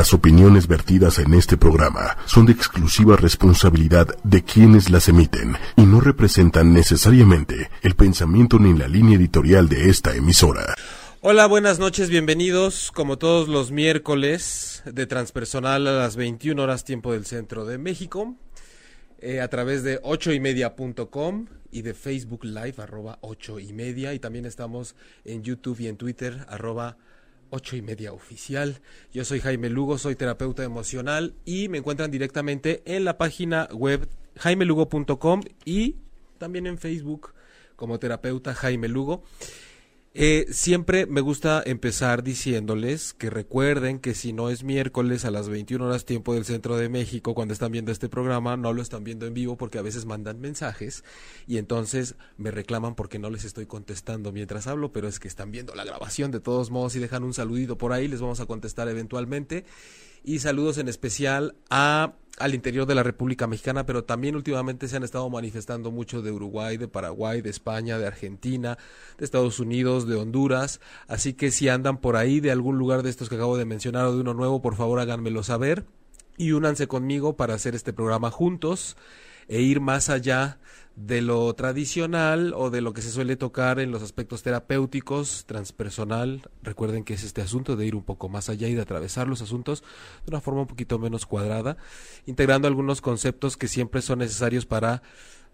Las 0.00 0.14
opiniones 0.14 0.66
vertidas 0.66 1.18
en 1.18 1.34
este 1.34 1.58
programa 1.58 2.16
son 2.24 2.46
de 2.46 2.52
exclusiva 2.52 3.16
responsabilidad 3.16 4.08
de 4.24 4.42
quienes 4.42 4.88
las 4.88 5.10
emiten 5.10 5.58
y 5.76 5.82
no 5.82 6.00
representan 6.00 6.72
necesariamente 6.72 7.68
el 7.82 7.94
pensamiento 7.96 8.58
ni 8.58 8.72
la 8.72 8.88
línea 8.88 9.18
editorial 9.18 9.68
de 9.68 9.90
esta 9.90 10.16
emisora. 10.16 10.74
Hola, 11.20 11.44
buenas 11.44 11.78
noches, 11.78 12.08
bienvenidos 12.08 12.90
como 12.92 13.18
todos 13.18 13.48
los 13.48 13.72
miércoles 13.72 14.82
de 14.86 15.06
Transpersonal 15.06 15.86
a 15.86 15.92
las 15.92 16.16
21 16.16 16.62
horas 16.62 16.84
tiempo 16.84 17.12
del 17.12 17.26
centro 17.26 17.66
de 17.66 17.76
México 17.76 18.36
eh, 19.18 19.42
a 19.42 19.48
través 19.48 19.82
de 19.82 20.00
8 20.02 20.32
y 20.32 20.40
media.com 20.40 21.44
y 21.72 21.82
de 21.82 21.92
Facebook 21.92 22.44
Live 22.44 22.76
arroba 22.78 23.18
8 23.20 23.58
y 23.60 23.74
media 23.74 24.14
y 24.14 24.18
también 24.18 24.46
estamos 24.46 24.96
en 25.26 25.42
YouTube 25.42 25.78
y 25.80 25.88
en 25.88 25.98
Twitter 25.98 26.46
arroba 26.48 26.96
ocho 27.50 27.76
y 27.76 27.82
media 27.82 28.12
oficial. 28.12 28.80
Yo 29.12 29.24
soy 29.24 29.40
Jaime 29.40 29.68
Lugo, 29.68 29.98
soy 29.98 30.16
terapeuta 30.16 30.64
emocional 30.64 31.34
y 31.44 31.68
me 31.68 31.78
encuentran 31.78 32.10
directamente 32.10 32.82
en 32.86 33.04
la 33.04 33.18
página 33.18 33.68
web 33.72 34.08
jaimelugo.com 34.36 35.42
y 35.64 35.96
también 36.38 36.66
en 36.66 36.78
Facebook 36.78 37.34
como 37.76 37.98
terapeuta 37.98 38.54
Jaime 38.54 38.88
Lugo. 38.88 39.24
Eh, 40.12 40.46
siempre 40.50 41.06
me 41.06 41.20
gusta 41.20 41.62
empezar 41.64 42.24
diciéndoles 42.24 43.14
que 43.14 43.30
recuerden 43.30 44.00
que 44.00 44.14
si 44.14 44.32
no 44.32 44.50
es 44.50 44.64
miércoles 44.64 45.24
a 45.24 45.30
las 45.30 45.48
21 45.48 45.86
horas 45.86 46.04
tiempo 46.04 46.34
del 46.34 46.44
centro 46.44 46.76
de 46.76 46.88
México, 46.88 47.32
cuando 47.32 47.54
están 47.54 47.70
viendo 47.70 47.92
este 47.92 48.08
programa, 48.08 48.56
no 48.56 48.72
lo 48.72 48.82
están 48.82 49.04
viendo 49.04 49.26
en 49.26 49.34
vivo 49.34 49.56
porque 49.56 49.78
a 49.78 49.82
veces 49.82 50.06
mandan 50.06 50.40
mensajes 50.40 51.04
y 51.46 51.58
entonces 51.58 52.16
me 52.38 52.50
reclaman 52.50 52.96
porque 52.96 53.20
no 53.20 53.30
les 53.30 53.44
estoy 53.44 53.66
contestando 53.66 54.32
mientras 54.32 54.66
hablo, 54.66 54.90
pero 54.92 55.06
es 55.06 55.20
que 55.20 55.28
están 55.28 55.52
viendo 55.52 55.76
la 55.76 55.84
grabación 55.84 56.32
de 56.32 56.40
todos 56.40 56.72
modos 56.72 56.96
y 56.96 56.98
dejan 56.98 57.22
un 57.22 57.32
saludito 57.32 57.78
por 57.78 57.92
ahí, 57.92 58.08
les 58.08 58.20
vamos 58.20 58.40
a 58.40 58.46
contestar 58.46 58.88
eventualmente. 58.88 59.64
Y 60.22 60.40
saludos 60.40 60.78
en 60.78 60.88
especial 60.88 61.54
a 61.70 62.14
al 62.38 62.54
interior 62.54 62.86
de 62.86 62.94
la 62.94 63.02
República 63.02 63.46
Mexicana, 63.46 63.84
pero 63.84 64.04
también 64.04 64.34
últimamente 64.34 64.88
se 64.88 64.96
han 64.96 65.02
estado 65.02 65.28
manifestando 65.28 65.90
mucho 65.90 66.22
de 66.22 66.32
Uruguay, 66.32 66.78
de 66.78 66.88
Paraguay, 66.88 67.42
de 67.42 67.50
España, 67.50 67.98
de 67.98 68.06
Argentina, 68.06 68.78
de 69.18 69.24
Estados 69.26 69.60
Unidos, 69.60 70.08
de 70.08 70.16
Honduras. 70.16 70.80
Así 71.06 71.34
que 71.34 71.50
si 71.50 71.68
andan 71.68 71.98
por 71.98 72.16
ahí 72.16 72.40
de 72.40 72.50
algún 72.50 72.78
lugar 72.78 73.02
de 73.02 73.10
estos 73.10 73.28
que 73.28 73.34
acabo 73.34 73.58
de 73.58 73.66
mencionar 73.66 74.06
o 74.06 74.14
de 74.14 74.22
uno 74.22 74.32
nuevo, 74.32 74.62
por 74.62 74.74
favor 74.74 75.00
háganmelo 75.00 75.42
saber 75.42 75.84
y 76.38 76.52
únanse 76.52 76.88
conmigo 76.88 77.36
para 77.36 77.52
hacer 77.52 77.74
este 77.74 77.92
programa 77.92 78.30
juntos 78.30 78.96
e 79.46 79.60
ir 79.60 79.80
más 79.80 80.08
allá 80.08 80.58
de 81.06 81.22
lo 81.22 81.52
tradicional 81.54 82.52
o 82.54 82.68
de 82.68 82.82
lo 82.82 82.92
que 82.92 83.00
se 83.00 83.10
suele 83.10 83.36
tocar 83.36 83.80
en 83.80 83.90
los 83.90 84.02
aspectos 84.02 84.42
terapéuticos, 84.42 85.46
transpersonal. 85.46 86.42
Recuerden 86.62 87.04
que 87.04 87.14
es 87.14 87.24
este 87.24 87.40
asunto 87.40 87.74
de 87.74 87.86
ir 87.86 87.94
un 87.94 88.02
poco 88.02 88.28
más 88.28 88.50
allá 88.50 88.68
y 88.68 88.74
de 88.74 88.82
atravesar 88.82 89.26
los 89.26 89.40
asuntos 89.40 89.82
de 90.26 90.30
una 90.30 90.42
forma 90.42 90.60
un 90.60 90.66
poquito 90.66 90.98
menos 90.98 91.24
cuadrada, 91.24 91.78
integrando 92.26 92.68
algunos 92.68 93.00
conceptos 93.00 93.56
que 93.56 93.66
siempre 93.66 94.02
son 94.02 94.18
necesarios 94.18 94.66
para 94.66 95.02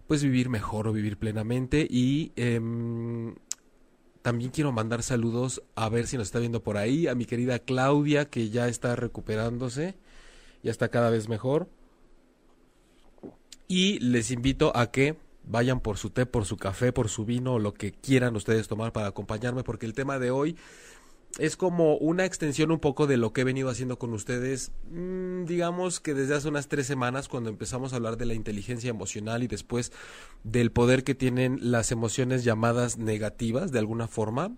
pues 0.05 0.21
vivir 0.21 0.49
mejor 0.49 0.87
o 0.87 0.93
vivir 0.93 1.17
plenamente 1.17 1.87
y 1.89 2.33
em, 2.35 3.35
también 4.21 4.51
quiero 4.51 4.73
mandar 4.73 5.01
saludos 5.01 5.63
a 5.75 5.87
ver 5.87 6.07
si 6.07 6.17
nos 6.17 6.27
está 6.27 6.39
viendo 6.39 6.61
por 6.61 6.75
ahí 6.75 7.07
a 7.07 7.15
mi 7.15 7.25
querida 7.25 7.59
Claudia 7.59 8.25
que 8.25 8.49
ya 8.49 8.67
está 8.67 8.97
recuperándose, 8.97 9.95
ya 10.61 10.71
está 10.71 10.89
cada 10.89 11.09
vez 11.09 11.29
mejor. 11.29 11.69
Y 13.69 13.99
les 13.99 14.31
invito 14.31 14.71
a 14.75 14.91
que 14.91 15.26
vayan 15.49 15.79
por 15.79 15.97
su 15.97 16.09
té, 16.09 16.25
por 16.25 16.45
su 16.45 16.57
café, 16.57 16.91
por 16.91 17.09
su 17.09 17.25
vino 17.25 17.53
o 17.53 17.59
lo 17.59 17.73
que 17.73 17.91
quieran 17.91 18.35
ustedes 18.35 18.67
tomar 18.67 18.91
para 18.91 19.07
acompañarme, 19.07 19.63
porque 19.63 19.85
el 19.85 19.93
tema 19.93 20.19
de 20.19 20.31
hoy 20.31 20.57
es 21.39 21.55
como 21.55 21.97
una 21.97 22.25
extensión 22.25 22.71
un 22.71 22.79
poco 22.79 23.05
de 23.05 23.17
lo 23.17 23.31
que 23.31 23.41
he 23.41 23.43
venido 23.43 23.69
haciendo 23.69 23.99
con 23.99 24.13
ustedes, 24.13 24.71
mm, 24.89 25.45
digamos 25.45 25.99
que 25.99 26.13
desde 26.13 26.35
hace 26.35 26.47
unas 26.47 26.67
tres 26.67 26.87
semanas 26.87 27.27
cuando 27.27 27.49
empezamos 27.49 27.93
a 27.93 27.97
hablar 27.97 28.17
de 28.17 28.25
la 28.25 28.33
inteligencia 28.33 28.89
emocional 28.89 29.43
y 29.43 29.47
después 29.47 29.91
del 30.43 30.71
poder 30.71 31.03
que 31.03 31.15
tienen 31.15 31.59
las 31.61 31.91
emociones 31.91 32.43
llamadas 32.43 32.97
negativas 32.97 33.71
de 33.71 33.79
alguna 33.79 34.07
forma, 34.07 34.51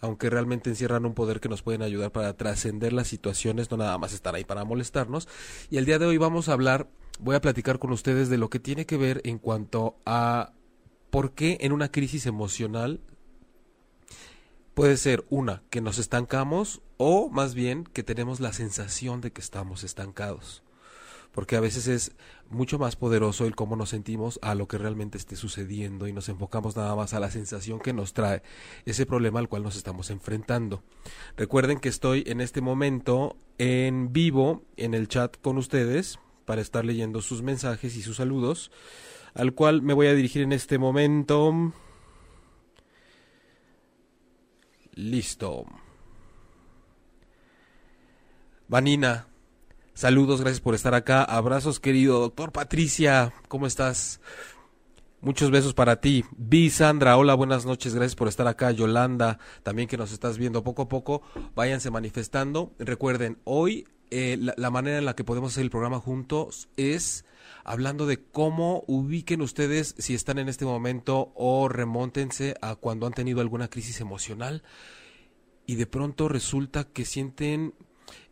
aunque 0.00 0.30
realmente 0.30 0.70
encierran 0.70 1.06
un 1.06 1.14
poder 1.14 1.40
que 1.40 1.48
nos 1.48 1.62
pueden 1.62 1.82
ayudar 1.82 2.12
para 2.12 2.34
trascender 2.36 2.92
las 2.92 3.08
situaciones, 3.08 3.70
no 3.70 3.76
nada 3.76 3.96
más 3.98 4.12
estar 4.12 4.34
ahí 4.34 4.44
para 4.44 4.64
molestarnos. 4.64 5.28
Y 5.70 5.78
el 5.78 5.86
día 5.86 5.98
de 5.98 6.06
hoy 6.06 6.18
vamos 6.18 6.48
a 6.48 6.52
hablar 6.52 6.88
voy 7.18 7.36
a 7.36 7.40
platicar 7.40 7.78
con 7.78 7.92
ustedes 7.92 8.28
de 8.28 8.38
lo 8.38 8.50
que 8.50 8.60
tiene 8.60 8.86
que 8.86 8.96
ver 8.96 9.20
en 9.24 9.38
cuanto 9.38 9.96
a 10.04 10.52
por 11.10 11.32
qué 11.32 11.58
en 11.60 11.72
una 11.72 11.90
crisis 11.90 12.26
emocional 12.26 13.00
puede 14.74 14.98
ser 14.98 15.24
una, 15.30 15.62
que 15.70 15.80
nos 15.80 15.98
estancamos 15.98 16.82
o 16.98 17.30
más 17.30 17.54
bien 17.54 17.84
que 17.84 18.02
tenemos 18.02 18.40
la 18.40 18.52
sensación 18.52 19.20
de 19.20 19.32
que 19.32 19.40
estamos 19.40 19.84
estancados. 19.84 20.62
Porque 21.32 21.56
a 21.56 21.60
veces 21.60 21.86
es 21.86 22.12
mucho 22.48 22.78
más 22.78 22.96
poderoso 22.96 23.46
el 23.46 23.56
cómo 23.56 23.76
nos 23.76 23.90
sentimos 23.90 24.38
a 24.42 24.54
lo 24.54 24.68
que 24.68 24.78
realmente 24.78 25.18
esté 25.18 25.36
sucediendo 25.36 26.06
y 26.06 26.12
nos 26.12 26.28
enfocamos 26.28 26.76
nada 26.76 26.94
más 26.94 27.14
a 27.14 27.20
la 27.20 27.30
sensación 27.30 27.78
que 27.80 27.92
nos 27.92 28.14
trae 28.14 28.42
ese 28.86 29.06
problema 29.06 29.38
al 29.38 29.48
cual 29.48 29.62
nos 29.62 29.76
estamos 29.76 30.10
enfrentando. 30.10 30.82
Recuerden 31.36 31.78
que 31.78 31.88
estoy 31.90 32.24
en 32.26 32.40
este 32.40 32.60
momento 32.60 33.36
en 33.58 34.12
vivo 34.12 34.62
en 34.76 34.94
el 34.94 35.08
chat 35.08 35.36
con 35.40 35.58
ustedes 35.58 36.18
para 36.46 36.62
estar 36.62 36.84
leyendo 36.84 37.20
sus 37.20 37.42
mensajes 37.42 37.96
y 37.96 38.02
sus 38.02 38.16
saludos, 38.16 38.70
al 39.34 39.52
cual 39.52 39.82
me 39.82 39.92
voy 39.92 40.06
a 40.06 40.14
dirigir 40.14 40.42
en 40.42 40.52
este 40.52 40.78
momento. 40.78 41.72
Listo. 44.94 45.66
Vanina, 48.68 49.28
saludos, 49.92 50.40
gracias 50.40 50.60
por 50.60 50.74
estar 50.74 50.94
acá. 50.94 51.22
Abrazos, 51.22 51.78
querido 51.80 52.20
doctor 52.20 52.50
Patricia, 52.50 53.34
¿cómo 53.48 53.66
estás? 53.66 54.20
Muchos 55.20 55.50
besos 55.50 55.74
para 55.74 56.00
ti. 56.00 56.24
Vi 56.36 56.70
Sandra, 56.70 57.16
hola, 57.16 57.34
buenas 57.34 57.66
noches, 57.66 57.94
gracias 57.94 58.14
por 58.16 58.28
estar 58.28 58.46
acá. 58.46 58.70
Yolanda, 58.70 59.38
también 59.62 59.88
que 59.88 59.96
nos 59.96 60.12
estás 60.12 60.38
viendo 60.38 60.64
poco 60.64 60.82
a 60.82 60.88
poco, 60.88 61.22
váyanse 61.54 61.90
manifestando. 61.90 62.72
Recuerden, 62.78 63.38
hoy 63.44 63.86
eh, 64.10 64.38
la, 64.38 64.70
manera 64.70 64.98
en 64.98 65.04
la 65.04 65.16
que 65.16 65.24
podemos 65.24 65.52
hacer 65.52 65.64
el 65.64 65.70
programa 65.70 65.98
juntos 65.98 66.68
es 66.76 67.24
hablando 67.64 68.06
de 68.06 68.22
cómo 68.22 68.84
ubiquen 68.86 69.42
ustedes 69.42 69.94
si 69.98 70.14
están 70.14 70.38
en 70.38 70.48
este 70.48 70.64
momento 70.64 71.32
o 71.34 71.68
remóntense 71.68 72.54
a 72.60 72.76
cuando 72.76 73.06
han 73.06 73.12
tenido 73.12 73.40
alguna 73.40 73.68
crisis 73.68 74.00
emocional 74.00 74.62
y 75.66 75.74
de 75.74 75.86
pronto 75.86 76.28
resulta 76.28 76.84
que 76.84 77.04
sienten 77.04 77.74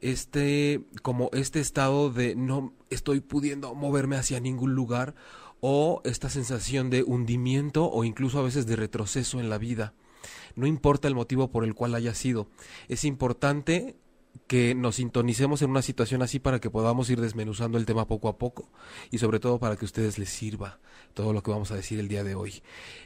este 0.01 0.83
como 1.03 1.31
este 1.33 1.59
estado 1.61 2.11
de 2.11 2.37
no 2.37 2.73
estoy 2.91 3.21
pudiendo 3.21 3.75
moverme 3.75 4.17
hacia 4.17 4.39
ningún 4.39 4.75
lugar 4.75 5.15
o 5.61 6.03
esta 6.05 6.29
sensación 6.29 6.91
de 6.91 7.03
hundimiento 7.03 7.91
o 7.91 8.05
incluso 8.05 8.39
a 8.39 8.43
veces 8.43 8.67
de 8.67 8.77
retroceso 8.77 9.41
en 9.41 9.49
la 9.49 9.59
vida. 9.59 9.95
No 10.57 10.67
importa 10.67 11.09
el 11.09 11.15
motivo 11.15 11.51
por 11.51 11.65
el 11.65 11.75
cual 11.75 11.95
haya 11.95 12.15
sido, 12.15 12.47
es 12.89 13.05
importante 13.05 13.97
que 14.47 14.75
nos 14.75 14.97
sintonicemos 14.97 15.63
en 15.63 15.71
una 15.71 15.83
situación 15.83 16.23
así 16.23 16.39
para 16.39 16.61
que 16.61 16.71
podamos 16.71 17.09
ir 17.09 17.21
desmenuzando 17.21 17.79
el 17.79 17.87
tema 17.87 18.07
poco 18.07 18.29
a 18.29 18.37
poco 18.37 18.69
y 19.11 19.19
sobre 19.19 19.41
todo 19.41 19.59
para 19.59 19.77
que 19.77 19.85
a 19.85 19.87
ustedes 19.87 20.19
les 20.19 20.29
sirva 20.29 20.81
todo 21.15 21.33
lo 21.33 21.43
que 21.43 21.51
vamos 21.51 21.71
a 21.71 21.77
decir 21.77 21.99
el 21.99 22.09
día 22.09 22.25
de 22.25 22.35
hoy. 22.35 22.63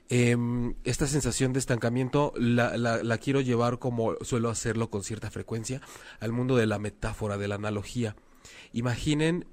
Em, 0.09 0.75
esta 0.85 1.07
sensación 1.07 1.53
de 1.53 1.59
estancamiento 1.59 2.33
la, 2.37 2.77
la, 2.77 3.03
la 3.03 3.19
quiero 3.19 3.41
llevar 3.41 3.79
como 3.79 4.17
suelo 4.23 4.51
hacerlo 4.51 4.91
con 4.91 5.05
cierta 5.05 5.31
frecuencia 5.31 5.81
al 6.21 6.33
mundo 6.33 6.57
de 6.57 6.67
la 6.67 6.79
metáfora, 6.79 7.39
de 7.39 7.49
la 7.49 7.57
analogía. 7.57 8.17
Imaginen, 8.73 9.47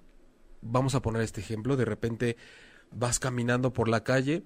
vamos 0.62 0.96
a 0.96 1.02
poner 1.02 1.22
este 1.22 1.42
ejemplo, 1.42 1.76
de 1.76 1.86
repente 1.86 2.38
vas 2.92 3.20
caminando 3.20 3.74
por 3.74 3.90
la 3.90 4.04
calle, 4.04 4.44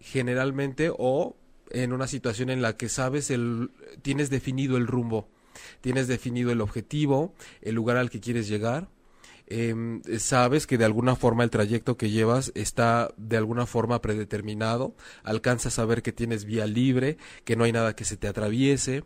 generalmente 0.00 0.90
o 0.96 1.36
en 1.70 1.92
una 1.92 2.06
situación 2.06 2.48
en 2.48 2.62
la 2.62 2.76
que 2.76 2.88
sabes 2.88 3.30
el 3.30 3.70
tienes 4.00 4.30
definido 4.30 4.76
el 4.76 4.86
rumbo 4.86 5.28
tienes 5.80 6.08
definido 6.08 6.50
el 6.50 6.60
objetivo, 6.60 7.34
el 7.62 7.74
lugar 7.74 7.96
al 7.96 8.10
que 8.10 8.20
quieres 8.20 8.48
llegar, 8.48 8.88
em, 9.46 10.02
sabes 10.18 10.66
que 10.66 10.78
de 10.78 10.84
alguna 10.84 11.16
forma 11.16 11.44
el 11.44 11.50
trayecto 11.50 11.96
que 11.96 12.10
llevas 12.10 12.52
está 12.54 13.12
de 13.16 13.36
alguna 13.36 13.66
forma 13.66 14.00
predeterminado, 14.02 14.94
alcanzas 15.22 15.78
a 15.78 15.84
ver 15.84 16.02
que 16.02 16.12
tienes 16.12 16.44
vía 16.44 16.66
libre, 16.66 17.16
que 17.44 17.56
no 17.56 17.64
hay 17.64 17.72
nada 17.72 17.96
que 17.96 18.04
se 18.04 18.16
te 18.16 18.28
atraviese, 18.28 19.04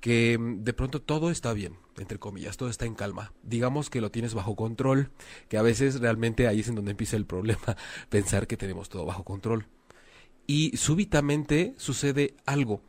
que 0.00 0.32
em, 0.32 0.64
de 0.64 0.72
pronto 0.72 1.00
todo 1.00 1.30
está 1.30 1.52
bien, 1.52 1.76
entre 1.96 2.18
comillas, 2.18 2.56
todo 2.56 2.68
está 2.68 2.86
en 2.86 2.94
calma. 2.94 3.32
Digamos 3.42 3.90
que 3.90 4.00
lo 4.00 4.10
tienes 4.10 4.34
bajo 4.34 4.56
control, 4.56 5.10
que 5.48 5.58
a 5.58 5.62
veces 5.62 6.00
realmente 6.00 6.48
ahí 6.48 6.60
es 6.60 6.68
en 6.68 6.74
donde 6.74 6.90
empieza 6.90 7.16
el 7.16 7.26
problema, 7.26 7.76
pensar 8.10 8.46
que 8.46 8.56
tenemos 8.56 8.88
todo 8.88 9.04
bajo 9.06 9.24
control. 9.24 9.66
Y 10.46 10.76
súbitamente 10.76 11.74
sucede 11.76 12.34
algo 12.46 12.82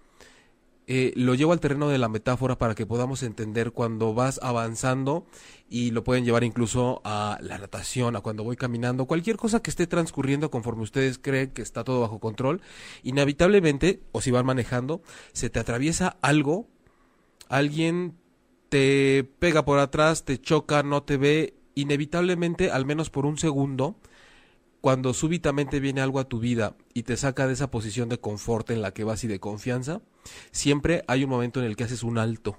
eh, 0.85 1.13
lo 1.15 1.33
llevo 1.33 1.53
al 1.53 1.61
terreno 1.61 1.87
de 1.87 1.97
la 1.97 2.09
metáfora 2.09 2.57
para 2.57 2.75
que 2.75 2.85
podamos 2.85 3.23
entender 3.23 3.71
cuando 3.71 4.13
vas 4.13 4.39
avanzando 4.43 5.25
y 5.69 5.91
lo 5.91 6.03
pueden 6.03 6.25
llevar 6.25 6.43
incluso 6.43 7.01
a 7.05 7.37
la 7.41 7.57
natación, 7.57 8.15
a 8.15 8.21
cuando 8.21 8.43
voy 8.43 8.57
caminando, 8.57 9.05
cualquier 9.05 9.37
cosa 9.37 9.61
que 9.61 9.69
esté 9.69 9.87
transcurriendo 9.87 10.51
conforme 10.51 10.83
ustedes 10.83 11.17
creen 11.17 11.51
que 11.51 11.61
está 11.61 11.83
todo 11.83 12.01
bajo 12.01 12.19
control, 12.19 12.61
inevitablemente, 13.01 14.01
o 14.11 14.21
si 14.21 14.31
van 14.31 14.45
manejando, 14.45 15.01
se 15.31 15.49
te 15.49 15.59
atraviesa 15.59 16.17
algo, 16.21 16.67
alguien 17.47 18.17
te 18.69 19.23
pega 19.39 19.63
por 19.65 19.79
atrás, 19.79 20.25
te 20.25 20.39
choca, 20.39 20.83
no 20.83 21.03
te 21.03 21.17
ve, 21.17 21.53
inevitablemente, 21.75 22.71
al 22.71 22.85
menos 22.85 23.09
por 23.09 23.25
un 23.25 23.37
segundo, 23.37 23.95
cuando 24.83 25.13
súbitamente 25.13 25.79
viene 25.79 26.01
algo 26.01 26.19
a 26.19 26.27
tu 26.27 26.41
vida 26.41 26.75
y 26.93 27.03
te 27.03 27.15
saca 27.15 27.47
de 27.47 27.53
esa 27.53 27.71
posición 27.71 28.09
de 28.09 28.19
confort 28.19 28.69
en 28.69 28.81
la 28.81 28.93
que 28.93 29.05
vas 29.05 29.23
y 29.23 29.27
de 29.27 29.39
confianza, 29.39 30.01
siempre 30.51 31.05
hay 31.07 31.23
un 31.23 31.29
momento 31.29 31.61
en 31.61 31.67
el 31.67 31.77
que 31.77 31.85
haces 31.85 32.03
un 32.03 32.17
alto 32.17 32.57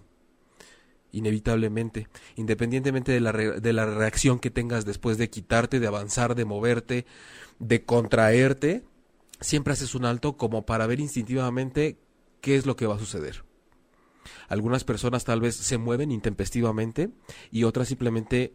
inevitablemente, 1.12 2.08
independientemente 2.36 3.12
de 3.12 3.20
la, 3.20 3.30
de 3.32 3.72
la 3.74 3.84
reacción 3.84 4.38
que 4.38 4.50
tengas 4.50 4.86
después 4.86 5.18
de 5.18 5.28
quitarte, 5.28 5.80
de 5.80 5.86
avanzar, 5.86 6.34
de 6.34 6.46
moverte, 6.46 7.04
de 7.58 7.84
contraerte, 7.84 8.84
siempre 9.42 9.74
haces 9.74 9.94
un 9.94 10.06
alto 10.06 10.38
como 10.38 10.64
para 10.64 10.86
ver 10.86 11.00
instintivamente 11.00 11.98
qué 12.40 12.56
es 12.56 12.64
lo 12.64 12.74
que 12.74 12.86
va 12.86 12.94
a 12.94 12.98
suceder. 12.98 13.44
Algunas 14.48 14.84
personas 14.84 15.24
tal 15.24 15.42
vez 15.42 15.56
se 15.56 15.76
mueven 15.76 16.10
intempestivamente 16.10 17.10
y 17.50 17.64
otras 17.64 17.88
simplemente 17.88 18.54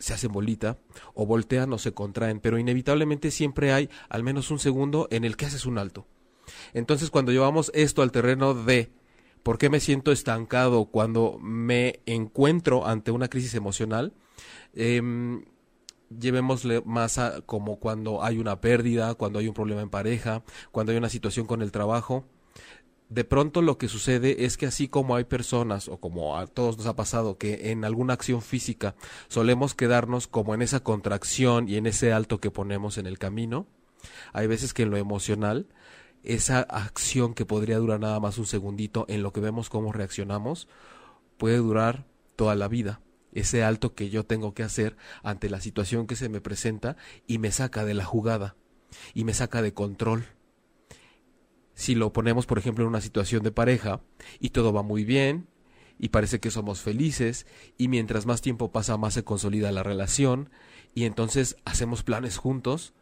se 0.00 0.14
hacen 0.14 0.32
bolita 0.32 0.78
o 1.14 1.26
voltean 1.26 1.72
o 1.72 1.78
se 1.78 1.92
contraen, 1.92 2.40
pero 2.40 2.58
inevitablemente 2.58 3.30
siempre 3.30 3.72
hay 3.72 3.88
al 4.08 4.24
menos 4.24 4.50
un 4.50 4.58
segundo 4.58 5.06
en 5.12 5.24
el 5.24 5.36
que 5.36 5.46
haces 5.46 5.66
un 5.66 5.78
alto. 5.78 6.08
Entonces 6.72 7.10
cuando 7.10 7.30
llevamos 7.30 7.70
esto 7.74 8.02
al 8.02 8.10
terreno 8.10 8.54
de 8.54 8.90
¿Por 9.42 9.56
qué 9.56 9.70
me 9.70 9.80
siento 9.80 10.12
estancado 10.12 10.86
cuando 10.86 11.38
me 11.40 12.00
encuentro 12.04 12.86
ante 12.86 13.10
una 13.10 13.28
crisis 13.28 13.54
emocional? 13.54 14.12
Eh, 14.74 15.00
llevémosle 16.10 16.82
más 16.84 17.18
a, 17.18 17.40
como 17.42 17.78
cuando 17.78 18.22
hay 18.22 18.38
una 18.38 18.60
pérdida, 18.60 19.14
cuando 19.14 19.38
hay 19.38 19.48
un 19.48 19.54
problema 19.54 19.80
en 19.80 19.90
pareja, 19.90 20.42
cuando 20.72 20.92
hay 20.92 20.98
una 20.98 21.08
situación 21.08 21.46
con 21.46 21.62
el 21.62 21.72
trabajo. 21.72 22.26
De 23.10 23.24
pronto 23.24 23.60
lo 23.60 23.76
que 23.76 23.88
sucede 23.88 24.44
es 24.44 24.56
que 24.56 24.66
así 24.66 24.86
como 24.86 25.16
hay 25.16 25.24
personas, 25.24 25.88
o 25.88 25.98
como 25.98 26.38
a 26.38 26.46
todos 26.46 26.78
nos 26.78 26.86
ha 26.86 26.94
pasado, 26.94 27.38
que 27.38 27.72
en 27.72 27.84
alguna 27.84 28.14
acción 28.14 28.40
física 28.40 28.94
solemos 29.26 29.74
quedarnos 29.74 30.28
como 30.28 30.54
en 30.54 30.62
esa 30.62 30.78
contracción 30.78 31.68
y 31.68 31.76
en 31.76 31.86
ese 31.86 32.12
alto 32.12 32.38
que 32.38 32.52
ponemos 32.52 32.98
en 32.98 33.06
el 33.06 33.18
camino, 33.18 33.66
hay 34.32 34.46
veces 34.46 34.72
que 34.72 34.84
en 34.84 34.90
lo 34.90 34.96
emocional 34.96 35.66
esa 36.22 36.60
acción 36.60 37.34
que 37.34 37.44
podría 37.44 37.78
durar 37.78 37.98
nada 37.98 38.20
más 38.20 38.38
un 38.38 38.46
segundito 38.46 39.06
en 39.08 39.24
lo 39.24 39.32
que 39.32 39.40
vemos 39.40 39.70
cómo 39.70 39.92
reaccionamos, 39.92 40.68
puede 41.36 41.56
durar 41.56 42.06
toda 42.36 42.54
la 42.54 42.68
vida. 42.68 43.00
Ese 43.32 43.64
alto 43.64 43.94
que 43.94 44.08
yo 44.08 44.24
tengo 44.24 44.54
que 44.54 44.62
hacer 44.62 44.96
ante 45.24 45.50
la 45.50 45.60
situación 45.60 46.06
que 46.06 46.14
se 46.14 46.28
me 46.28 46.40
presenta 46.40 46.96
y 47.26 47.38
me 47.38 47.50
saca 47.50 47.84
de 47.84 47.94
la 47.94 48.04
jugada 48.04 48.54
y 49.14 49.24
me 49.24 49.34
saca 49.34 49.62
de 49.62 49.74
control. 49.74 50.26
Si 51.80 51.94
lo 51.94 52.12
ponemos, 52.12 52.44
por 52.44 52.58
ejemplo, 52.58 52.84
en 52.84 52.90
una 52.90 53.00
situación 53.00 53.42
de 53.42 53.52
pareja 53.52 54.02
y 54.38 54.50
todo 54.50 54.70
va 54.70 54.82
muy 54.82 55.02
bien 55.02 55.46
y 55.98 56.10
parece 56.10 56.38
que 56.38 56.50
somos 56.50 56.82
felices 56.82 57.46
y 57.78 57.88
mientras 57.88 58.26
más 58.26 58.42
tiempo 58.42 58.70
pasa 58.70 58.98
más 58.98 59.14
se 59.14 59.24
consolida 59.24 59.72
la 59.72 59.82
relación 59.82 60.50
y 60.94 61.04
entonces 61.04 61.56
hacemos 61.64 62.02
planes 62.02 62.36
juntos. 62.36 62.92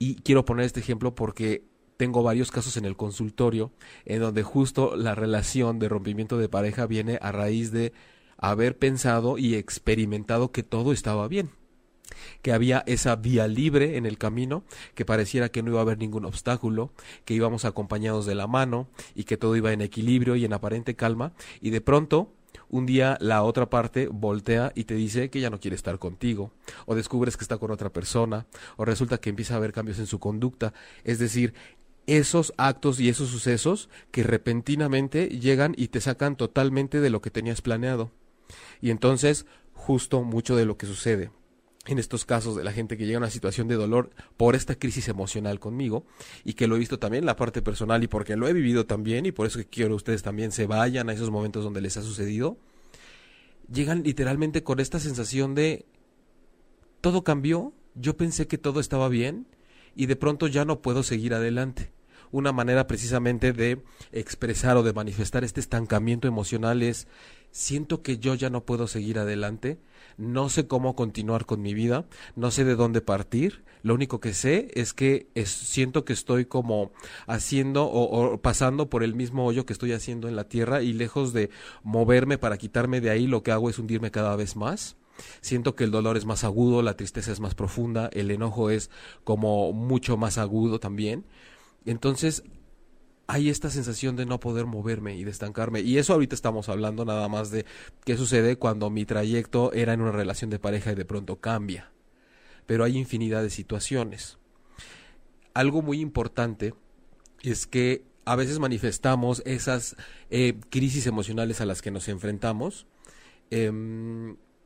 Y 0.00 0.16
quiero 0.16 0.44
poner 0.44 0.66
este 0.66 0.80
ejemplo 0.80 1.14
porque 1.14 1.62
tengo 1.96 2.24
varios 2.24 2.50
casos 2.50 2.76
en 2.76 2.86
el 2.86 2.96
consultorio 2.96 3.70
en 4.04 4.18
donde 4.18 4.42
justo 4.42 4.96
la 4.96 5.14
relación 5.14 5.78
de 5.78 5.88
rompimiento 5.88 6.38
de 6.38 6.48
pareja 6.48 6.86
viene 6.86 7.20
a 7.22 7.30
raíz 7.30 7.70
de 7.70 7.92
haber 8.36 8.76
pensado 8.76 9.38
y 9.38 9.54
experimentado 9.54 10.50
que 10.50 10.64
todo 10.64 10.92
estaba 10.92 11.28
bien 11.28 11.52
que 12.42 12.52
había 12.52 12.82
esa 12.86 13.16
vía 13.16 13.48
libre 13.48 13.96
en 13.96 14.06
el 14.06 14.18
camino, 14.18 14.64
que 14.94 15.04
pareciera 15.04 15.48
que 15.48 15.62
no 15.62 15.70
iba 15.70 15.80
a 15.80 15.82
haber 15.82 15.98
ningún 15.98 16.24
obstáculo, 16.24 16.90
que 17.24 17.34
íbamos 17.34 17.64
acompañados 17.64 18.26
de 18.26 18.34
la 18.34 18.46
mano 18.46 18.88
y 19.14 19.24
que 19.24 19.36
todo 19.36 19.56
iba 19.56 19.72
en 19.72 19.80
equilibrio 19.80 20.36
y 20.36 20.44
en 20.44 20.52
aparente 20.52 20.94
calma, 20.94 21.32
y 21.60 21.70
de 21.70 21.80
pronto 21.80 22.32
un 22.68 22.86
día 22.86 23.16
la 23.20 23.42
otra 23.42 23.70
parte 23.70 24.08
voltea 24.08 24.72
y 24.74 24.84
te 24.84 24.94
dice 24.94 25.30
que 25.30 25.40
ya 25.40 25.50
no 25.50 25.60
quiere 25.60 25.76
estar 25.76 25.98
contigo, 25.98 26.52
o 26.86 26.94
descubres 26.94 27.36
que 27.36 27.44
está 27.44 27.58
con 27.58 27.70
otra 27.70 27.90
persona, 27.90 28.46
o 28.76 28.84
resulta 28.84 29.18
que 29.18 29.30
empieza 29.30 29.54
a 29.54 29.56
haber 29.58 29.72
cambios 29.72 29.98
en 29.98 30.06
su 30.06 30.18
conducta, 30.18 30.72
es 31.04 31.18
decir, 31.18 31.54
esos 32.06 32.54
actos 32.56 33.00
y 33.00 33.08
esos 33.08 33.30
sucesos 33.30 33.88
que 34.12 34.22
repentinamente 34.22 35.26
llegan 35.26 35.74
y 35.76 35.88
te 35.88 36.00
sacan 36.00 36.36
totalmente 36.36 37.00
de 37.00 37.10
lo 37.10 37.20
que 37.20 37.32
tenías 37.32 37.62
planeado. 37.62 38.12
Y 38.80 38.90
entonces, 38.90 39.44
justo 39.72 40.22
mucho 40.22 40.54
de 40.54 40.66
lo 40.66 40.76
que 40.76 40.86
sucede 40.86 41.30
en 41.86 41.98
estos 41.98 42.24
casos 42.24 42.56
de 42.56 42.64
la 42.64 42.72
gente 42.72 42.96
que 42.96 43.06
llega 43.06 43.16
a 43.16 43.20
una 43.20 43.30
situación 43.30 43.68
de 43.68 43.76
dolor 43.76 44.10
por 44.36 44.54
esta 44.54 44.74
crisis 44.74 45.08
emocional 45.08 45.60
conmigo 45.60 46.04
y 46.44 46.54
que 46.54 46.66
lo 46.66 46.76
he 46.76 46.78
visto 46.78 46.98
también 46.98 47.22
en 47.22 47.26
la 47.26 47.36
parte 47.36 47.62
personal 47.62 48.02
y 48.02 48.08
porque 48.08 48.36
lo 48.36 48.48
he 48.48 48.52
vivido 48.52 48.86
también 48.86 49.26
y 49.26 49.32
por 49.32 49.46
eso 49.46 49.60
quiero 49.70 49.90
que 49.90 49.96
ustedes 49.96 50.22
también 50.22 50.52
se 50.52 50.66
vayan 50.66 51.08
a 51.08 51.12
esos 51.12 51.30
momentos 51.30 51.64
donde 51.64 51.80
les 51.80 51.96
ha 51.96 52.02
sucedido, 52.02 52.58
llegan 53.72 54.02
literalmente 54.02 54.62
con 54.62 54.80
esta 54.80 54.98
sensación 54.98 55.54
de 55.54 55.86
todo 57.00 57.22
cambió, 57.22 57.72
yo 57.94 58.16
pensé 58.16 58.46
que 58.46 58.58
todo 58.58 58.80
estaba 58.80 59.08
bien 59.08 59.46
y 59.94 60.06
de 60.06 60.16
pronto 60.16 60.48
ya 60.48 60.64
no 60.64 60.82
puedo 60.82 61.02
seguir 61.02 61.34
adelante 61.34 61.92
una 62.30 62.52
manera 62.52 62.86
precisamente 62.86 63.52
de 63.52 63.82
expresar 64.12 64.76
o 64.76 64.82
de 64.82 64.92
manifestar 64.92 65.44
este 65.44 65.60
estancamiento 65.60 66.28
emocional 66.28 66.82
es 66.82 67.06
siento 67.50 68.02
que 68.02 68.18
yo 68.18 68.34
ya 68.34 68.50
no 68.50 68.64
puedo 68.64 68.86
seguir 68.86 69.18
adelante, 69.18 69.78
no 70.16 70.48
sé 70.48 70.66
cómo 70.66 70.94
continuar 70.96 71.46
con 71.46 71.62
mi 71.62 71.74
vida, 71.74 72.06
no 72.34 72.50
sé 72.50 72.64
de 72.64 72.76
dónde 72.76 73.00
partir, 73.00 73.64
lo 73.86 73.94
único 73.94 74.18
que 74.18 74.34
sé 74.34 74.68
es 74.74 74.92
que 74.92 75.28
siento 75.44 76.04
que 76.04 76.12
estoy 76.12 76.46
como 76.46 76.90
haciendo 77.28 77.86
o, 77.86 78.36
pasando 78.38 78.90
por 78.90 79.04
el 79.04 79.14
mismo 79.14 79.46
hoyo 79.46 79.64
que 79.64 79.72
estoy 79.72 79.92
haciendo 79.92 80.28
en 80.28 80.34
la 80.34 80.48
tierra 80.48 80.82
y 80.82 80.92
lejos 80.92 81.32
de 81.32 81.50
moverme 81.84 82.36
para 82.36 82.58
quitarme 82.58 83.00
de 83.00 83.10
ahí, 83.10 83.28
lo 83.28 83.44
que 83.44 83.52
hago 83.52 83.70
es 83.70 83.78
hundirme 83.78 84.10
cada 84.10 84.34
vez 84.34 84.56
más. 84.56 84.96
Siento 85.40 85.76
que 85.76 85.84
el 85.84 85.92
dolor 85.92 86.16
es 86.16 86.26
más 86.26 86.42
agudo, 86.42 86.82
la 86.82 86.96
tristeza 86.96 87.30
es 87.30 87.38
más 87.38 87.54
profunda, 87.54 88.10
el 88.12 88.30
enojo 88.32 88.70
es 88.70 88.90
como 89.22 89.72
mucho 89.72 90.16
más 90.16 90.36
agudo 90.36 90.80
también. 90.80 91.24
Entonces 91.84 92.42
hay 93.26 93.50
esta 93.50 93.70
sensación 93.70 94.16
de 94.16 94.26
no 94.26 94.38
poder 94.38 94.66
moverme 94.66 95.16
y 95.16 95.24
de 95.24 95.30
estancarme. 95.30 95.80
Y 95.80 95.98
eso 95.98 96.12
ahorita 96.12 96.34
estamos 96.34 96.68
hablando 96.68 97.04
nada 97.04 97.28
más 97.28 97.50
de 97.50 97.64
qué 98.04 98.16
sucede 98.16 98.56
cuando 98.56 98.88
mi 98.90 99.04
trayecto 99.04 99.72
era 99.72 99.92
en 99.92 100.00
una 100.00 100.12
relación 100.12 100.50
de 100.50 100.58
pareja 100.58 100.92
y 100.92 100.94
de 100.94 101.04
pronto 101.04 101.36
cambia. 101.40 101.90
Pero 102.66 102.84
hay 102.84 102.96
infinidad 102.96 103.42
de 103.42 103.50
situaciones. 103.50 104.38
Algo 105.54 105.82
muy 105.82 106.00
importante 106.00 106.74
es 107.42 107.66
que 107.66 108.04
a 108.24 108.36
veces 108.36 108.58
manifestamos 108.58 109.42
esas 109.44 109.96
eh, 110.30 110.58
crisis 110.70 111.06
emocionales 111.06 111.60
a 111.60 111.66
las 111.66 111.82
que 111.82 111.90
nos 111.90 112.08
enfrentamos, 112.08 112.86
eh, 113.50 113.72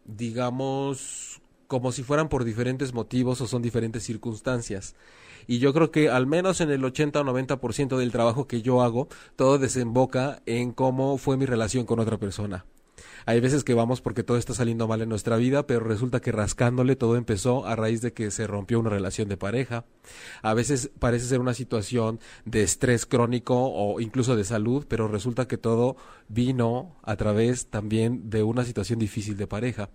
digamos, 0.07 1.41
como 1.67 1.93
si 1.93 2.03
fueran 2.03 2.29
por 2.29 2.45
diferentes 2.45 2.93
motivos 2.93 3.41
o 3.41 3.47
son 3.47 3.63
diferentes 3.63 4.03
circunstancias 4.03 4.97
y 5.47 5.59
yo 5.59 5.73
creo 5.73 5.91
que 5.91 6.09
al 6.09 6.27
menos 6.27 6.61
en 6.61 6.71
el 6.71 6.85
80 6.85 7.21
o 7.21 7.25
90% 7.25 7.97
del 7.97 8.13
trabajo 8.13 8.47
que 8.47 8.63
yo 8.63 8.83
hago, 8.83 9.09
todo 9.37 9.59
desemboca 9.59 10.43
en 10.47 10.73
cómo 10.73 11.19
fue 11.19 11.37
mi 11.37 11.47
relación 11.47 11.87
con 11.87 12.01
otra 12.01 12.19
persona. 12.19 12.65
Hay 13.31 13.39
veces 13.39 13.63
que 13.63 13.75
vamos 13.75 14.01
porque 14.01 14.25
todo 14.25 14.39
está 14.39 14.55
saliendo 14.55 14.89
mal 14.89 15.03
en 15.03 15.09
nuestra 15.09 15.37
vida, 15.37 15.65
pero 15.65 15.79
resulta 15.79 16.19
que 16.19 16.33
rascándole 16.33 16.97
todo 16.97 17.15
empezó 17.15 17.65
a 17.65 17.77
raíz 17.77 18.03
de 18.03 18.13
que 18.13 18.33
se 18.33 18.49
rompió 18.49 18.81
una 18.81 18.91
relación 18.91 19.29
de 19.29 19.37
pareja. 19.37 19.85
A 20.43 20.53
veces 20.53 20.91
parece 20.99 21.27
ser 21.27 21.39
una 21.39 21.55
situación 21.55 22.19
de 22.45 22.65
estrés 22.65 23.07
crónico 23.07 23.55
o 23.73 24.01
incluso 24.01 24.35
de 24.35 24.43
salud, 24.43 24.85
pero 24.89 25.07
resulta 25.07 25.47
que 25.47 25.59
todo 25.59 25.97
vino 26.27 26.97
a 27.05 27.15
través 27.15 27.67
también 27.67 28.31
de 28.31 28.43
una 28.43 28.65
situación 28.65 28.99
difícil 28.99 29.37
de 29.37 29.47
pareja. 29.47 29.91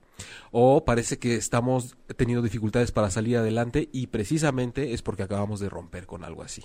O 0.52 0.86
parece 0.86 1.20
que 1.20 1.36
estamos 1.36 1.98
teniendo 2.16 2.42
dificultades 2.42 2.94
para 2.94 3.12
salir 3.12 3.36
adelante 3.36 3.90
y 3.92 4.08
precisamente 4.08 4.94
es 4.94 5.02
porque 5.02 5.24
acabamos 5.24 5.60
de 5.60 5.68
romper 5.68 6.06
con 6.06 6.24
algo 6.24 6.42
así. 6.42 6.64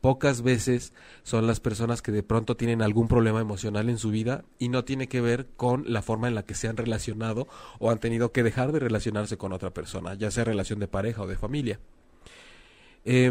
Pocas 0.00 0.40
veces 0.40 0.94
son 1.22 1.46
las 1.46 1.60
personas 1.60 2.00
que 2.00 2.12
de 2.12 2.22
pronto 2.22 2.56
tienen 2.56 2.80
algún 2.80 3.08
problema 3.08 3.42
emocional 3.42 3.90
en 3.90 3.98
su 3.98 4.10
vida 4.10 4.46
y 4.58 4.70
no 4.70 4.84
tiene 4.84 5.06
que 5.06 5.20
ver 5.20 5.48
con 5.56 5.84
la 5.86 5.97
forma 6.02 6.28
en 6.28 6.34
la 6.34 6.44
que 6.44 6.54
se 6.54 6.68
han 6.68 6.76
relacionado 6.76 7.46
o 7.78 7.90
han 7.90 7.98
tenido 7.98 8.32
que 8.32 8.42
dejar 8.42 8.72
de 8.72 8.80
relacionarse 8.80 9.36
con 9.38 9.52
otra 9.52 9.70
persona, 9.70 10.14
ya 10.14 10.30
sea 10.30 10.44
relación 10.44 10.78
de 10.78 10.88
pareja 10.88 11.22
o 11.22 11.26
de 11.26 11.36
familia. 11.36 11.80
Eh, 13.04 13.30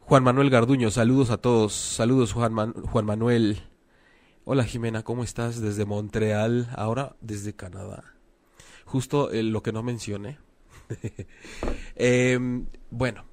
Juan 0.00 0.24
Manuel 0.24 0.50
Garduño, 0.50 0.90
saludos 0.90 1.30
a 1.30 1.38
todos. 1.38 1.72
Saludos 1.72 2.32
Juan, 2.32 2.52
Man 2.52 2.72
Juan 2.72 3.06
Manuel. 3.06 3.62
Hola 4.44 4.64
Jimena, 4.64 5.04
¿cómo 5.04 5.22
estás? 5.22 5.60
Desde 5.60 5.84
Montreal, 5.84 6.68
ahora 6.76 7.16
desde 7.20 7.54
Canadá. 7.54 8.12
Justo 8.84 9.30
eh, 9.30 9.42
lo 9.42 9.62
que 9.62 9.72
no 9.72 9.82
mencioné. 9.82 10.38
eh, 11.96 12.38
bueno, 12.90 13.24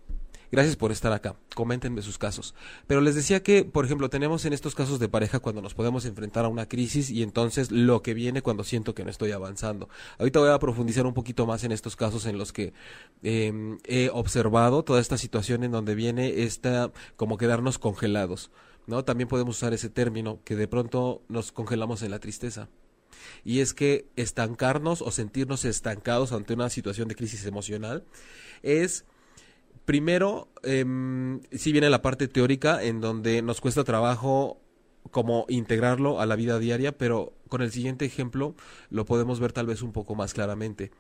Gracias 0.52 0.76
por 0.76 0.92
estar 0.92 1.14
acá. 1.14 1.36
Coméntenme 1.54 2.02
sus 2.02 2.18
casos. 2.18 2.56
Pero 2.88 3.02
les 3.02 3.14
decía 3.14 3.44
que, 3.44 3.64
por 3.64 3.86
ejemplo, 3.86 4.10
tenemos 4.10 4.46
en 4.46 4.54
estos 4.54 4.74
casos 4.74 5.00
de 5.00 5.08
pareja 5.08 5.40
cuando 5.40 5.62
nos 5.62 5.76
podemos 5.76 6.06
enfrentar 6.06 6.46
a 6.46 6.48
una 6.48 6.68
crisis 6.68 7.12
y 7.12 7.22
entonces 7.22 7.72
lo 7.72 8.02
que 8.02 8.16
viene 8.16 8.42
cuando 8.42 8.64
siento 8.64 8.96
que 8.96 9.04
no 9.04 9.12
estoy 9.12 9.32
avanzando. 9.32 9.90
Ahorita 10.18 10.40
voy 10.40 10.50
a 10.50 10.60
profundizar 10.60 11.06
un 11.06 11.14
poquito 11.14 11.46
más 11.46 11.64
en 11.64 11.72
estos 11.72 11.96
casos 11.96 12.26
en 12.26 12.38
los 12.38 12.52
que 12.52 12.74
eh, 13.22 13.78
he 13.86 14.10
observado 14.12 14.84
toda 14.84 15.02
esta 15.02 15.18
situación 15.18 15.64
en 15.64 15.72
donde 15.72 15.94
viene 15.94 16.44
esta 16.44 16.92
como 17.16 17.38
quedarnos 17.38 17.78
congelados. 17.78 18.50
¿no? 18.88 19.06
También 19.06 19.30
podemos 19.30 19.58
usar 19.58 19.74
ese 19.74 19.90
término 19.90 20.40
que 20.44 20.56
de 20.56 20.68
pronto 20.68 21.22
nos 21.28 21.52
congelamos 21.52 22.02
en 22.02 22.10
la 22.12 22.20
tristeza. 22.20 22.70
Y 23.44 23.60
es 23.60 23.74
que 23.74 24.08
estancarnos 24.16 25.02
o 25.02 25.12
sentirnos 25.12 25.64
estancados 25.66 26.32
ante 26.32 26.54
una 26.54 26.70
situación 26.70 27.08
de 27.08 27.16
crisis 27.16 27.46
emocional 27.46 28.04
es 28.64 29.06
primero, 29.90 30.50
eh, 30.62 30.86
si 31.52 31.72
viene 31.72 31.90
la 31.90 32.04
parte 32.04 32.28
teórica 32.28 32.84
en 32.84 33.02
donde 33.02 33.42
nos 33.42 33.60
cuesta 33.60 33.84
trabajo 33.84 34.62
como 35.10 35.48
integrarlo 35.50 36.22
a 36.22 36.28
la 36.28 36.36
vida 36.36 36.60
diaria, 36.60 36.96
pero 36.96 37.34
con 37.48 37.64
el 37.64 37.72
siguiente 37.72 38.06
ejemplo 38.06 38.54
lo 38.92 39.06
podemos 39.06 39.40
ver 39.40 39.52
tal 39.52 39.66
vez 39.66 39.82
un 39.82 39.92
poco 39.92 40.14
más 40.14 40.36
claramente. 40.36 40.92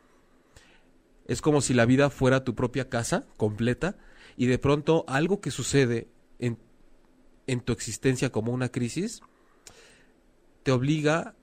Es 1.27 1.39
como 1.39 1.61
si 1.61 1.75
la 1.75 1.85
vida 1.85 2.09
fuera 2.09 2.43
tu 2.43 2.55
propia 2.55 2.89
casa 2.89 3.27
completa 3.37 3.95
y 4.35 4.47
de 4.47 4.57
pronto 4.57 5.05
algo 5.07 5.39
que 5.39 5.51
sucede 5.51 6.07
en, 6.39 6.57
en 7.45 7.61
tu 7.61 7.73
existencia 7.73 8.31
como 8.31 8.53
una 8.53 8.69
crisis 8.69 9.21
te 10.63 10.71
obliga 10.71 11.35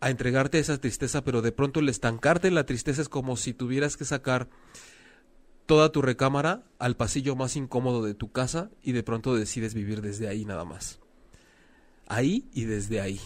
a 0.00 0.08
entregarte 0.08 0.60
esa 0.60 0.80
tristeza, 0.80 1.24
pero 1.24 1.42
de 1.42 1.52
pronto 1.52 1.80
el 1.80 1.90
estancarte 1.90 2.48
en 2.48 2.54
la 2.54 2.64
tristeza 2.64 3.02
es 3.02 3.10
como 3.10 3.36
si 3.36 3.52
tuvieras 3.52 3.98
que 3.98 4.06
sacar 4.06 4.48
toda 5.66 5.92
tu 5.92 6.02
recámara 6.02 6.64
al 6.78 6.96
pasillo 6.96 7.36
más 7.36 7.56
incómodo 7.56 8.04
de 8.04 8.14
tu 8.14 8.32
casa 8.32 8.70
y 8.82 8.92
de 8.92 9.02
pronto 9.02 9.34
decides 9.34 9.74
vivir 9.74 10.00
desde 10.00 10.28
ahí 10.28 10.44
nada 10.44 10.64
más. 10.64 11.00
Ahí 12.06 12.48
y 12.52 12.64
desde 12.64 13.00
ahí 13.00 13.20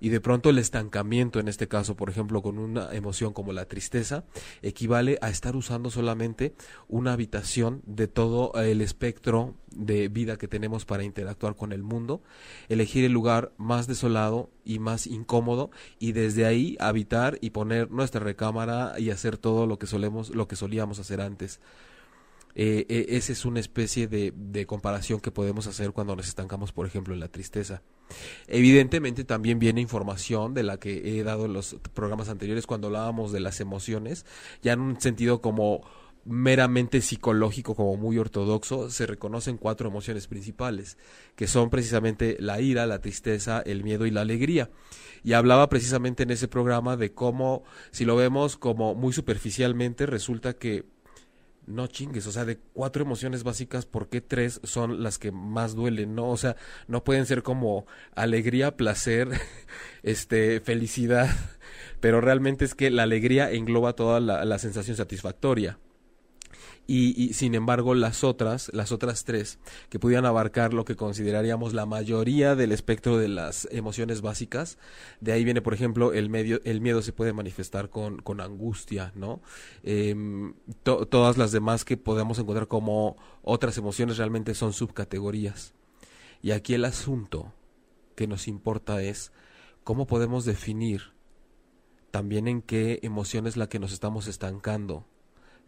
y 0.00 0.10
de 0.10 0.20
pronto 0.20 0.50
el 0.50 0.58
estancamiento, 0.58 1.40
en 1.40 1.48
este 1.48 1.68
caso, 1.68 1.96
por 1.96 2.10
ejemplo, 2.10 2.42
con 2.42 2.58
una 2.58 2.92
emoción 2.94 3.32
como 3.32 3.52
la 3.52 3.66
tristeza, 3.66 4.24
equivale 4.62 5.18
a 5.20 5.30
estar 5.30 5.56
usando 5.56 5.90
solamente 5.90 6.54
una 6.88 7.12
habitación 7.12 7.82
de 7.86 8.08
todo 8.08 8.52
el 8.54 8.80
espectro 8.80 9.54
de 9.70 10.08
vida 10.08 10.36
que 10.36 10.48
tenemos 10.48 10.84
para 10.84 11.04
interactuar 11.04 11.54
con 11.54 11.72
el 11.72 11.82
mundo, 11.82 12.22
elegir 12.68 13.04
el 13.04 13.12
lugar 13.12 13.52
más 13.58 13.86
desolado 13.86 14.50
y 14.64 14.78
más 14.78 15.06
incómodo 15.06 15.70
y 15.98 16.12
desde 16.12 16.46
ahí 16.46 16.76
habitar 16.80 17.38
y 17.40 17.50
poner 17.50 17.90
nuestra 17.90 18.20
recámara 18.20 18.98
y 18.98 19.10
hacer 19.10 19.38
todo 19.38 19.66
lo 19.66 19.78
que 19.78 19.86
solemos, 19.86 20.30
lo 20.30 20.48
que 20.48 20.56
solíamos 20.56 20.98
hacer 20.98 21.20
antes. 21.20 21.60
Eh, 22.60 22.86
eh, 22.88 23.06
esa 23.10 23.30
es 23.30 23.44
una 23.44 23.60
especie 23.60 24.08
de, 24.08 24.32
de 24.34 24.66
comparación 24.66 25.20
que 25.20 25.30
podemos 25.30 25.68
hacer 25.68 25.92
cuando 25.92 26.16
nos 26.16 26.26
estancamos, 26.26 26.72
por 26.72 26.86
ejemplo, 26.86 27.14
en 27.14 27.20
la 27.20 27.28
tristeza. 27.28 27.82
Evidentemente 28.48 29.22
también 29.22 29.60
viene 29.60 29.80
información 29.80 30.54
de 30.54 30.64
la 30.64 30.80
que 30.80 31.20
he 31.20 31.22
dado 31.22 31.44
en 31.44 31.52
los 31.52 31.76
programas 31.94 32.28
anteriores 32.28 32.66
cuando 32.66 32.88
hablábamos 32.88 33.30
de 33.30 33.38
las 33.38 33.60
emociones, 33.60 34.26
ya 34.60 34.72
en 34.72 34.80
un 34.80 35.00
sentido 35.00 35.40
como 35.40 35.82
meramente 36.24 37.00
psicológico, 37.00 37.76
como 37.76 37.96
muy 37.96 38.18
ortodoxo, 38.18 38.90
se 38.90 39.06
reconocen 39.06 39.56
cuatro 39.56 39.88
emociones 39.88 40.26
principales, 40.26 40.98
que 41.36 41.46
son 41.46 41.70
precisamente 41.70 42.38
la 42.40 42.60
ira, 42.60 42.86
la 42.86 43.00
tristeza, 43.00 43.62
el 43.64 43.84
miedo 43.84 44.04
y 44.04 44.10
la 44.10 44.22
alegría. 44.22 44.68
Y 45.22 45.34
hablaba 45.34 45.68
precisamente 45.68 46.24
en 46.24 46.32
ese 46.32 46.48
programa 46.48 46.96
de 46.96 47.12
cómo, 47.12 47.62
si 47.92 48.04
lo 48.04 48.16
vemos 48.16 48.56
como 48.56 48.96
muy 48.96 49.12
superficialmente, 49.12 50.06
resulta 50.06 50.54
que 50.54 50.97
no 51.68 51.86
chingues, 51.86 52.26
o 52.26 52.32
sea, 52.32 52.44
de 52.44 52.58
cuatro 52.72 53.02
emociones 53.02 53.44
básicas, 53.44 53.86
¿por 53.86 54.08
qué 54.08 54.20
tres 54.20 54.60
son 54.64 55.02
las 55.02 55.18
que 55.18 55.30
más 55.32 55.74
duelen? 55.74 56.14
No, 56.14 56.28
o 56.30 56.36
sea, 56.36 56.56
no 56.86 57.04
pueden 57.04 57.26
ser 57.26 57.42
como 57.42 57.86
alegría, 58.14 58.76
placer, 58.76 59.28
este, 60.02 60.60
felicidad, 60.60 61.28
pero 62.00 62.20
realmente 62.20 62.64
es 62.64 62.74
que 62.74 62.90
la 62.90 63.04
alegría 63.04 63.50
engloba 63.50 63.94
toda 63.94 64.20
la, 64.20 64.44
la 64.44 64.58
sensación 64.58 64.96
satisfactoria 64.96 65.78
y, 66.90 67.34
sin 67.34 67.54
embargo 67.54 67.94
las 67.94 68.24
otras, 68.24 68.70
las 68.72 68.92
otras 68.92 69.24
tres, 69.24 69.58
que 69.90 69.98
pudieran 69.98 70.24
abarcar 70.24 70.72
lo 70.72 70.86
que 70.86 70.96
consideraríamos 70.96 71.74
la 71.74 71.84
mayoría 71.84 72.56
del 72.56 72.72
espectro 72.72 73.18
de 73.18 73.28
las 73.28 73.68
emociones 73.70 74.22
básicas, 74.22 74.78
de 75.20 75.32
ahí 75.32 75.44
viene, 75.44 75.60
por 75.60 75.74
ejemplo, 75.74 76.14
el, 76.14 76.30
medio, 76.30 76.62
el 76.64 76.80
miedo 76.80 77.02
se 77.02 77.12
puede 77.12 77.34
manifestar 77.34 77.90
con, 77.90 78.22
con 78.22 78.40
angustia, 78.40 79.12
¿no? 79.14 79.42
Em, 79.82 80.54
todas 80.82 81.36
las 81.36 81.52
demás 81.52 81.84
que 81.84 81.98
podemos 81.98 82.38
encontrar 82.38 82.68
como 82.68 83.18
otras 83.42 83.76
emociones 83.76 84.16
realmente 84.16 84.54
son 84.54 84.72
subcategorías. 84.72 85.74
Y 86.40 86.52
aquí 86.52 86.72
el 86.72 86.86
asunto 86.86 87.52
que 88.14 88.26
nos 88.26 88.48
importa 88.48 89.02
es 89.02 89.30
cómo 89.84 90.06
podemos 90.06 90.46
definir 90.46 91.12
también 92.10 92.48
en 92.48 92.62
qué 92.62 93.00
emoción 93.02 93.46
es 93.46 93.58
la 93.58 93.68
que 93.68 93.78
nos 93.78 93.92
estamos 93.92 94.26
estancando 94.26 95.04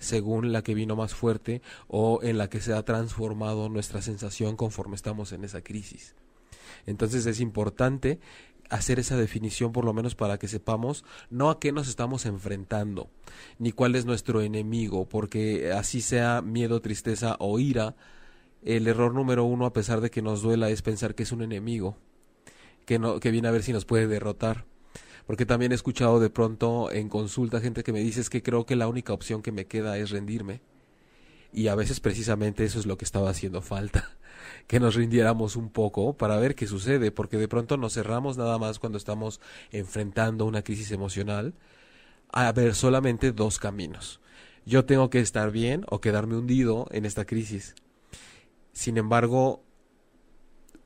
según 0.01 0.53
la 0.53 0.63
que 0.63 0.75
vino 0.75 0.97
más 0.97 1.15
fuerte 1.15 1.63
o 1.87 2.21
en 2.23 2.39
la 2.39 2.51
que 2.51 2.61
se 2.61 2.73
ha 2.73 2.83
transformado 2.85 3.69
nuestra 3.69 4.03
sensación 4.03 4.57
conforme 4.57 4.97
estamos 4.97 5.33
en 5.33 5.45
esa 5.45 5.63
crisis. 5.63 6.17
Entonces 6.87 7.27
es 7.27 7.39
importante 7.39 8.19
hacer 8.71 8.99
esa 8.99 9.17
definición 9.17 9.73
por 9.73 9.85
lo 9.85 9.93
menos 9.93 10.15
para 10.15 10.39
que 10.39 10.49
sepamos 10.49 11.05
no 11.29 11.51
a 11.51 11.61
qué 11.61 11.71
nos 11.71 11.89
estamos 11.89 12.25
enfrentando, 12.25 13.11
ni 13.59 13.73
cuál 13.73 13.95
es 13.95 14.07
nuestro 14.07 14.41
enemigo, 14.41 15.09
porque 15.09 15.73
así 15.73 16.01
sea 16.01 16.41
miedo, 16.41 16.81
tristeza 16.81 17.37
o 17.39 17.59
ira, 17.59 17.97
el 18.63 18.87
error 18.87 19.15
número 19.15 19.45
uno, 19.45 19.67
a 19.67 19.73
pesar 19.73 20.01
de 20.01 20.11
que 20.11 20.23
nos 20.23 20.43
duela, 20.43 20.71
es 20.71 20.83
pensar 20.83 21.15
que 21.15 21.25
es 21.25 21.33
un 21.33 21.43
enemigo, 21.43 21.97
que, 22.87 22.99
no, 22.99 23.21
que 23.21 23.31
viene 23.31 23.49
a 23.49 23.53
ver 23.53 23.63
si 23.63 23.73
nos 23.73 23.85
puede 23.85 24.07
derrotar 24.07 24.65
porque 25.31 25.47
también 25.47 25.71
he 25.71 25.77
escuchado 25.77 26.19
de 26.19 26.29
pronto 26.29 26.91
en 26.91 27.09
consulta 27.09 27.61
gente 27.61 27.85
que 27.85 27.93
me 27.93 28.01
dice 28.01 28.21
es 28.21 28.29
que 28.29 28.43
creo 28.43 28.67
que 28.67 28.75
la 28.75 28.89
única 28.89 29.13
opción 29.13 29.43
que 29.43 29.53
me 29.53 29.69
queda 29.69 29.97
es 29.97 30.11
rendirme. 30.11 30.61
Y 31.53 31.69
a 31.69 31.77
veces 31.77 32.01
precisamente 32.01 32.65
eso 32.65 32.81
es 32.81 32.87
lo 32.87 32.99
que 32.99 33.05
estaba 33.05 33.31
haciendo 33.31 33.63
falta, 33.63 34.11
que 34.67 34.81
nos 34.81 34.97
rindiéramos 34.97 35.55
un 35.55 35.71
poco 35.71 36.17
para 36.17 36.37
ver 36.39 36.57
qué 36.57 36.67
sucede, 36.67 37.13
porque 37.13 37.37
de 37.37 37.47
pronto 37.47 37.77
nos 37.77 37.95
cerramos 37.95 38.39
nada 38.39 38.59
más 38.59 38.81
cuando 38.81 38.99
estamos 38.99 39.41
enfrentando 39.71 40.47
una 40.47 40.63
crisis 40.63 40.91
emocional 40.91 41.55
a 42.33 42.51
ver 42.51 42.75
solamente 42.75 43.31
dos 43.31 43.61
caminos. 43.61 44.21
Yo 44.67 44.85
tengo 44.85 45.11
que 45.11 45.21
estar 45.21 45.53
bien 45.53 45.85
o 45.91 46.01
quedarme 46.01 46.39
hundido 46.39 46.89
en 46.91 47.05
esta 47.05 47.25
crisis. 47.25 47.77
Sin 48.73 48.99
embargo, 48.99 49.63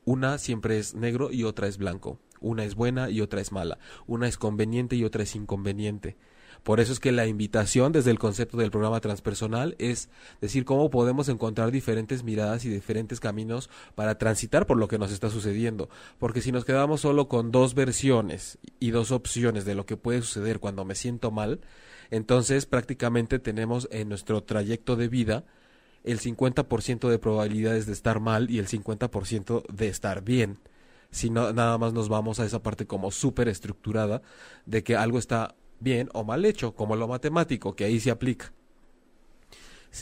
una 0.03 0.37
siempre 0.37 0.77
es 0.77 0.93
negro 0.93 1.31
y 1.31 1.45
otra 1.45 1.65
es 1.65 1.79
blanco. 1.79 2.19
Una 2.45 2.63
es 2.63 2.75
buena 2.75 3.09
y 3.09 3.21
otra 3.21 3.41
es 3.41 3.51
mala. 3.51 3.79
Una 4.05 4.27
es 4.27 4.37
conveniente 4.37 4.95
y 4.95 5.03
otra 5.03 5.23
es 5.23 5.35
inconveniente. 5.35 6.15
Por 6.61 6.79
eso 6.79 6.93
es 6.93 6.99
que 6.99 7.11
la 7.11 7.25
invitación 7.25 7.91
desde 7.91 8.11
el 8.11 8.19
concepto 8.19 8.57
del 8.57 8.69
programa 8.69 8.99
transpersonal 8.99 9.75
es 9.79 10.09
decir 10.41 10.63
cómo 10.63 10.91
podemos 10.91 11.27
encontrar 11.27 11.71
diferentes 11.71 12.23
miradas 12.23 12.63
y 12.63 12.69
diferentes 12.69 13.19
caminos 13.19 13.71
para 13.95 14.19
transitar 14.19 14.67
por 14.67 14.77
lo 14.77 14.87
que 14.87 14.99
nos 14.99 15.11
está 15.11 15.31
sucediendo. 15.31 15.89
Porque 16.19 16.41
si 16.41 16.51
nos 16.51 16.65
quedamos 16.65 17.01
solo 17.01 17.27
con 17.29 17.51
dos 17.51 17.73
versiones 17.73 18.59
y 18.79 18.91
dos 18.91 19.11
opciones 19.11 19.65
de 19.65 19.73
lo 19.73 19.87
que 19.87 19.97
puede 19.97 20.21
suceder 20.21 20.59
cuando 20.59 20.85
me 20.85 20.93
siento 20.93 21.31
mal, 21.31 21.61
entonces 22.11 22.67
prácticamente 22.67 23.39
tenemos 23.39 23.87
en 23.91 24.07
nuestro 24.07 24.43
trayecto 24.43 24.95
de 24.95 25.07
vida 25.07 25.45
el 26.03 26.19
50% 26.19 27.09
de 27.09 27.17
probabilidades 27.17 27.87
de 27.87 27.93
estar 27.93 28.19
mal 28.19 28.51
y 28.51 28.59
el 28.59 28.67
50% 28.67 29.65
de 29.67 29.87
estar 29.87 30.23
bien 30.23 30.59
si 31.15 31.29
no, 31.29 31.53
nada 31.53 31.77
más 31.77 31.93
nos 31.93 32.09
vamos 32.09 32.41
a 32.41 32.45
esa 32.45 32.61
parte 32.61 32.85
como 32.85 33.09
súper 33.09 33.47
estructurada 33.47 34.21
de 34.65 34.83
que 34.83 34.97
algo 34.97 35.17
está 35.17 35.55
bien 35.79 36.09
o 36.13 36.25
mal 36.25 36.43
hecho, 36.43 36.75
como 36.75 36.97
lo 36.97 37.07
matemático, 37.07 37.73
que 37.73 37.85
ahí 37.85 38.01
se 38.01 38.11
aplica. 38.11 38.51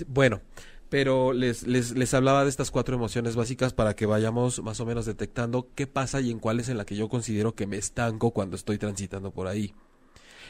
Bueno, 0.07 0.41
pero 0.89 1.31
les, 1.31 1.67
les, 1.67 1.91
les 1.95 2.15
hablaba 2.15 2.43
de 2.43 2.49
estas 2.49 2.71
cuatro 2.71 2.95
emociones 2.95 3.35
básicas 3.35 3.73
para 3.73 3.95
que 3.95 4.07
vayamos 4.07 4.63
más 4.63 4.79
o 4.79 4.87
menos 4.87 5.05
detectando 5.05 5.69
qué 5.75 5.85
pasa 5.85 6.19
y 6.19 6.31
en 6.31 6.39
cuál 6.39 6.59
es 6.59 6.67
en 6.67 6.77
la 6.77 6.85
que 6.85 6.95
yo 6.95 7.09
considero 7.09 7.53
que 7.53 7.67
me 7.67 7.77
estanco 7.77 8.31
cuando 8.31 8.55
estoy 8.55 8.79
transitando 8.79 9.29
por 9.29 9.45
ahí. 9.45 9.75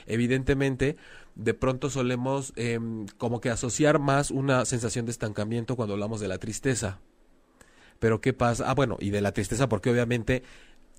Evidentemente, 0.05 0.95
de 1.35 1.53
pronto 1.53 1.89
solemos 1.89 2.53
em, 2.55 3.05
como 3.17 3.41
que 3.41 3.49
asociar 3.49 3.99
más 3.99 4.31
una 4.31 4.63
sensación 4.63 5.05
de 5.05 5.11
estancamiento 5.11 5.75
cuando 5.75 5.93
hablamos 5.93 6.21
de 6.21 6.29
la 6.29 6.37
tristeza, 6.37 7.01
pero 8.03 8.19
¿qué 8.19 8.33
pasa? 8.33 8.69
Ah, 8.69 8.73
bueno, 8.73 8.97
y 8.99 9.11
de 9.11 9.21
la 9.21 9.31
tristeza, 9.31 9.69
porque 9.69 9.89
obviamente 9.89 10.43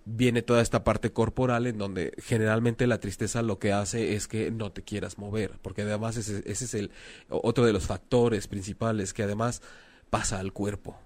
viene 0.06 0.40
toda 0.40 0.62
esta 0.62 0.84
parte 0.84 1.12
corporal 1.12 1.66
en 1.66 1.76
donde 1.76 2.14
generalmente 2.16 2.86
la 2.86 2.98
tristeza 2.98 3.42
lo 3.42 3.58
que 3.58 3.74
hace 3.74 4.14
es 4.14 4.26
que 4.26 4.50
no 4.50 4.72
te 4.72 4.80
quieras 4.80 5.18
mover, 5.18 5.58
porque 5.60 5.82
además 5.82 6.16
ese, 6.16 6.38
ese 6.50 6.64
es 6.64 6.72
el 6.72 6.90
otro 7.28 7.66
de 7.66 7.74
los 7.74 7.84
factores 7.84 8.48
principales 8.48 9.12
que 9.12 9.22
además 9.22 9.60
pasa 10.08 10.38
al 10.38 10.54
cuerpo. 10.54 10.96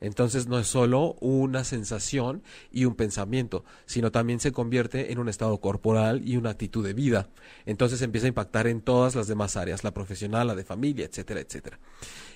Entonces 0.00 0.46
no 0.46 0.58
es 0.58 0.66
solo 0.66 1.16
una 1.20 1.64
sensación 1.64 2.42
y 2.70 2.84
un 2.84 2.94
pensamiento, 2.94 3.64
sino 3.86 4.10
también 4.12 4.40
se 4.40 4.52
convierte 4.52 5.12
en 5.12 5.18
un 5.18 5.28
estado 5.28 5.58
corporal 5.60 6.26
y 6.26 6.36
una 6.36 6.50
actitud 6.50 6.84
de 6.84 6.94
vida. 6.94 7.28
Entonces 7.66 8.02
empieza 8.02 8.26
a 8.26 8.28
impactar 8.28 8.66
en 8.66 8.80
todas 8.80 9.14
las 9.14 9.26
demás 9.26 9.56
áreas, 9.56 9.84
la 9.84 9.94
profesional, 9.94 10.46
la 10.46 10.54
de 10.54 10.64
familia, 10.64 11.06
etcétera, 11.06 11.40
etcétera. 11.40 11.78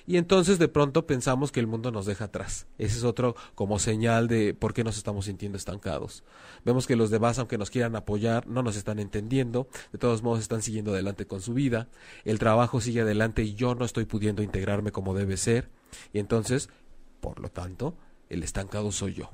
Y 0.05 0.17
entonces 0.17 0.59
de 0.59 0.67
pronto 0.67 1.07
pensamos 1.07 1.51
que 1.51 1.61
el 1.61 1.67
mundo 1.67 1.91
nos 1.91 2.05
deja 2.05 2.25
atrás. 2.25 2.67
Ese 2.77 2.97
es 2.97 3.03
otro 3.03 3.35
como 3.55 3.79
señal 3.79 4.27
de 4.27 4.53
por 4.53 4.73
qué 4.73 4.83
nos 4.83 4.97
estamos 4.97 5.25
sintiendo 5.25 5.57
estancados. 5.57 6.23
Vemos 6.65 6.87
que 6.87 6.97
los 6.97 7.09
demás, 7.09 7.39
aunque 7.39 7.57
nos 7.57 7.69
quieran 7.69 7.95
apoyar, 7.95 8.47
no 8.47 8.63
nos 8.63 8.75
están 8.75 8.99
entendiendo, 8.99 9.67
de 9.93 9.99
todos 9.99 10.21
modos 10.21 10.41
están 10.41 10.61
siguiendo 10.61 10.91
adelante 10.91 11.25
con 11.25 11.41
su 11.41 11.53
vida, 11.53 11.87
el 12.25 12.37
trabajo 12.39 12.81
sigue 12.81 13.01
adelante 13.01 13.43
y 13.43 13.53
yo 13.53 13.75
no 13.75 13.85
estoy 13.85 14.05
pudiendo 14.05 14.43
integrarme 14.43 14.91
como 14.91 15.13
debe 15.13 15.37
ser. 15.37 15.69
Y 16.11 16.19
entonces 16.19 16.69
por 17.23 17.39
lo 17.39 17.49
tanto, 17.49 17.95
el 18.27 18.43
estancado 18.43 18.91
soy 18.91 19.13
yo. 19.13 19.31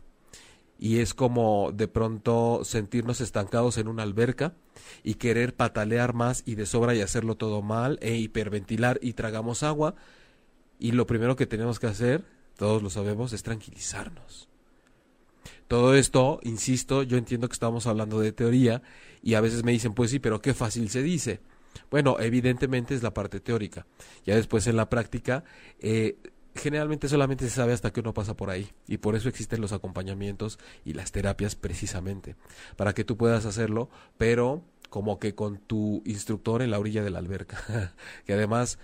Y 0.77 1.00
es 1.00 1.15
como 1.15 1.72
de 1.74 1.88
pronto 1.88 2.62
sentirnos 2.63 3.19
estancados 3.19 3.79
en 3.79 3.88
una 3.88 4.03
alberca 4.03 4.53
y 5.03 5.15
querer 5.15 5.55
patalear 5.55 6.13
más 6.13 6.43
y 6.46 6.53
de 6.53 6.67
sobra 6.67 6.93
y 6.93 7.01
hacerlo 7.01 7.36
todo 7.36 7.63
mal 7.63 7.98
e 8.01 8.15
hiperventilar 8.15 9.00
y 9.01 9.13
tragamos 9.13 9.63
agua. 9.63 9.96
Y 10.77 10.91
lo 10.91 11.08
primero 11.08 11.36
que 11.36 11.48
tenemos 11.48 11.79
que 11.79 11.88
hacer, 11.88 12.24
todos 12.55 12.84
lo 12.84 12.91
sabemos, 12.91 13.34
es 13.34 13.41
tranquilizarnos. 13.41 14.48
Todo 15.67 15.96
esto, 15.96 16.39
insisto, 16.43 17.01
yo 17.01 17.17
entiendo 17.17 17.50
que 17.50 17.53
estamos 17.53 17.88
hablando 17.88 18.19
de 18.19 18.34
teoría 18.34 18.84
y 19.24 19.34
a 19.34 19.41
veces 19.41 19.63
me 19.63 19.72
dicen, 19.72 19.93
pues 19.96 20.12
sí, 20.12 20.19
pero 20.19 20.41
qué 20.41 20.53
fácil 20.53 20.89
se 20.89 21.01
dice. 21.01 21.41
Bueno, 21.89 22.17
evidentemente 22.19 22.93
es 22.93 23.01
la 23.01 23.13
parte 23.15 23.39
teórica. 23.39 23.88
Ya 24.25 24.36
después 24.36 24.67
en 24.67 24.77
la 24.77 24.89
práctica, 24.89 25.43
eh, 25.79 26.17
generalmente 26.60 27.08
solamente 27.08 27.46
se 27.46 27.56
sabe 27.56 27.74
hasta 27.74 27.92
que 27.92 28.01
uno 28.01 28.13
pasa 28.13 28.36
por 28.36 28.50
ahí. 28.50 28.70
Y 28.88 28.98
por 28.98 29.16
eso 29.16 29.30
existen 29.30 29.62
los 29.62 29.74
acompañamientos 29.74 30.60
y 30.86 30.94
las 30.94 31.12
terapias 31.12 31.56
precisamente. 31.56 32.36
Para 32.75 32.94
que 32.94 33.04
tú 33.04 33.18
puedas 33.18 33.46
hacerlo, 33.46 33.89
pero 34.18 34.63
como 34.89 35.20
que 35.20 35.36
con 35.36 35.58
tu 35.58 36.01
instructor 36.06 36.62
en 36.62 36.72
la 36.72 36.80
orilla 36.80 37.04
de 37.04 37.10
la 37.10 37.20
alberca. 37.20 37.94
que 38.25 38.34
además 38.34 38.80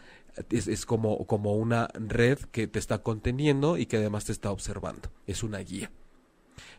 es, 0.49 0.85
como, 0.85 1.25
como 1.27 1.55
una 1.55 1.89
red 1.93 2.39
que 2.51 2.67
te 2.67 2.79
está 2.79 2.99
conteniendo 2.99 3.77
y 3.77 3.85
que 3.85 3.97
además 3.97 4.25
te 4.25 4.31
está 4.31 4.51
observando. 4.51 5.11
Es 5.27 5.43
una 5.43 5.59
guía 5.59 5.91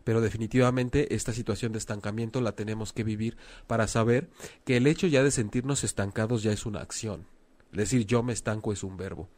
pero 0.04 0.20
definitivamente 0.20 1.16
esta 1.16 1.32
situación 1.32 1.72
de 1.72 1.78
estancamiento 1.78 2.40
la 2.40 2.52
tenemos 2.52 2.92
que 2.92 3.02
vivir 3.02 3.36
para 3.66 3.88
saber 3.88 4.30
que 4.64 4.76
el 4.76 4.86
hecho 4.86 5.08
ya 5.08 5.24
de 5.24 5.32
sentirnos 5.32 5.82
estancados 5.82 6.44
ya 6.44 6.52
es 6.52 6.64
una 6.64 6.80
acción. 6.80 7.26
Es 7.72 7.78
decir, 7.78 8.06
yo 8.06 8.22
me 8.22 8.32
estanco 8.32 8.72
es 8.72 8.84
un 8.84 8.96
verbo. 8.96 9.28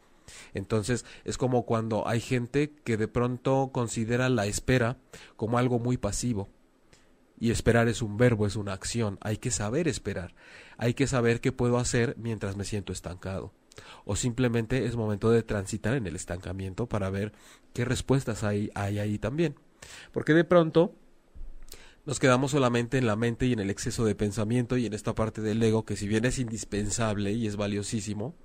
Entonces 0.53 1.05
es 1.25 1.37
como 1.37 1.65
cuando 1.65 2.07
hay 2.07 2.19
gente 2.19 2.73
que 2.83 2.97
de 2.97 3.07
pronto 3.07 3.71
considera 3.71 4.29
la 4.29 4.45
espera 4.45 4.97
como 5.35 5.57
algo 5.57 5.79
muy 5.79 5.97
pasivo. 5.97 6.49
Y 7.39 7.51
esperar 7.51 7.87
es 7.87 8.01
un 8.01 8.17
verbo, 8.17 8.45
es 8.45 8.57
una 8.57 8.73
acción. 8.73 9.17
Hay 9.21 9.37
que 9.37 9.51
saber 9.51 9.87
esperar. 9.87 10.35
Hay 10.77 10.93
que 10.93 11.07
saber 11.07 11.39
qué 11.39 11.51
puedo 11.51 11.77
hacer 11.77 12.15
mientras 12.17 12.57
me 12.57 12.65
siento 12.65 12.91
estancado. 12.91 13.53
O 14.03 14.17
simplemente 14.17 14.85
es 14.85 14.97
momento 14.97 15.31
de 15.31 15.43
transitar 15.43 15.95
en 15.95 16.05
el 16.05 16.17
estancamiento 16.17 16.87
para 16.87 17.09
ver 17.09 17.31
qué 17.73 17.85
respuestas 17.85 18.43
hay, 18.43 18.71
hay 18.75 18.99
ahí 18.99 19.19
también. 19.19 19.55
Porque 20.11 20.33
de 20.33 20.43
pronto 20.43 20.93
nos 22.05 22.19
quedamos 22.19 22.51
solamente 22.51 22.97
en 22.97 23.05
la 23.05 23.15
mente 23.15 23.45
y 23.45 23.53
en 23.53 23.59
el 23.59 23.69
exceso 23.69 24.03
de 24.03 24.15
pensamiento 24.15 24.77
y 24.77 24.85
en 24.85 24.93
esta 24.93 25.15
parte 25.15 25.41
del 25.41 25.61
ego 25.61 25.85
que 25.85 25.95
si 25.95 26.07
bien 26.07 26.25
es 26.25 26.39
indispensable 26.39 27.31
y 27.33 27.47
es 27.47 27.55
valiosísimo, 27.55 28.35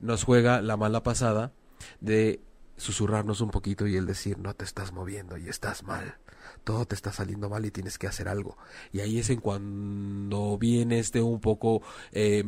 nos 0.00 0.24
juega 0.24 0.60
la 0.62 0.76
mala 0.76 1.02
pasada 1.02 1.52
de 2.00 2.40
susurrarnos 2.76 3.40
un 3.40 3.50
poquito 3.50 3.86
y 3.86 3.96
el 3.96 4.06
decir 4.06 4.38
no 4.38 4.54
te 4.54 4.64
estás 4.64 4.92
moviendo 4.92 5.36
y 5.36 5.48
estás 5.48 5.82
mal 5.82 6.16
todo 6.64 6.86
te 6.86 6.94
está 6.94 7.12
saliendo 7.12 7.48
mal 7.48 7.64
y 7.64 7.70
tienes 7.70 7.98
que 7.98 8.06
hacer 8.06 8.28
algo. 8.28 8.56
Y 8.92 9.00
ahí 9.00 9.18
es 9.18 9.30
en 9.30 9.40
cuando 9.40 10.58
viene 10.58 10.98
este 10.98 11.22
un 11.22 11.40
poco 11.40 11.82
eh, 12.12 12.44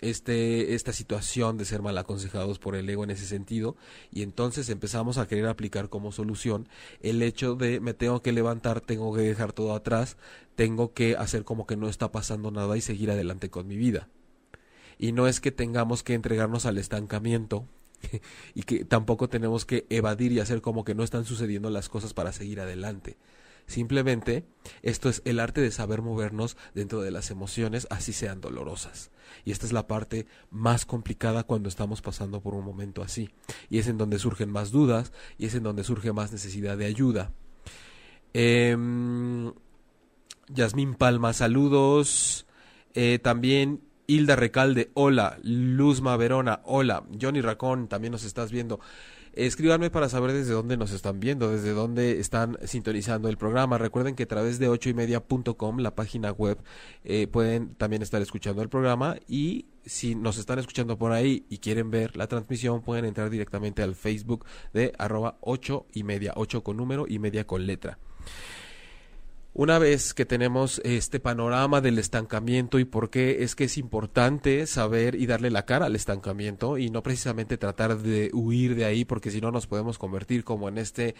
este 0.00 0.74
esta 0.74 0.92
situación 0.92 1.56
de 1.56 1.64
ser 1.64 1.82
mal 1.82 1.96
aconsejados 1.98 2.58
por 2.58 2.76
el 2.76 2.88
ego 2.88 3.04
en 3.04 3.10
ese 3.10 3.26
sentido 3.26 3.76
y 4.10 4.22
entonces 4.22 4.68
empezamos 4.68 5.18
a 5.18 5.26
querer 5.28 5.46
aplicar 5.46 5.88
como 5.88 6.12
solución 6.12 6.68
el 7.00 7.22
hecho 7.22 7.54
de 7.54 7.80
me 7.80 7.94
tengo 7.94 8.22
que 8.22 8.32
levantar, 8.32 8.80
tengo 8.80 9.14
que 9.14 9.22
dejar 9.22 9.52
todo 9.52 9.74
atrás, 9.74 10.16
tengo 10.54 10.92
que 10.92 11.16
hacer 11.16 11.44
como 11.44 11.66
que 11.66 11.76
no 11.76 11.88
está 11.88 12.12
pasando 12.12 12.50
nada 12.50 12.76
y 12.76 12.80
seguir 12.80 13.10
adelante 13.10 13.50
con 13.50 13.66
mi 13.66 13.76
vida. 13.76 14.08
Y 14.98 15.12
no 15.12 15.26
es 15.26 15.40
que 15.40 15.52
tengamos 15.52 16.02
que 16.02 16.14
entregarnos 16.14 16.66
al 16.66 16.78
estancamiento, 16.78 17.66
y 18.54 18.62
que 18.62 18.84
tampoco 18.84 19.28
tenemos 19.28 19.64
que 19.64 19.86
evadir 19.90 20.32
y 20.32 20.40
hacer 20.40 20.60
como 20.60 20.84
que 20.84 20.94
no 20.94 21.02
están 21.02 21.24
sucediendo 21.24 21.70
las 21.70 21.88
cosas 21.88 22.14
para 22.14 22.32
seguir 22.32 22.60
adelante. 22.60 23.16
Simplemente 23.66 24.44
esto 24.82 25.08
es 25.08 25.22
el 25.24 25.40
arte 25.40 25.60
de 25.60 25.72
saber 25.72 26.00
movernos 26.00 26.56
dentro 26.74 27.00
de 27.00 27.10
las 27.10 27.32
emociones, 27.32 27.88
así 27.90 28.12
sean 28.12 28.40
dolorosas. 28.40 29.10
Y 29.44 29.50
esta 29.50 29.66
es 29.66 29.72
la 29.72 29.88
parte 29.88 30.26
más 30.50 30.86
complicada 30.86 31.42
cuando 31.42 31.68
estamos 31.68 32.00
pasando 32.00 32.40
por 32.40 32.54
un 32.54 32.64
momento 32.64 33.02
así. 33.02 33.30
Y 33.68 33.78
es 33.78 33.88
en 33.88 33.98
donde 33.98 34.20
surgen 34.20 34.50
más 34.50 34.70
dudas 34.70 35.12
y 35.36 35.46
es 35.46 35.54
en 35.56 35.64
donde 35.64 35.82
surge 35.82 36.12
más 36.12 36.30
necesidad 36.30 36.78
de 36.78 36.86
ayuda. 36.86 37.32
Eh, 38.34 38.76
Yasmín 40.48 40.94
Palma, 40.94 41.32
saludos. 41.32 42.46
Eh, 42.94 43.18
también 43.18 43.80
Hilda 44.06 44.36
Recalde, 44.36 44.90
hola. 44.94 45.38
Luzma 45.42 46.16
Verona, 46.16 46.60
hola. 46.64 47.04
Johnny 47.20 47.40
Racón, 47.40 47.88
también 47.88 48.12
nos 48.12 48.24
estás 48.24 48.50
viendo. 48.50 48.80
Escríbanme 49.36 49.90
para 49.90 50.08
saber 50.08 50.32
desde 50.32 50.54
dónde 50.54 50.78
nos 50.78 50.92
están 50.92 51.20
viendo, 51.20 51.50
desde 51.50 51.72
dónde 51.72 52.20
están 52.20 52.56
sintonizando 52.64 53.28
el 53.28 53.36
programa. 53.36 53.76
Recuerden 53.76 54.14
que 54.14 54.22
a 54.22 54.28
través 54.28 54.58
de 54.58 54.68
ochoymedia.com, 54.68 55.78
la 55.80 55.94
página 55.94 56.32
web, 56.32 56.58
eh, 57.04 57.26
pueden 57.26 57.74
también 57.74 58.00
estar 58.00 58.22
escuchando 58.22 58.62
el 58.62 58.70
programa 58.70 59.16
y 59.28 59.66
si 59.84 60.14
nos 60.14 60.38
están 60.38 60.58
escuchando 60.58 60.96
por 60.96 61.12
ahí 61.12 61.44
y 61.50 61.58
quieren 61.58 61.90
ver 61.90 62.16
la 62.16 62.28
transmisión, 62.28 62.80
pueden 62.80 63.04
entrar 63.04 63.28
directamente 63.28 63.82
al 63.82 63.94
Facebook 63.94 64.46
de 64.72 64.94
arroba 64.98 65.36
ocho 65.42 65.86
y 65.92 66.02
media, 66.02 66.32
ocho 66.34 66.64
con 66.64 66.78
número 66.78 67.04
y 67.06 67.18
media 67.18 67.46
con 67.46 67.66
letra. 67.66 67.98
Una 69.58 69.78
vez 69.78 70.12
que 70.12 70.26
tenemos 70.26 70.82
este 70.84 71.18
panorama 71.18 71.80
del 71.80 71.98
estancamiento 71.98 72.78
y 72.78 72.84
por 72.84 73.08
qué 73.08 73.42
es 73.42 73.54
que 73.54 73.64
es 73.64 73.78
importante 73.78 74.66
saber 74.66 75.14
y 75.14 75.24
darle 75.24 75.50
la 75.50 75.64
cara 75.64 75.86
al 75.86 75.96
estancamiento 75.96 76.76
y 76.76 76.90
no 76.90 77.02
precisamente 77.02 77.56
tratar 77.56 77.96
de 77.96 78.28
huir 78.34 78.74
de 78.74 78.84
ahí 78.84 79.06
porque 79.06 79.30
si 79.30 79.40
no 79.40 79.50
nos 79.52 79.66
podemos 79.66 79.96
convertir 79.96 80.44
como 80.44 80.68
en 80.68 80.76
este 80.76 81.14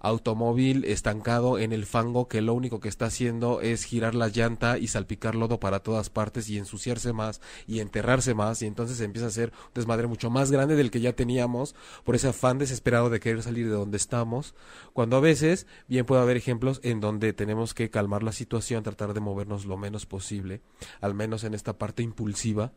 automóvil 0.00 0.86
estancado 0.86 1.58
en 1.58 1.74
el 1.74 1.84
fango 1.84 2.28
que 2.28 2.40
lo 2.40 2.54
único 2.54 2.80
que 2.80 2.88
está 2.88 3.04
haciendo 3.04 3.60
es 3.60 3.84
girar 3.84 4.14
la 4.14 4.28
llanta 4.28 4.78
y 4.78 4.86
salpicar 4.86 5.34
lodo 5.34 5.60
para 5.60 5.80
todas 5.80 6.08
partes 6.08 6.48
y 6.48 6.56
ensuciarse 6.56 7.12
más 7.12 7.42
y 7.66 7.80
enterrarse 7.80 8.32
más 8.32 8.62
y 8.62 8.68
entonces 8.68 9.02
empieza 9.02 9.26
a 9.26 9.32
ser 9.32 9.52
un 9.66 9.74
desmadre 9.74 10.06
mucho 10.06 10.30
más 10.30 10.50
grande 10.50 10.76
del 10.76 10.90
que 10.90 11.02
ya 11.02 11.12
teníamos 11.12 11.74
por 12.04 12.14
ese 12.14 12.28
afán 12.28 12.56
desesperado 12.56 13.10
de 13.10 13.20
querer 13.20 13.42
salir 13.42 13.66
de 13.66 13.74
donde 13.74 13.98
estamos 13.98 14.54
cuando 14.94 15.18
a 15.18 15.20
veces 15.20 15.66
bien 15.88 16.06
puede 16.06 16.22
haber 16.22 16.38
ejemplos 16.38 16.80
en 16.82 16.98
donde 16.98 17.34
tenemos 17.34 17.74
que 17.74 17.81
calmar 17.90 18.22
la 18.22 18.32
situación, 18.32 18.82
tratar 18.82 19.14
de 19.14 19.20
movernos 19.20 19.66
lo 19.66 19.76
menos 19.76 20.06
posible, 20.06 20.60
al 21.00 21.14
menos 21.14 21.44
en 21.44 21.54
esta 21.54 21.78
parte 21.78 22.02
impulsiva, 22.02 22.72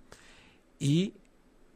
y 0.80 1.14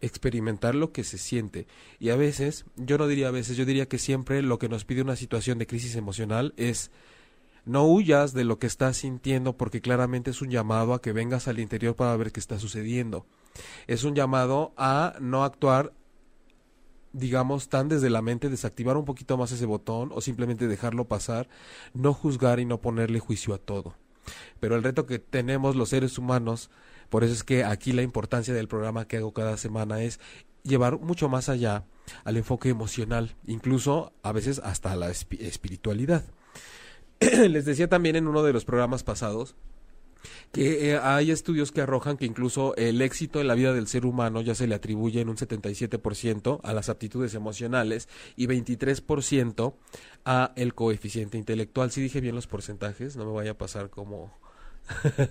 experimentar 0.02 0.76
lo 0.76 0.92
que 0.92 1.04
se 1.04 1.18
siente. 1.18 1.68
Y 2.00 2.10
a 2.10 2.16
veces, 2.16 2.66
yo 2.76 2.98
no 2.98 3.08
diría 3.08 3.30
a 3.30 3.32
veces, 3.32 3.58
yo 3.58 3.66
diría 3.66 3.88
que 3.88 3.98
siempre 3.98 4.42
lo 4.42 4.60
que 4.60 4.70
nos 4.70 4.86
pide 4.86 5.02
una 5.02 5.16
situación 5.16 5.58
de 5.58 5.68
crisis 5.68 5.96
emocional 5.96 6.54
es 6.58 6.92
no 7.66 7.86
huyas 7.86 8.34
de 8.34 8.46
lo 8.46 8.58
que 8.58 8.68
estás 8.68 8.98
sintiendo 8.98 9.58
porque 9.58 9.82
claramente 9.82 10.32
es 10.32 10.42
un 10.42 10.50
llamado 10.50 10.94
a 10.94 11.02
que 11.02 11.12
vengas 11.12 11.48
al 11.48 11.60
interior 11.60 11.96
para 11.96 12.16
ver 12.16 12.32
qué 12.32 12.40
está 12.40 12.60
sucediendo. 12.60 13.26
Es 13.88 14.04
un 14.04 14.16
llamado 14.16 14.74
a 14.78 15.16
no 15.20 15.44
actuar 15.44 15.94
digamos, 17.14 17.70
tan 17.70 17.90
desde 17.90 18.10
la 18.10 18.22
mente, 18.22 18.50
desactivar 18.50 18.98
un 18.98 19.06
poquito 19.06 19.38
más 19.38 19.52
ese 19.52 19.66
botón 19.66 20.12
o 20.14 20.22
simplemente 20.22 20.68
dejarlo 20.68 21.06
pasar, 21.08 21.50
no 21.94 22.14
juzgar 22.14 22.60
y 22.60 22.66
no 22.66 22.82
ponerle 22.82 23.20
juicio 23.20 23.54
a 23.54 23.58
todo. 23.58 23.96
Pero 24.60 24.76
el 24.76 24.84
reto 24.84 25.06
que 25.06 25.20
tenemos 25.20 25.76
los 25.76 25.90
seres 25.90 26.18
humanos, 26.18 26.70
por 27.10 27.24
eso 27.24 27.34
es 27.34 27.44
que 27.44 27.64
aquí 27.64 27.94
la 27.94 28.04
importancia 28.04 28.54
del 28.54 28.68
programa 28.68 29.08
que 29.08 29.18
hago 29.18 29.34
cada 29.34 29.58
semana 29.58 30.02
es 30.02 30.20
llevar 30.64 31.00
mucho 31.00 31.30
más 31.30 31.50
allá 31.50 31.86
al 32.24 32.38
enfoque 32.38 32.70
emocional, 32.70 33.36
incluso 33.46 34.14
a 34.24 34.32
veces 34.32 34.60
hasta 34.64 34.96
la 34.96 35.10
espiritualidad. 35.10 36.24
Les 37.20 37.66
decía 37.66 37.88
también 37.88 38.16
en 38.16 38.28
uno 38.28 38.44
de 38.44 38.54
los 38.54 38.66
programas 38.66 39.04
pasados 39.04 39.56
que 40.52 40.92
eh, 40.92 40.98
hay 40.98 41.32
estudios 41.32 41.72
que 41.72 41.82
arrojan 41.82 42.18
que 42.18 42.26
incluso 42.26 42.76
el 42.76 43.02
éxito 43.02 43.40
en 43.42 43.48
la 43.48 43.56
vida 43.56 43.74
del 43.74 43.88
ser 43.88 44.06
humano 44.06 44.42
ya 44.42 44.56
se 44.56 44.68
le 44.68 44.76
atribuye 44.76 45.22
en 45.22 45.30
un 45.30 45.38
77% 45.38 46.60
a 46.64 46.74
las 46.74 46.90
aptitudes 46.90 47.34
emocionales 47.34 48.10
y 48.36 48.48
23% 48.48 49.74
a 50.26 50.54
el 50.56 50.74
coeficiente 50.74 51.38
intelectual. 51.38 51.92
Si 51.92 52.02
dije 52.02 52.22
bien 52.22 52.36
los 52.36 52.48
porcentajes, 52.48 53.16
no 53.16 53.26
me 53.26 53.32
vaya 53.32 53.52
a 53.52 53.58
pasar 53.58 53.90
como 53.90 54.38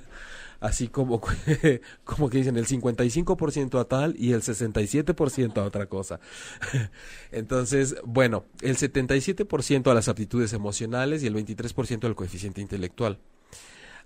así 0.61 0.89
como 0.89 1.21
como 2.05 2.31
que 2.31 2.39
dicen 2.39 2.57
el 2.57 2.67
55% 2.67 3.81
a 3.81 3.85
tal 3.85 4.15
y 4.19 4.33
el 4.33 4.43
67% 4.43 5.59
a 5.59 5.65
otra 5.65 5.87
cosa. 5.87 6.21
Entonces, 7.33 7.97
bueno, 8.05 8.45
el 8.61 8.77
77% 8.77 9.91
a 9.91 9.95
las 9.95 10.09
aptitudes 10.09 10.53
emocionales 10.53 11.23
y 11.23 11.27
el 11.27 11.35
23% 11.35 12.05
al 12.05 12.17
coeficiente 12.17 12.61
intelectual. 12.61 13.19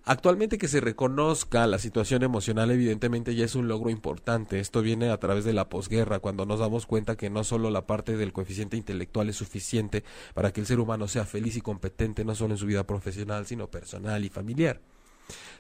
Actualmente 0.05 0.59
que 0.59 0.67
se 0.67 0.81
reconozca 0.81 1.65
la 1.69 1.79
situación 1.79 2.25
emocional 2.25 2.73
evidentemente 2.73 3.37
ya 3.37 3.45
es 3.45 3.55
un 3.55 3.69
logro 3.69 3.89
importante. 3.89 4.59
Esto 4.59 4.83
viene 4.83 5.11
a 5.11 5.19
través 5.19 5.45
de 5.45 5.53
la 5.53 5.69
posguerra, 5.69 6.19
cuando 6.19 6.45
nos 6.45 6.59
damos 6.59 6.87
cuenta 6.87 7.17
que 7.17 7.31
no 7.31 7.45
solo 7.45 7.71
la 7.71 7.87
parte 7.87 8.17
del 8.17 8.33
coeficiente 8.33 8.77
intelectual 8.77 9.29
es 9.29 9.37
suficiente 9.37 10.03
para 10.35 10.53
que 10.53 10.61
el 10.61 10.67
ser 10.67 10.81
humano 10.81 11.07
sea 11.07 11.25
feliz 11.25 11.57
y 11.57 11.61
competente 11.61 12.25
no 12.25 12.35
solo 12.35 12.55
en 12.55 12.59
su 12.59 12.67
vida 12.67 12.85
profesional, 12.85 13.47
sino 13.47 13.71
personal 13.71 14.25
y 14.25 14.29
familiar. 14.29 14.81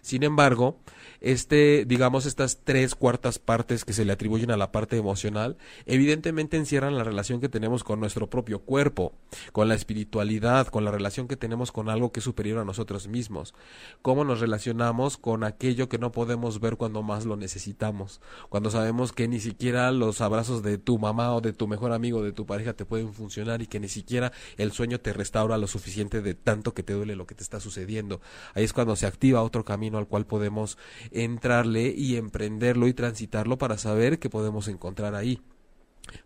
Sin 0.00 0.22
embargo, 0.22 0.78
este, 1.22 1.84
digamos, 1.86 2.26
estas 2.26 2.58
tres 2.64 2.96
cuartas 2.96 3.38
partes 3.38 3.84
que 3.84 3.92
se 3.92 4.04
le 4.04 4.12
atribuyen 4.12 4.50
a 4.50 4.56
la 4.56 4.72
parte 4.72 4.96
emocional, 4.96 5.56
evidentemente 5.86 6.56
encierran 6.56 6.96
la 6.96 7.04
relación 7.04 7.40
que 7.40 7.48
tenemos 7.48 7.84
con 7.84 8.00
nuestro 8.00 8.28
propio 8.28 8.58
cuerpo, 8.58 9.14
con 9.52 9.68
la 9.68 9.76
espiritualidad, 9.76 10.66
con 10.66 10.84
la 10.84 10.90
relación 10.90 11.28
que 11.28 11.36
tenemos 11.36 11.70
con 11.70 11.88
algo 11.88 12.10
que 12.10 12.18
es 12.18 12.24
superior 12.24 12.58
a 12.58 12.64
nosotros 12.64 13.06
mismos, 13.06 13.54
cómo 14.02 14.24
nos 14.24 14.40
relacionamos 14.40 15.16
con 15.16 15.44
aquello 15.44 15.88
que 15.88 15.98
no 15.98 16.10
podemos 16.10 16.58
ver 16.58 16.76
cuando 16.76 17.02
más 17.02 17.24
lo 17.24 17.36
necesitamos, 17.36 18.20
cuando 18.48 18.70
sabemos 18.70 19.12
que 19.12 19.28
ni 19.28 19.38
siquiera 19.38 19.92
los 19.92 20.20
abrazos 20.20 20.64
de 20.64 20.78
tu 20.78 20.98
mamá 20.98 21.34
o 21.34 21.40
de 21.40 21.52
tu 21.52 21.68
mejor 21.68 21.92
amigo, 21.92 22.22
de 22.22 22.32
tu 22.32 22.46
pareja 22.46 22.72
te 22.72 22.84
pueden 22.84 23.14
funcionar 23.14 23.62
y 23.62 23.68
que 23.68 23.78
ni 23.78 23.88
siquiera 23.88 24.32
el 24.56 24.72
sueño 24.72 24.98
te 24.98 25.12
restaura 25.12 25.56
lo 25.56 25.68
suficiente 25.68 26.20
de 26.20 26.34
tanto 26.34 26.74
que 26.74 26.82
te 26.82 26.94
duele 26.94 27.14
lo 27.14 27.26
que 27.26 27.36
te 27.36 27.44
está 27.44 27.60
sucediendo. 27.60 28.20
Ahí 28.54 28.64
es 28.64 28.72
cuando 28.72 28.96
se 28.96 29.06
activa 29.06 29.42
otro 29.42 29.61
camino 29.64 29.98
al 29.98 30.06
cual 30.06 30.26
podemos 30.26 30.78
entrarle 31.10 31.94
y 31.96 32.16
emprenderlo 32.16 32.88
y 32.88 32.94
transitarlo 32.94 33.58
para 33.58 33.78
saber 33.78 34.18
qué 34.18 34.30
podemos 34.30 34.68
encontrar 34.68 35.14
ahí. 35.14 35.40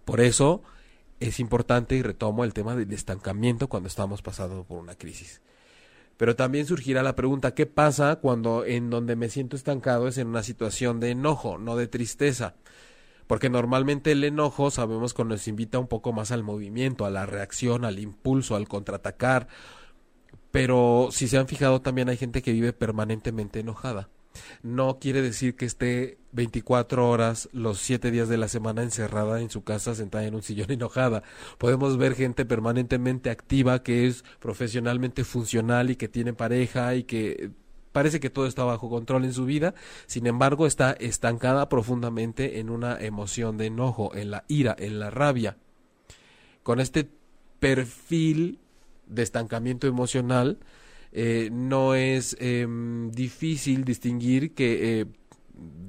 Por 0.05 0.21
eso 0.21 0.63
es 1.21 1.41
importante 1.41 1.97
y 1.97 2.03
retomo 2.03 2.45
el 2.45 2.55
tema 2.55 2.77
del 2.77 2.93
estancamiento 2.93 3.69
cuando 3.69 3.89
estamos 3.89 4.23
pasando 4.23 4.65
por 4.65 4.79
una 4.79 4.95
crisis. 4.95 5.41
Pero 6.17 6.35
también 6.35 6.67
surgirá 6.67 7.03
la 7.03 7.15
pregunta, 7.15 7.55
¿qué 7.55 7.67
pasa 7.67 8.17
cuando 8.17 8.65
en 8.65 8.89
donde 8.89 9.17
me 9.17 9.29
siento 9.29 9.55
estancado 9.55 10.09
es 10.09 10.17
en 10.19 10.29
una 10.29 10.43
situación 10.43 10.99
de 10.99 11.11
enojo, 11.11 11.59
no 11.59 11.77
de 11.77 11.89
tristeza? 11.89 12.55
Porque 13.27 13.51
normalmente 13.51 14.13
el 14.13 14.25
enojo 14.25 14.71
sabemos 14.71 15.13
que 15.13 15.25
nos 15.25 15.47
invita 15.49 15.79
un 15.79 15.89
poco 15.89 16.13
más 16.13 16.31
al 16.31 16.43
movimiento, 16.43 17.05
a 17.05 17.11
la 17.11 17.27
reacción, 17.27 17.85
al 17.85 17.99
impulso, 17.99 18.57
al 18.57 18.69
contraatacar. 18.69 19.49
Pero 20.57 21.09
si 21.11 21.29
se 21.29 21.37
han 21.37 21.49
fijado 21.49 21.83
también 21.83 22.09
hay 22.09 22.17
gente 22.17 22.41
que 22.41 22.53
vive 22.53 22.73
permanentemente 22.73 23.61
enojada 23.61 24.09
no 24.63 24.99
quiere 24.99 25.23
decir 25.23 25.57
que 25.57 25.65
esté 25.65 26.19
24 26.33 27.09
horas 27.09 27.49
los 27.53 27.79
7 27.79 28.11
días 28.11 28.29
de 28.29 28.37
la 28.37 28.49
semana 28.49 28.83
encerrada 28.83 29.41
en 29.41 29.51
su 29.51 29.65
casa 29.65 29.95
sentada 29.95 30.25
en 30.25 30.35
un 30.35 30.43
sillón 30.43 30.71
enojada. 30.73 31.23
Podemos 31.59 31.97
ver 31.97 32.15
gente 32.15 32.45
permanentemente 32.45 33.31
activa 33.31 33.83
que 33.83 34.07
es 34.07 34.25
profesionalmente 34.39 35.25
funcional 35.25 35.91
y 35.91 35.97
que 35.97 36.09
tiene 36.09 36.33
pareja 36.33 36.95
y 36.95 37.05
que 37.05 37.51
parece 37.93 38.21
que 38.21 38.31
todo 38.31 38.47
está 38.47 38.65
bajo 38.65 38.91
control 38.91 39.25
en 39.25 39.33
su 39.33 39.47
vida, 39.47 39.75
sin 40.07 40.27
embargo 40.27 40.67
está 40.67 40.93
estancada 40.93 41.71
profundamente 41.71 42.61
en 42.61 42.69
una 42.69 43.01
emoción 43.01 43.57
de 43.57 43.67
enojo, 43.67 44.15
en 44.15 44.31
la 44.31 44.45
ira, 44.49 44.77
en 44.79 44.99
la 44.99 45.09
rabia. 45.09 45.57
Con 46.63 46.79
este 46.79 47.09
perfil 47.59 48.59
de 49.07 49.23
estancamiento 49.23 49.87
emocional, 49.87 50.59
eh, 51.13 51.49
no 51.53 51.95
es 51.95 52.37
em, 52.41 53.11
difícil 53.11 53.85
distinguir 53.85 54.55
que 54.55 55.01
eh, 55.01 55.07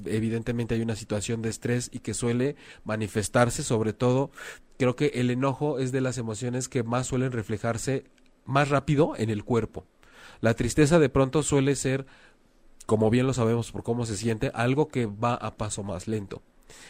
evidentemente 0.06 0.76
hay 0.76 0.82
una 0.82 0.96
situación 0.96 1.42
de 1.42 1.50
estrés 1.50 1.90
y 1.92 2.00
que 2.00 2.14
suele 2.14 2.56
manifestarse 2.86 3.64
sobre 3.64 3.92
todo 3.92 4.32
creo 4.78 4.96
que 4.96 5.08
el 5.16 5.30
enojo 5.30 5.80
es 5.80 5.92
de 5.92 6.02
las 6.02 6.18
emociones 6.18 6.70
que 6.70 6.84
más 6.84 7.08
suelen 7.08 7.32
reflejarse 7.32 8.06
más 8.46 8.70
rápido 8.70 9.16
en 9.18 9.30
el 9.30 9.44
cuerpo. 9.44 9.86
La 10.40 10.54
tristeza 10.54 11.00
de 11.00 11.10
pronto 11.10 11.44
suele 11.44 11.76
ser 11.76 12.06
como 12.86 13.10
bien 13.10 13.28
lo 13.28 13.34
sabemos 13.34 13.72
por 13.72 13.84
cómo 13.84 14.06
se 14.06 14.16
siente 14.16 14.52
algo 14.54 14.88
que 14.88 15.08
va 15.08 15.34
a 15.34 15.58
paso 15.58 15.84
más 15.84 16.08
lento 16.08 16.42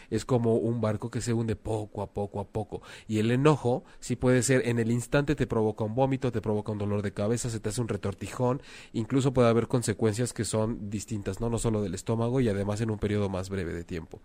es 0.10 0.26
como 0.26 0.56
un 0.56 0.82
barco 0.82 1.10
que 1.10 1.22
se 1.22 1.34
hunde 1.34 1.56
poco 1.56 2.02
a 2.02 2.14
poco 2.14 2.40
a 2.40 2.48
poco. 2.48 2.82
Y 3.08 3.20
el 3.20 3.32
enojo, 3.32 3.84
si 4.00 4.16
puede 4.16 4.44
ser 4.44 4.68
en 4.68 4.80
el 4.80 4.92
instante 4.92 5.36
te 5.36 5.48
provoca 5.48 5.84
un 5.84 5.96
vómito, 5.96 6.32
te 6.32 6.42
provoca 6.42 6.72
un 6.72 6.78
dolor 6.78 7.02
de 7.02 7.14
cabeza, 7.14 7.50
se 7.50 7.60
te 7.60 7.70
hace 7.70 7.82
un 7.82 7.88
retortijón, 7.88 8.62
incluso 8.94 9.34
puede 9.34 9.50
haber 9.50 9.68
consecuencias 9.68 10.34
que 10.34 10.46
son 10.46 10.90
distintas, 10.90 11.40
no, 11.40 11.50
no 11.50 11.58
solo 11.58 11.82
del 11.82 11.94
estómago 11.94 12.40
y 12.42 12.50
además 12.50 12.82
en 12.82 12.92
un 12.92 13.00
periodo 13.00 13.30
más 13.30 13.50
breve 13.50 13.74
de 13.74 13.84
tiempo. 13.84 14.22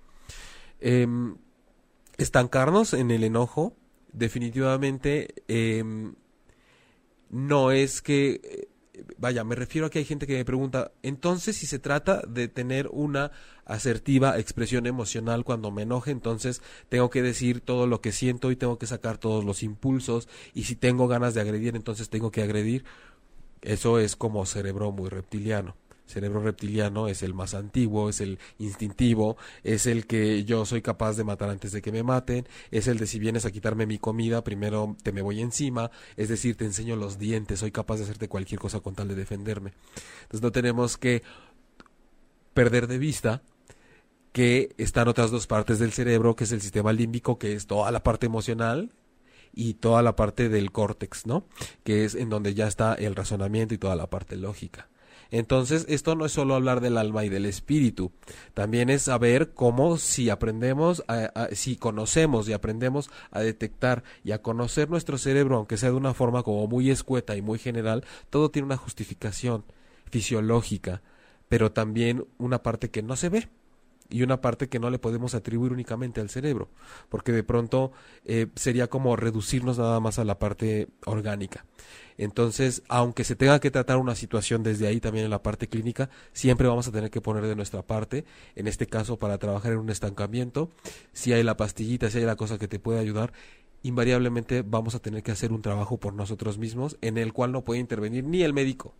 Em, 0.80 1.36
estancarnos 2.18 2.94
en 2.94 3.10
el 3.10 3.24
enojo, 3.24 3.76
definitivamente 4.12 5.34
em, 5.48 6.14
no 7.30 7.70
es 7.70 8.02
que 8.02 8.68
vaya, 9.18 9.44
me 9.44 9.54
refiero 9.54 9.86
a 9.86 9.90
que 9.90 9.98
hay 9.98 10.04
gente 10.04 10.26
que 10.26 10.36
me 10.36 10.44
pregunta, 10.44 10.92
entonces 11.02 11.56
si 11.56 11.66
se 11.66 11.78
trata 11.78 12.22
de 12.28 12.48
tener 12.48 12.88
una 12.92 13.32
asertiva 13.64 14.38
expresión 14.38 14.86
emocional 14.86 15.44
cuando 15.44 15.70
me 15.70 15.82
enoje, 15.82 16.10
entonces 16.10 16.62
tengo 16.88 17.10
que 17.10 17.22
decir 17.22 17.60
todo 17.60 17.86
lo 17.86 18.00
que 18.00 18.12
siento 18.12 18.50
y 18.50 18.56
tengo 18.56 18.78
que 18.78 18.86
sacar 18.86 19.18
todos 19.18 19.44
los 19.44 19.62
impulsos 19.62 20.28
y 20.54 20.64
si 20.64 20.76
tengo 20.76 21.08
ganas 21.08 21.34
de 21.34 21.40
agredir, 21.40 21.76
entonces 21.76 22.10
tengo 22.10 22.30
que 22.30 22.42
agredir. 22.42 22.84
Eso 23.62 24.00
es 24.00 24.16
como 24.16 24.44
cerebro 24.44 24.90
muy 24.90 25.08
reptiliano 25.08 25.76
cerebro 26.12 26.40
reptiliano 26.40 27.08
es 27.08 27.22
el 27.22 27.34
más 27.34 27.54
antiguo, 27.54 28.08
es 28.08 28.20
el 28.20 28.38
instintivo, 28.58 29.36
es 29.64 29.86
el 29.86 30.06
que 30.06 30.44
yo 30.44 30.64
soy 30.64 30.82
capaz 30.82 31.16
de 31.16 31.24
matar 31.24 31.50
antes 31.50 31.72
de 31.72 31.82
que 31.82 31.92
me 31.92 32.02
maten, 32.02 32.46
es 32.70 32.86
el 32.86 32.98
de 32.98 33.06
si 33.06 33.18
vienes 33.18 33.44
a 33.44 33.50
quitarme 33.50 33.86
mi 33.86 33.98
comida, 33.98 34.44
primero 34.44 34.96
te 35.02 35.12
me 35.12 35.22
voy 35.22 35.40
encima, 35.40 35.90
es 36.16 36.28
decir, 36.28 36.56
te 36.56 36.64
enseño 36.64 36.96
los 36.96 37.18
dientes, 37.18 37.60
soy 37.60 37.72
capaz 37.72 37.96
de 37.96 38.04
hacerte 38.04 38.28
cualquier 38.28 38.60
cosa 38.60 38.80
con 38.80 38.94
tal 38.94 39.08
de 39.08 39.14
defenderme. 39.14 39.72
Entonces 40.22 40.42
no 40.42 40.52
tenemos 40.52 40.96
que 40.96 41.22
perder 42.54 42.86
de 42.86 42.98
vista 42.98 43.42
que 44.32 44.74
están 44.78 45.08
otras 45.08 45.30
dos 45.30 45.46
partes 45.46 45.78
del 45.78 45.92
cerebro, 45.92 46.36
que 46.36 46.44
es 46.44 46.52
el 46.52 46.60
sistema 46.60 46.92
límbico, 46.92 47.38
que 47.38 47.54
es 47.54 47.66
toda 47.66 47.90
la 47.90 48.02
parte 48.02 48.26
emocional, 48.26 48.92
y 49.54 49.74
toda 49.74 50.02
la 50.02 50.16
parte 50.16 50.48
del 50.48 50.72
córtex, 50.72 51.26
¿no? 51.26 51.44
Que 51.84 52.04
es 52.04 52.14
en 52.14 52.30
donde 52.30 52.54
ya 52.54 52.66
está 52.66 52.94
el 52.94 53.14
razonamiento 53.14 53.74
y 53.74 53.78
toda 53.78 53.96
la 53.96 54.08
parte 54.08 54.36
lógica. 54.36 54.88
Entonces, 55.32 55.86
esto 55.88 56.14
no 56.14 56.26
es 56.26 56.32
solo 56.32 56.54
hablar 56.54 56.82
del 56.82 56.98
alma 56.98 57.24
y 57.24 57.30
del 57.30 57.46
espíritu, 57.46 58.12
también 58.52 58.90
es 58.90 59.02
saber 59.02 59.54
cómo 59.54 59.96
si 59.96 60.28
aprendemos, 60.28 61.02
si 61.52 61.76
conocemos 61.76 62.48
y 62.48 62.52
aprendemos 62.52 63.10
a 63.30 63.40
detectar 63.40 64.04
y 64.24 64.32
a 64.32 64.42
conocer 64.42 64.90
nuestro 64.90 65.16
cerebro, 65.16 65.56
aunque 65.56 65.78
sea 65.78 65.90
de 65.90 65.96
una 65.96 66.12
forma 66.12 66.42
como 66.42 66.66
muy 66.66 66.90
escueta 66.90 67.34
y 67.34 67.40
muy 67.40 67.58
general, 67.58 68.04
todo 68.28 68.50
tiene 68.50 68.66
una 68.66 68.76
justificación 68.76 69.64
fisiológica, 70.10 71.00
pero 71.48 71.72
también 71.72 72.26
una 72.36 72.62
parte 72.62 72.90
que 72.90 73.02
no 73.02 73.16
se 73.16 73.30
ve 73.30 73.48
y 74.12 74.22
una 74.22 74.40
parte 74.40 74.68
que 74.68 74.78
no 74.78 74.90
le 74.90 74.98
podemos 74.98 75.34
atribuir 75.34 75.72
únicamente 75.72 76.20
al 76.20 76.28
cerebro, 76.28 76.68
porque 77.08 77.32
de 77.32 77.42
pronto 77.42 77.92
eh, 78.24 78.48
sería 78.54 78.88
como 78.88 79.16
reducirnos 79.16 79.78
nada 79.78 79.98
más 80.00 80.18
a 80.18 80.24
la 80.24 80.38
parte 80.38 80.88
orgánica. 81.06 81.64
Entonces, 82.18 82.82
aunque 82.88 83.24
se 83.24 83.36
tenga 83.36 83.58
que 83.58 83.70
tratar 83.70 83.96
una 83.96 84.14
situación 84.14 84.62
desde 84.62 84.86
ahí 84.86 85.00
también 85.00 85.24
en 85.24 85.30
la 85.30 85.42
parte 85.42 85.66
clínica, 85.66 86.10
siempre 86.32 86.68
vamos 86.68 86.86
a 86.86 86.92
tener 86.92 87.10
que 87.10 87.22
poner 87.22 87.46
de 87.46 87.56
nuestra 87.56 87.82
parte, 87.82 88.24
en 88.54 88.68
este 88.68 88.86
caso 88.86 89.18
para 89.18 89.38
trabajar 89.38 89.72
en 89.72 89.78
un 89.78 89.90
estancamiento, 89.90 90.70
si 91.12 91.32
hay 91.32 91.42
la 91.42 91.56
pastillita, 91.56 92.10
si 92.10 92.18
hay 92.18 92.24
la 92.24 92.36
cosa 92.36 92.58
que 92.58 92.68
te 92.68 92.78
puede 92.78 93.00
ayudar, 93.00 93.32
invariablemente 93.82 94.62
vamos 94.62 94.94
a 94.94 95.00
tener 95.00 95.22
que 95.22 95.32
hacer 95.32 95.52
un 95.52 95.62
trabajo 95.62 95.98
por 95.98 96.12
nosotros 96.12 96.58
mismos 96.58 96.98
en 97.00 97.18
el 97.18 97.32
cual 97.32 97.50
no 97.50 97.64
puede 97.64 97.80
intervenir 97.80 98.24
ni 98.24 98.42
el 98.42 98.52
médico, 98.52 98.94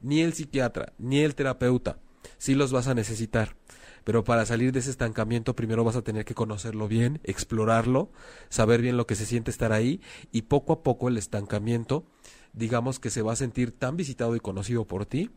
ni 0.00 0.20
el 0.20 0.34
psiquiatra, 0.34 0.92
ni 0.98 1.20
el 1.20 1.34
terapeuta. 1.34 1.98
Sí 2.38 2.54
los 2.54 2.72
vas 2.72 2.88
a 2.88 2.94
necesitar 2.94 3.56
pero 4.04 4.24
para 4.24 4.46
salir 4.46 4.72
de 4.72 4.80
ese 4.80 4.90
estancamiento 4.90 5.54
primero 5.54 5.84
vas 5.84 5.96
a 5.96 6.02
tener 6.02 6.24
que 6.24 6.34
conocerlo 6.34 6.88
bien, 6.88 7.20
explorarlo, 7.24 8.10
saber 8.48 8.82
bien 8.82 8.96
lo 8.96 9.06
que 9.06 9.14
se 9.14 9.26
siente 9.26 9.50
estar 9.50 9.72
ahí 9.72 10.00
y 10.30 10.42
poco 10.42 10.72
a 10.72 10.82
poco 10.82 11.08
el 11.08 11.18
estancamiento, 11.18 12.04
digamos 12.52 12.98
que 12.98 13.10
se 13.10 13.22
va 13.22 13.32
a 13.32 13.36
sentir 13.36 13.72
tan 13.72 13.96
visitado 13.96 14.36
y 14.36 14.40
conocido 14.40 14.86
por 14.86 15.06
ti 15.06 15.30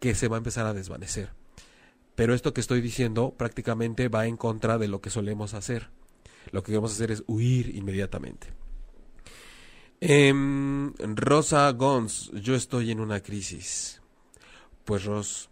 que 0.00 0.14
se 0.14 0.28
va 0.28 0.36
a 0.36 0.38
empezar 0.38 0.66
a 0.66 0.74
desvanecer. 0.74 1.30
Pero 2.14 2.34
esto 2.34 2.54
que 2.54 2.60
estoy 2.60 2.80
diciendo 2.80 3.34
prácticamente 3.36 4.08
va 4.08 4.26
en 4.26 4.36
contra 4.36 4.78
de 4.78 4.88
lo 4.88 5.00
que 5.00 5.10
solemos 5.10 5.54
hacer. 5.54 5.90
Lo 6.52 6.62
que 6.62 6.72
queremos 6.72 6.92
hacer 6.92 7.10
es 7.10 7.24
huir 7.26 7.74
inmediatamente. 7.74 8.48
Em, 10.00 10.92
Rosa 10.98 11.70
Gons, 11.72 12.30
yo 12.34 12.54
estoy 12.54 12.90
en 12.90 13.00
una 13.00 13.20
crisis. 13.20 14.02
Pues 14.84 15.04
Ros, 15.04 15.48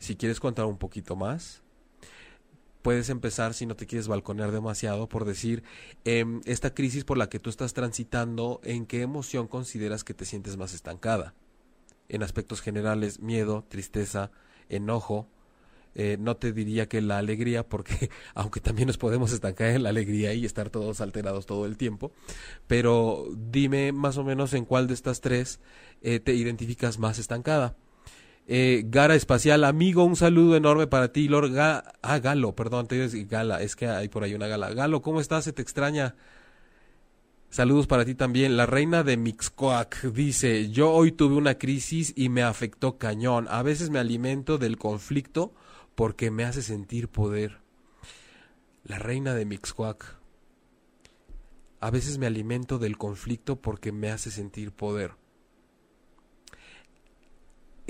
si 0.00 0.16
quieres 0.16 0.40
contar 0.40 0.64
un 0.64 0.78
poquito 0.78 1.14
más, 1.14 1.62
puedes 2.82 3.10
empezar, 3.10 3.54
si 3.54 3.66
no 3.66 3.76
te 3.76 3.86
quieres 3.86 4.08
balconear 4.08 4.50
demasiado, 4.50 5.08
por 5.08 5.26
decir, 5.26 5.62
em, 6.04 6.40
esta 6.46 6.74
crisis 6.74 7.04
por 7.04 7.18
la 7.18 7.28
que 7.28 7.38
tú 7.38 7.50
estás 7.50 7.74
transitando, 7.74 8.60
¿en 8.64 8.86
qué 8.86 9.02
emoción 9.02 9.46
consideras 9.46 10.02
que 10.02 10.14
te 10.14 10.24
sientes 10.24 10.56
más 10.56 10.74
estancada? 10.74 11.34
En 12.08 12.22
aspectos 12.22 12.62
generales, 12.62 13.20
miedo, 13.20 13.64
tristeza, 13.68 14.32
enojo. 14.68 15.28
Eh, 15.94 16.16
no 16.20 16.36
te 16.36 16.52
diría 16.52 16.88
que 16.88 17.02
la 17.02 17.18
alegría, 17.18 17.68
porque 17.68 18.10
aunque 18.34 18.60
también 18.60 18.86
nos 18.86 18.96
podemos 18.96 19.32
estancar 19.32 19.68
en 19.70 19.82
la 19.82 19.90
alegría 19.90 20.32
y 20.32 20.46
estar 20.46 20.70
todos 20.70 21.00
alterados 21.00 21.46
todo 21.46 21.66
el 21.66 21.76
tiempo, 21.76 22.12
pero 22.66 23.26
dime 23.36 23.92
más 23.92 24.16
o 24.16 24.24
menos 24.24 24.54
en 24.54 24.64
cuál 24.64 24.86
de 24.86 24.94
estas 24.94 25.20
tres 25.20 25.60
eh, 26.00 26.20
te 26.20 26.32
identificas 26.34 26.98
más 26.98 27.18
estancada. 27.18 27.76
Eh, 28.52 28.82
Gara 28.86 29.14
Espacial, 29.14 29.62
amigo, 29.62 30.02
un 30.02 30.16
saludo 30.16 30.56
enorme 30.56 30.88
para 30.88 31.12
ti, 31.12 31.28
Lord 31.28 31.56
ah, 31.56 32.18
Galo, 32.18 32.56
perdón, 32.56 32.88
te 32.88 32.96
digo 32.96 33.28
Gala, 33.30 33.62
es 33.62 33.76
que 33.76 33.86
hay 33.86 34.08
por 34.08 34.24
ahí 34.24 34.34
una 34.34 34.48
Gala. 34.48 34.74
Galo, 34.74 35.02
¿cómo 35.02 35.20
estás? 35.20 35.44
Se 35.44 35.52
te 35.52 35.62
extraña. 35.62 36.16
Saludos 37.48 37.86
para 37.86 38.04
ti 38.04 38.16
también. 38.16 38.56
La 38.56 38.66
reina 38.66 39.04
de 39.04 39.16
Mixcoac 39.16 40.02
dice, 40.06 40.68
yo 40.68 40.90
hoy 40.90 41.12
tuve 41.12 41.36
una 41.36 41.58
crisis 41.58 42.12
y 42.16 42.28
me 42.28 42.42
afectó 42.42 42.98
cañón. 42.98 43.46
A 43.50 43.62
veces 43.62 43.88
me 43.90 44.00
alimento 44.00 44.58
del 44.58 44.78
conflicto 44.78 45.54
porque 45.94 46.32
me 46.32 46.42
hace 46.42 46.62
sentir 46.62 47.06
poder. 47.06 47.58
La 48.82 48.98
reina 48.98 49.32
de 49.32 49.44
Mixcoac. 49.44 50.16
A 51.78 51.90
veces 51.92 52.18
me 52.18 52.26
alimento 52.26 52.80
del 52.80 52.98
conflicto 52.98 53.60
porque 53.60 53.92
me 53.92 54.10
hace 54.10 54.32
sentir 54.32 54.72
poder. 54.72 55.12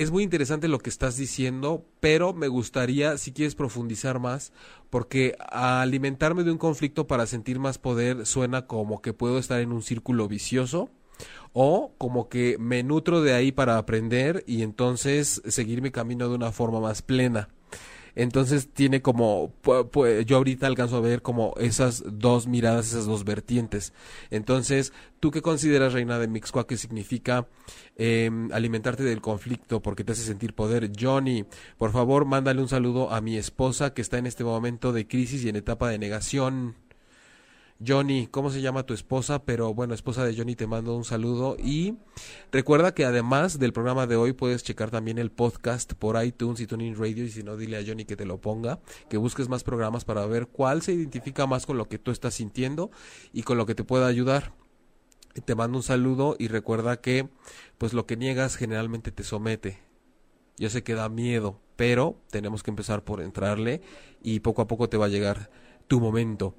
Es 0.01 0.11
muy 0.11 0.23
interesante 0.23 0.67
lo 0.67 0.79
que 0.79 0.89
estás 0.89 1.19
diciendo, 1.19 1.85
pero 2.01 2.33
me 2.33 2.49
gustaría, 2.49 3.19
si 3.19 3.33
quieres 3.33 3.55
profundizar 3.55 4.19
más, 4.19 4.51
porque 4.89 5.37
alimentarme 5.51 6.43
de 6.43 6.51
un 6.51 6.57
conflicto 6.57 7.07
para 7.07 7.27
sentir 7.27 7.59
más 7.59 7.77
poder 7.77 8.25
suena 8.25 8.67
como 8.67 9.03
que 9.03 9.13
puedo 9.13 9.39
estar 9.39 9.61
en 9.61 9.73
un 9.73 9.83
círculo 9.83 10.27
vicioso 10.27 10.89
o 11.53 11.93
como 11.99 12.31
que 12.31 12.57
me 12.59 12.83
nutro 12.83 13.21
de 13.21 13.35
ahí 13.35 13.53
para 13.53 13.77
aprender 13.77 14.43
y 14.47 14.63
entonces 14.63 15.43
seguir 15.47 15.83
mi 15.83 15.91
camino 15.91 16.31
de 16.31 16.35
una 16.35 16.51
forma 16.51 16.81
más 16.81 17.03
plena. 17.03 17.51
Entonces 18.15 18.69
tiene 18.73 19.03
como, 19.03 19.53
yo 20.27 20.37
ahorita 20.37 20.67
alcanzo 20.67 20.97
a 20.97 21.01
ver 21.01 21.23
como 21.23 21.55
esas 21.59 22.03
dos 22.07 22.47
miradas, 22.47 22.89
esas 22.89 23.07
dos 23.07 23.25
vertientes. 23.25 23.93
Entonces, 24.31 24.93
¿tú 25.21 25.31
qué 25.31 25.43
consideras, 25.43 25.93
Reina 25.93 26.19
de 26.19 26.29
Mixcoa, 26.29 26.67
que 26.67 26.77
significa 26.77 27.47
em, 27.97 28.53
alimentarte 28.53 29.03
del 29.03 29.21
conflicto 29.21 29.81
porque 29.81 30.05
te 30.05 30.13
hace 30.13 30.23
sentir 30.23 30.55
poder? 30.55 30.91
Johnny, 30.99 31.45
por 31.79 31.93
favor, 31.93 32.25
mándale 32.25 32.61
un 32.61 32.69
saludo 32.69 33.11
a 33.13 33.21
mi 33.21 33.37
esposa 33.37 33.95
que 33.95 34.03
está 34.03 34.19
en 34.19 34.27
este 34.27 34.45
momento 34.45 34.93
de 34.93 35.07
crisis 35.07 35.45
y 35.45 35.49
en 35.49 35.57
etapa 35.57 35.89
de 35.89 35.99
negación. 35.99 36.75
Johnny, 37.85 38.27
¿cómo 38.27 38.51
se 38.51 38.61
llama 38.61 38.85
tu 38.85 38.93
esposa? 38.93 39.43
Pero 39.45 39.73
bueno, 39.73 39.95
esposa 39.95 40.23
de 40.23 40.37
Johnny, 40.37 40.55
te 40.55 40.67
mando 40.67 40.95
un 40.95 41.05
saludo 41.05 41.57
y 41.59 41.97
recuerda 42.53 42.93
que 42.93 43.07
además 43.07 43.59
del 43.59 43.73
programa 43.73 44.07
de 44.07 44.17
hoy 44.17 44.35
puedes 44.35 44.63
checar 44.63 44.91
también 44.91 45.17
el 45.17 45.31
podcast 45.31 45.95
por 45.95 46.23
iTunes 46.23 46.61
y 46.61 46.67
Tuning 46.67 46.95
Radio 46.95 47.25
y 47.25 47.31
si 47.31 47.43
no, 47.43 47.57
dile 47.57 47.79
a 47.79 47.83
Johnny 47.87 48.05
que 48.05 48.17
te 48.17 48.27
lo 48.27 48.39
ponga, 48.39 48.81
que 49.09 49.17
busques 49.17 49.49
más 49.49 49.65
programas 49.65 50.05
para 50.05 50.27
ver 50.27 50.49
cuál 50.49 50.83
se 50.83 50.93
identifica 50.93 51.47
más 51.47 51.65
con 51.65 51.79
lo 51.79 51.89
que 51.89 51.99
tú 51.99 52.11
estás 52.11 52.35
sintiendo 52.35 52.91
y 53.33 53.45
con 53.45 53.57
lo 53.57 53.65
que 53.65 53.75
te 53.75 53.83
pueda 53.83 54.09
ayudar. 54.09 54.53
Te 55.47 55.55
mando 55.55 55.79
un 55.79 55.83
saludo 55.83 56.37
y 56.39 56.49
recuerda 56.49 57.01
que 57.01 57.31
pues 57.79 57.95
lo 57.95 58.05
que 58.05 58.19
niegas 58.19 58.57
generalmente 58.57 59.11
te 59.11 59.23
somete. 59.23 59.79
Yo 60.59 60.69
sé 60.69 60.83
que 60.83 60.95
da 60.95 61.09
miedo, 61.09 61.63
pero 61.77 62.21
tenemos 62.31 62.63
que 62.63 62.73
empezar 62.73 63.05
por 63.05 63.23
entrarle 63.23 63.81
y 64.23 64.41
poco 64.41 64.61
a 64.61 64.67
poco 64.67 64.91
te 64.91 64.99
va 64.99 65.07
a 65.07 65.09
llegar 65.09 65.51
tu 65.89 65.99
momento. 65.99 66.55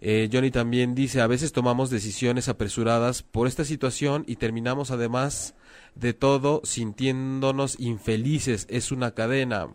Eh, 0.00 0.28
Johnny 0.32 0.50
también 0.50 0.94
dice, 0.94 1.20
a 1.20 1.26
veces 1.26 1.52
tomamos 1.52 1.90
decisiones 1.90 2.48
apresuradas 2.48 3.22
por 3.22 3.46
esta 3.46 3.64
situación 3.64 4.24
y 4.26 4.36
terminamos 4.36 4.90
además 4.90 5.54
de 5.94 6.14
todo 6.14 6.60
sintiéndonos 6.64 7.78
infelices. 7.78 8.66
Es 8.68 8.92
una 8.92 9.12
cadena. 9.12 9.68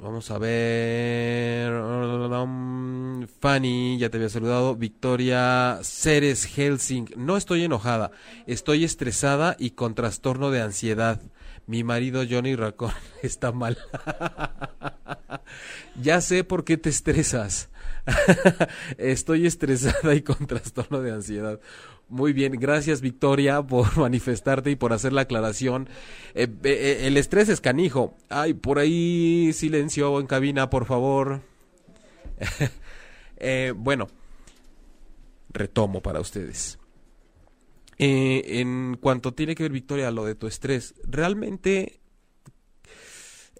Vamos 0.00 0.30
a 0.30 0.38
ver. 0.38 1.72
Fanny, 3.40 3.98
ya 3.98 4.10
te 4.10 4.16
había 4.16 4.28
saludado. 4.28 4.76
Victoria 4.76 5.80
Ceres 5.82 6.44
Helsing. 6.46 7.06
No 7.16 7.36
estoy 7.36 7.64
enojada, 7.64 8.12
estoy 8.46 8.84
estresada 8.84 9.56
y 9.58 9.70
con 9.70 9.96
trastorno 9.96 10.52
de 10.52 10.62
ansiedad. 10.62 11.20
Mi 11.66 11.82
marido 11.82 12.22
Johnny 12.28 12.54
Racón 12.54 12.92
está 13.22 13.50
mal. 13.50 13.76
ya 16.00 16.20
sé 16.20 16.44
por 16.44 16.64
qué 16.64 16.76
te 16.76 16.90
estresas. 16.90 17.68
Estoy 18.98 19.46
estresada 19.46 20.14
y 20.14 20.22
con 20.22 20.46
trastorno 20.46 21.00
de 21.00 21.12
ansiedad. 21.12 21.60
Muy 22.08 22.32
bien, 22.32 22.52
gracias 22.52 23.00
Victoria 23.02 23.62
por 23.62 23.96
manifestarte 23.98 24.70
y 24.70 24.76
por 24.76 24.92
hacer 24.92 25.12
la 25.12 25.22
aclaración. 25.22 25.88
Eh, 26.34 26.48
eh, 26.64 27.00
el 27.02 27.16
estrés 27.16 27.48
es 27.48 27.60
canijo. 27.60 28.14
Ay, 28.28 28.54
por 28.54 28.78
ahí 28.78 29.52
silencio 29.52 30.18
en 30.20 30.26
cabina, 30.26 30.70
por 30.70 30.86
favor. 30.86 31.42
Eh, 33.40 33.72
bueno, 33.76 34.08
retomo 35.50 36.02
para 36.02 36.18
ustedes. 36.18 36.76
Eh, 37.98 38.60
en 38.60 38.96
cuanto 39.00 39.34
tiene 39.34 39.54
que 39.54 39.64
ver, 39.64 39.72
Victoria, 39.72 40.10
lo 40.10 40.24
de 40.24 40.36
tu 40.36 40.46
estrés, 40.46 40.94
realmente 41.04 41.97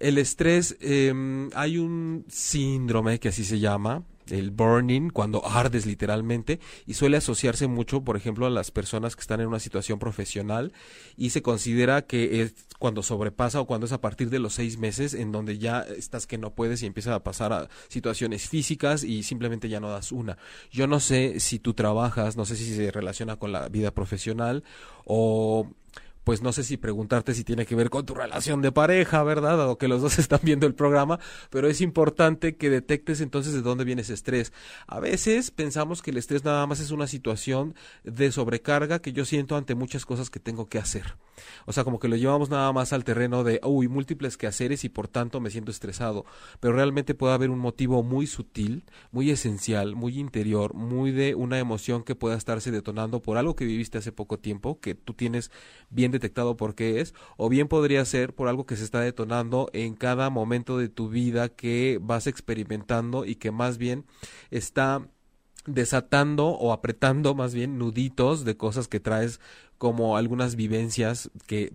el 0.01 0.19
estrés, 0.19 0.77
eh, 0.81 1.13
hay 1.55 1.79
un 1.79 2.25
síndrome 2.29 3.19
que 3.19 3.29
así 3.29 3.45
se 3.45 3.59
llama, 3.59 4.05
el 4.31 4.51
burning, 4.51 5.11
cuando 5.11 5.47
ardes 5.47 5.87
literalmente, 5.87 6.61
y 6.87 6.95
suele 6.95 7.17
asociarse 7.17 7.67
mucho, 7.67 8.03
por 8.03 8.17
ejemplo, 8.17 8.47
a 8.47 8.51
las 8.51 8.71
personas 8.71 9.17
que 9.17 9.21
están 9.21 9.41
en 9.41 9.49
una 9.49 9.61
situación 9.61 9.99
profesional, 9.99 10.73
y 11.17 11.31
se 11.31 11.43
considera 11.43 12.03
que 12.03 12.43
es 12.43 12.55
cuando 12.79 13.03
sobrepasa 13.03 13.61
o 13.61 13.67
cuando 13.67 13.87
es 13.87 13.93
a 13.93 14.01
partir 14.01 14.31
de 14.31 14.39
los 14.39 14.55
seis 14.55 14.79
meses, 14.79 15.15
en 15.15 15.33
donde 15.33 15.59
ya 15.59 15.81
estás 15.81 16.27
que 16.27 16.39
no 16.39 16.55
puedes 16.55 16.83
y 16.83 16.87
empiezas 16.87 17.15
a 17.15 17.25
pasar 17.25 17.53
a 17.53 17.69
situaciones 17.89 18.49
físicas 18.49 19.05
y 19.05 19.23
simplemente 19.23 19.69
ya 19.69 19.81
no 19.81 19.91
das 19.91 20.13
una. 20.13 20.39
Yo 20.71 20.87
no 20.87 21.01
sé 21.01 21.41
si 21.41 21.59
tú 21.59 21.75
trabajas, 21.75 22.37
no 22.37 22.45
sé 22.45 22.57
si 22.57 22.75
se 22.75 22.91
relaciona 22.91 23.37
con 23.37 23.53
la 23.53 23.69
vida 23.69 23.93
profesional 23.93 24.63
o 25.05 25.69
pues 26.29 26.43
no 26.43 26.53
sé 26.53 26.63
si 26.63 26.77
preguntarte 26.77 27.33
si 27.33 27.43
tiene 27.43 27.65
que 27.65 27.75
ver 27.75 27.89
con 27.89 28.05
tu 28.05 28.13
relación 28.13 28.61
de 28.61 28.71
pareja, 28.71 29.23
¿verdad? 29.23 29.57
Dado 29.57 29.79
que 29.79 29.89
los 29.89 30.03
dos 30.03 30.19
están 30.19 30.41
viendo 30.43 30.67
el 30.67 30.75
programa, 30.75 31.19
pero 31.49 31.69
es 31.69 31.81
importante 31.81 32.59
que 32.59 32.69
detectes 32.69 33.23
entonces 33.23 33.55
de 33.55 33.63
dónde 33.63 33.85
viene 33.85 34.03
ese 34.03 34.13
estrés. 34.13 34.53
A 34.87 35.01
veces 35.01 35.51
pensamos 35.51 36.03
que 36.03 36.11
el 36.11 36.19
estrés 36.19 36.45
nada 36.45 36.67
más 36.67 36.81
es 36.81 36.91
una 36.91 37.07
situación 37.07 37.75
de 38.05 38.31
sobrecarga 38.31 38.99
que 38.99 39.15
yo 39.15 39.25
siento 39.25 39.57
ante 39.57 39.75
muchas 39.75 40.05
cosas 40.05 40.29
que 40.29 40.39
tengo 40.39 40.69
que 40.69 40.77
hacer. 40.77 41.15
O 41.67 41.73
sea, 41.73 41.85
como 41.85 41.99
que 41.99 42.09
lo 42.09 42.17
llevamos 42.17 42.51
nada 42.51 42.73
más 42.73 42.93
al 42.93 43.05
terreno 43.05 43.45
de, 43.45 43.61
uy, 43.65 43.89
múltiples 43.89 44.37
quehaceres 44.37 44.85
y 44.85 44.89
por 44.89 45.09
tanto 45.09 45.41
me 45.41 45.51
siento 45.51 45.71
estresado. 45.71 46.25
Pero 46.61 46.75
realmente 46.75 47.15
puede 47.15 47.35
haber 47.35 47.51
un 47.51 47.59
motivo 47.59 48.03
muy 48.03 48.27
sutil, 48.27 48.85
muy 49.11 49.31
esencial, 49.31 49.95
muy 49.95 50.19
interior, 50.19 50.75
muy 50.75 51.11
de 51.11 51.35
una 51.35 51.59
emoción 51.59 52.03
que 52.03 52.15
pueda 52.15 52.37
estarse 52.37 52.71
detonando 52.71 53.23
por 53.23 53.37
algo 53.37 53.57
que 53.57 53.65
viviste 53.65 53.99
hace 53.99 54.13
poco 54.13 54.39
tiempo, 54.39 54.81
que 54.81 54.95
tú 54.95 55.15
tienes 55.15 55.51
bien 55.91 56.11
detectado 56.11 56.57
por 56.57 56.75
qué 56.75 57.01
es, 57.01 57.15
o 57.37 57.49
bien 57.49 57.69
podría 57.69 58.05
ser 58.05 58.35
por 58.35 58.49
algo 58.49 58.67
que 58.67 58.77
se 58.77 58.85
está 58.85 59.01
detonando 59.01 59.71
en 59.73 59.95
cada 59.95 60.31
momento 60.31 60.79
de 60.79 60.89
tu 60.89 61.09
vida 61.09 61.49
que 61.49 61.99
vas 62.01 62.27
experimentando 62.27 63.25
y 63.25 63.37
que 63.37 63.51
más 63.51 63.79
bien 63.79 64.05
está 64.51 65.09
desatando 65.67 66.49
o 66.49 66.73
apretando 66.73 67.35
más 67.35 67.55
bien 67.55 67.79
nuditos 67.79 68.45
de 68.45 68.57
cosas 68.57 68.89
que 68.89 69.01
traes 69.01 69.41
como 69.77 70.17
algunas 70.17 70.57
vivencias 70.57 71.31
que 71.47 71.73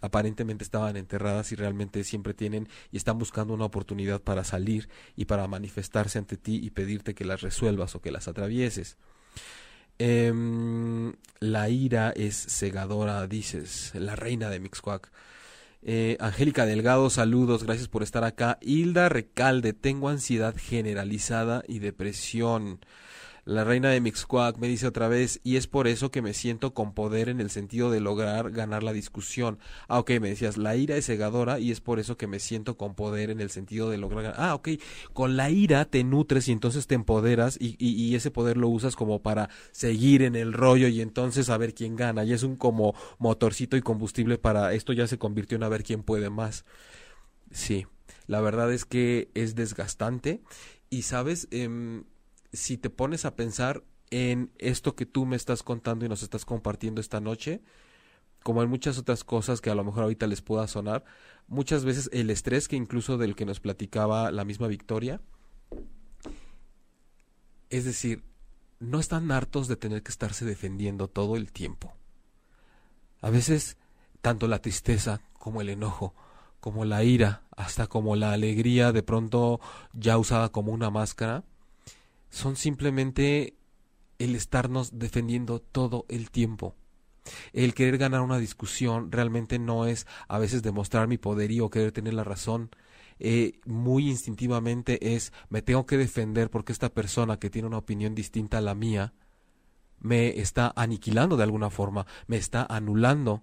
aparentemente 0.00 0.64
estaban 0.64 0.96
enterradas 0.96 1.52
y 1.52 1.54
realmente 1.54 2.04
siempre 2.04 2.34
tienen 2.34 2.68
y 2.90 2.96
están 2.96 3.18
buscando 3.18 3.54
una 3.54 3.64
oportunidad 3.64 4.20
para 4.20 4.44
salir 4.44 4.88
y 5.16 5.26
para 5.26 5.46
manifestarse 5.46 6.18
ante 6.18 6.36
ti 6.36 6.60
y 6.62 6.70
pedirte 6.70 7.14
que 7.14 7.24
las 7.24 7.40
resuelvas 7.40 7.94
o 7.94 8.00
que 8.00 8.10
las 8.10 8.28
atravieses. 8.28 8.96
Em, 9.98 11.14
la 11.38 11.68
ira 11.68 12.12
es 12.16 12.36
cegadora, 12.36 13.26
dices, 13.28 13.92
la 13.94 14.16
reina 14.16 14.50
de 14.50 14.58
Mixcoac. 14.58 15.10
Eh, 15.84 16.16
Angélica 16.20 16.66
Delgado, 16.66 17.08
saludos, 17.10 17.64
gracias 17.64 17.88
por 17.88 18.02
estar 18.02 18.24
acá. 18.24 18.58
Hilda 18.60 19.08
Recalde, 19.08 19.72
tengo 19.72 20.08
ansiedad 20.08 20.54
generalizada 20.56 21.62
y 21.68 21.78
depresión. 21.78 22.80
La 23.44 23.64
reina 23.64 23.90
de 23.90 24.00
Mixcoac 24.00 24.56
me 24.58 24.68
dice 24.68 24.86
otra 24.86 25.08
vez, 25.08 25.40
y 25.42 25.56
es 25.56 25.66
por 25.66 25.88
eso 25.88 26.12
que 26.12 26.22
me 26.22 26.32
siento 26.32 26.74
con 26.74 26.94
poder 26.94 27.28
en 27.28 27.40
el 27.40 27.50
sentido 27.50 27.90
de 27.90 27.98
lograr 27.98 28.52
ganar 28.52 28.84
la 28.84 28.92
discusión. 28.92 29.58
Ah, 29.88 29.98
ok, 29.98 30.10
me 30.20 30.28
decías, 30.28 30.56
la 30.56 30.76
ira 30.76 30.96
es 30.96 31.06
cegadora 31.06 31.58
y 31.58 31.72
es 31.72 31.80
por 31.80 31.98
eso 31.98 32.16
que 32.16 32.28
me 32.28 32.38
siento 32.38 32.76
con 32.76 32.94
poder 32.94 33.30
en 33.30 33.40
el 33.40 33.50
sentido 33.50 33.90
de 33.90 33.98
lograr 33.98 34.22
ganar. 34.22 34.40
Ah, 34.40 34.54
ok, 34.54 34.68
con 35.12 35.36
la 35.36 35.50
ira 35.50 35.84
te 35.86 36.04
nutres 36.04 36.46
y 36.46 36.52
entonces 36.52 36.86
te 36.86 36.94
empoderas 36.94 37.56
y, 37.60 37.74
y, 37.80 37.90
y 37.94 38.14
ese 38.14 38.30
poder 38.30 38.56
lo 38.56 38.68
usas 38.68 38.94
como 38.94 39.22
para 39.22 39.50
seguir 39.72 40.22
en 40.22 40.36
el 40.36 40.52
rollo 40.52 40.86
y 40.86 41.00
entonces 41.00 41.50
a 41.50 41.58
ver 41.58 41.74
quién 41.74 41.96
gana. 41.96 42.22
Y 42.22 42.32
es 42.32 42.44
un 42.44 42.54
como 42.54 42.94
motorcito 43.18 43.76
y 43.76 43.82
combustible 43.82 44.38
para 44.38 44.72
esto 44.72 44.92
ya 44.92 45.08
se 45.08 45.18
convirtió 45.18 45.56
en 45.56 45.64
a 45.64 45.68
ver 45.68 45.82
quién 45.82 46.04
puede 46.04 46.30
más. 46.30 46.64
Sí, 47.50 47.88
la 48.28 48.40
verdad 48.40 48.72
es 48.72 48.84
que 48.84 49.30
es 49.34 49.56
desgastante 49.56 50.42
y 50.90 51.02
sabes, 51.02 51.48
eh, 51.50 52.02
si 52.52 52.76
te 52.76 52.90
pones 52.90 53.24
a 53.24 53.34
pensar 53.34 53.84
en 54.10 54.52
esto 54.58 54.94
que 54.94 55.06
tú 55.06 55.24
me 55.24 55.36
estás 55.36 55.62
contando 55.62 56.04
y 56.04 56.08
nos 56.08 56.22
estás 56.22 56.44
compartiendo 56.44 57.00
esta 57.00 57.20
noche, 57.20 57.62
como 58.42 58.62
en 58.62 58.68
muchas 58.68 58.98
otras 58.98 59.24
cosas 59.24 59.60
que 59.60 59.70
a 59.70 59.74
lo 59.74 59.84
mejor 59.84 60.02
ahorita 60.02 60.26
les 60.26 60.42
pueda 60.42 60.66
sonar, 60.66 61.04
muchas 61.46 61.84
veces 61.84 62.10
el 62.12 62.28
estrés 62.30 62.68
que 62.68 62.76
incluso 62.76 63.16
del 63.16 63.34
que 63.34 63.46
nos 63.46 63.60
platicaba 63.60 64.30
la 64.30 64.44
misma 64.44 64.66
Victoria, 64.68 65.20
es 67.70 67.84
decir, 67.84 68.22
no 68.80 69.00
están 69.00 69.30
hartos 69.30 69.68
de 69.68 69.76
tener 69.76 70.02
que 70.02 70.10
estarse 70.10 70.44
defendiendo 70.44 71.08
todo 71.08 71.36
el 71.36 71.52
tiempo. 71.52 71.94
A 73.22 73.30
veces, 73.30 73.78
tanto 74.20 74.48
la 74.48 74.60
tristeza 74.60 75.22
como 75.38 75.60
el 75.60 75.70
enojo, 75.70 76.14
como 76.60 76.84
la 76.84 77.02
ira, 77.02 77.44
hasta 77.56 77.86
como 77.86 78.14
la 78.16 78.32
alegría 78.32 78.92
de 78.92 79.02
pronto 79.02 79.60
ya 79.92 80.18
usada 80.18 80.50
como 80.50 80.72
una 80.72 80.90
máscara, 80.90 81.44
son 82.32 82.56
simplemente 82.56 83.54
el 84.18 84.34
estarnos 84.34 84.98
defendiendo 84.98 85.60
todo 85.60 86.06
el 86.08 86.30
tiempo. 86.30 86.74
El 87.52 87.74
querer 87.74 87.98
ganar 87.98 88.22
una 88.22 88.38
discusión 88.38 89.12
realmente 89.12 89.58
no 89.58 89.86
es 89.86 90.06
a 90.26 90.38
veces 90.38 90.62
demostrar 90.62 91.06
mi 91.06 91.18
poderío 91.18 91.66
o 91.66 91.70
querer 91.70 91.92
tener 91.92 92.14
la 92.14 92.24
razón. 92.24 92.70
Eh, 93.18 93.60
muy 93.66 94.08
instintivamente 94.08 95.14
es 95.14 95.32
me 95.50 95.62
tengo 95.62 95.86
que 95.86 95.98
defender 95.98 96.50
porque 96.50 96.72
esta 96.72 96.88
persona 96.88 97.38
que 97.38 97.50
tiene 97.50 97.68
una 97.68 97.78
opinión 97.78 98.14
distinta 98.14 98.58
a 98.58 98.62
la 98.62 98.74
mía 98.74 99.12
me 100.00 100.40
está 100.40 100.72
aniquilando 100.74 101.36
de 101.36 101.44
alguna 101.44 101.70
forma, 101.70 102.06
me 102.26 102.38
está 102.38 102.64
anulando. 102.64 103.42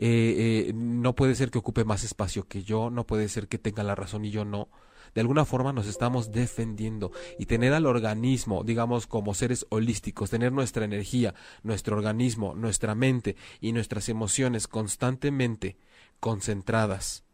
Eh, 0.00 0.66
eh, 0.68 0.72
no 0.74 1.14
puede 1.14 1.36
ser 1.36 1.50
que 1.50 1.58
ocupe 1.58 1.84
más 1.84 2.04
espacio 2.04 2.48
que 2.48 2.64
yo, 2.64 2.90
no 2.90 3.06
puede 3.06 3.28
ser 3.28 3.48
que 3.48 3.58
tenga 3.58 3.82
la 3.84 3.94
razón 3.94 4.24
y 4.24 4.30
yo 4.30 4.44
no 4.44 4.68
de 5.14 5.20
alguna 5.20 5.44
forma 5.44 5.72
nos 5.72 5.86
estamos 5.86 6.32
defendiendo 6.32 7.12
y 7.38 7.46
tener 7.46 7.72
al 7.72 7.86
organismo, 7.86 8.64
digamos, 8.64 9.06
como 9.06 9.34
seres 9.34 9.66
holísticos, 9.70 10.30
tener 10.30 10.52
nuestra 10.52 10.84
energía, 10.84 11.34
nuestro 11.62 11.96
organismo, 11.96 12.54
nuestra 12.54 12.94
mente 12.94 13.36
y 13.60 13.72
nuestras 13.72 14.08
emociones 14.08 14.68
constantemente 14.68 15.76
concentradas 16.20 17.24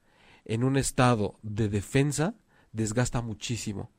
en 0.45 0.65
un 0.65 0.77
estado 0.77 1.39
de 1.43 1.69
defensa, 1.69 2.35
desgasta 2.73 3.23
muchísimo. 3.23 3.91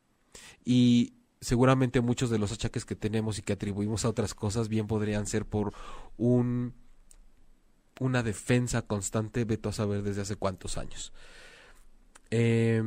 Y 0.63 1.15
seguramente 1.41 2.01
muchos 2.01 2.29
de 2.29 2.39
los 2.39 2.51
achaques 2.51 2.85
que 2.85 2.95
tenemos 2.95 3.39
y 3.39 3.41
que 3.41 3.53
atribuimos 3.53 4.05
a 4.05 4.09
otras 4.09 4.33
cosas 4.33 4.67
bien 4.67 4.87
podrían 4.87 5.27
ser 5.27 5.45
por 5.45 5.73
un 6.17 6.73
una 7.99 8.23
defensa 8.23 8.81
constante, 8.81 9.45
veto 9.45 9.69
a 9.69 9.73
saber 9.73 10.03
desde 10.03 10.21
hace 10.21 10.35
cuántos 10.35 10.77
años. 10.77 11.13
Eh, 12.31 12.81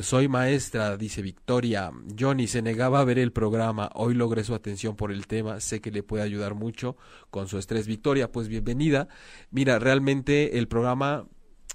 soy 0.00 0.28
maestra, 0.28 0.96
dice 0.96 1.22
Victoria. 1.22 1.90
Johnny 2.18 2.46
se 2.46 2.62
negaba 2.62 3.00
a 3.00 3.04
ver 3.04 3.18
el 3.18 3.32
programa. 3.32 3.90
Hoy 3.94 4.14
logré 4.14 4.44
su 4.44 4.54
atención 4.54 4.96
por 4.96 5.12
el 5.12 5.26
tema. 5.26 5.60
Sé 5.60 5.80
que 5.80 5.90
le 5.90 6.02
puede 6.02 6.22
ayudar 6.22 6.54
mucho 6.54 6.96
con 7.30 7.48
su 7.48 7.58
estrés. 7.58 7.86
Victoria, 7.86 8.30
pues 8.32 8.48
bienvenida. 8.48 9.08
Mira, 9.50 9.78
realmente 9.78 10.58
el 10.58 10.68
programa 10.68 11.26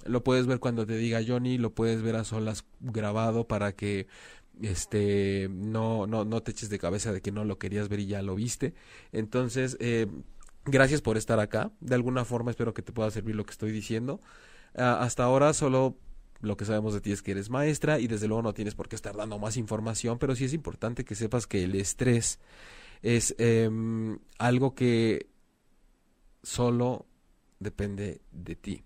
lo 0.06 0.24
puedes 0.24 0.46
ver 0.48 0.60
cuando 0.60 0.86
te 0.86 0.98
diga 0.98 1.22
Johnny, 1.26 1.58
lo 1.58 1.74
puedes 1.74 2.02
ver 2.02 2.15
a 2.15 2.24
solas 2.24 2.65
grabado 2.80 3.48
para 3.48 3.74
que 3.74 4.08
este 4.62 5.50
no, 5.52 6.08
no, 6.08 6.26
no 6.26 6.41
te 6.41 6.52
eches 6.52 6.70
de 6.70 6.80
cabeza 6.80 7.12
de 7.12 7.22
que 7.22 7.32
no 7.32 7.46
lo 7.46 7.58
querías 7.60 7.89
ver 7.89 8.00
y 8.00 8.08
ya 8.08 8.22
lo 8.22 8.36
viste. 8.36 8.74
Entonces, 9.12 9.78
eh, 9.80 10.08
gracias 10.65 11.02
por 11.02 11.17
estar 11.17 11.39
acá. 11.39 11.72
De 11.80 11.96
alguna 11.96 12.26
forma 12.26 12.52
espero 12.52 12.74
que 12.74 12.82
te 12.82 12.91
pueda 12.91 13.12
servir 13.12 13.36
lo 13.36 13.46
que 13.46 13.52
estoy 13.52 13.72
diciendo. 13.72 14.20
Ah, 14.76 15.00
hasta 15.02 15.24
ahora 15.24 15.54
solo 15.54 15.98
lo 16.39 16.58
que 16.58 16.65
sabemos 16.65 16.93
de 16.93 17.02
ti 17.02 17.12
es 17.12 17.21
que 17.21 17.32
eres 17.32 17.50
maestra 17.50 18.00
y 18.00 18.08
desde 18.08 18.28
luego 18.28 18.41
no 18.41 18.54
tienes 18.54 18.76
por 18.76 18.89
qué 18.89 18.95
estar 18.95 19.15
dando 19.15 19.39
más 19.39 19.58
información, 19.58 20.19
pero 20.19 20.36
sí 20.36 20.45
es 20.45 20.54
importante 20.54 21.06
que 21.06 21.15
sepas 21.15 21.47
que 21.47 21.63
el 21.63 21.76
estrés 21.76 22.39
es 23.02 23.36
em, 23.38 24.19
algo 24.38 24.76
que 24.76 25.28
solo 26.43 27.06
depende 27.60 28.21
de 28.32 28.56
ti. 28.56 28.84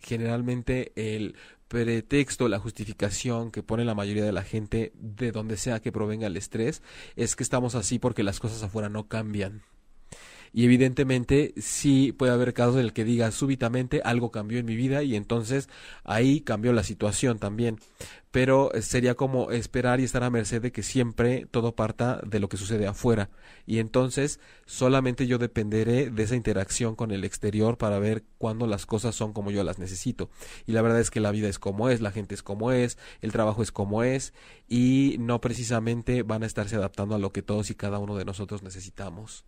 Generalmente 0.00 0.92
el 0.94 1.34
pretexto, 1.68 2.48
la 2.48 2.58
justificación 2.58 3.50
que 3.50 3.62
pone 3.62 3.84
la 3.84 3.94
mayoría 3.94 4.24
de 4.24 4.32
la 4.32 4.42
gente 4.42 4.92
de 4.94 5.32
donde 5.32 5.56
sea 5.56 5.80
que 5.80 5.92
provenga 5.92 6.26
el 6.26 6.36
estrés 6.36 6.82
es 7.16 7.36
que 7.36 7.42
estamos 7.42 7.74
así 7.74 7.98
porque 7.98 8.22
las 8.22 8.40
cosas 8.40 8.62
afuera 8.62 8.88
no 8.88 9.08
cambian. 9.08 9.62
Y 10.52 10.64
evidentemente 10.64 11.54
sí 11.56 12.12
puede 12.12 12.32
haber 12.32 12.54
casos 12.54 12.76
en 12.76 12.82
el 12.82 12.92
que 12.92 13.04
diga 13.04 13.30
súbitamente 13.30 14.00
algo 14.04 14.30
cambió 14.30 14.58
en 14.58 14.66
mi 14.66 14.76
vida 14.76 15.02
y 15.02 15.16
entonces 15.16 15.68
ahí 16.04 16.40
cambió 16.40 16.72
la 16.72 16.82
situación 16.82 17.38
también. 17.38 17.78
Pero 18.30 18.74
eh, 18.74 18.82
sería 18.82 19.14
como 19.14 19.50
esperar 19.50 20.00
y 20.00 20.04
estar 20.04 20.22
a 20.22 20.30
merced 20.30 20.60
de 20.60 20.70
que 20.70 20.82
siempre 20.82 21.46
todo 21.50 21.74
parta 21.74 22.20
de 22.26 22.40
lo 22.40 22.48
que 22.48 22.58
sucede 22.58 22.86
afuera. 22.86 23.30
Y 23.66 23.78
entonces 23.78 24.38
solamente 24.66 25.26
yo 25.26 25.38
dependeré 25.38 26.10
de 26.10 26.22
esa 26.22 26.36
interacción 26.36 26.94
con 26.94 27.10
el 27.10 27.24
exterior 27.24 27.78
para 27.78 27.98
ver 27.98 28.24
cuándo 28.36 28.66
las 28.66 28.84
cosas 28.86 29.14
son 29.14 29.32
como 29.32 29.50
yo 29.50 29.64
las 29.64 29.78
necesito. 29.78 30.30
Y 30.66 30.72
la 30.72 30.82
verdad 30.82 31.00
es 31.00 31.10
que 31.10 31.20
la 31.20 31.30
vida 31.30 31.48
es 31.48 31.58
como 31.58 31.88
es, 31.88 32.00
la 32.00 32.10
gente 32.10 32.34
es 32.34 32.42
como 32.42 32.70
es, 32.70 32.98
el 33.22 33.32
trabajo 33.32 33.62
es 33.62 33.72
como 33.72 34.02
es 34.02 34.34
y 34.68 35.16
no 35.20 35.40
precisamente 35.40 36.22
van 36.22 36.42
a 36.42 36.46
estarse 36.46 36.76
adaptando 36.76 37.14
a 37.14 37.18
lo 37.18 37.32
que 37.32 37.42
todos 37.42 37.70
y 37.70 37.74
cada 37.74 37.98
uno 37.98 38.16
de 38.16 38.24
nosotros 38.26 38.62
necesitamos 38.62 39.44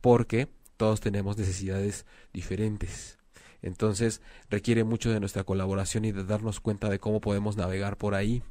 porque 0.00 0.48
todos 0.76 1.00
tenemos 1.00 1.36
necesidades 1.36 2.06
diferentes. 2.32 3.18
Entonces 3.62 4.22
requiere 4.48 4.84
mucho 4.84 5.10
de 5.10 5.20
nuestra 5.20 5.44
colaboración 5.44 6.04
y 6.04 6.12
de 6.12 6.24
darnos 6.24 6.60
cuenta 6.60 6.88
de 6.88 6.98
cómo 6.98 7.20
podemos 7.20 7.56
navegar 7.56 7.96
por 7.96 8.14
ahí, 8.14 8.42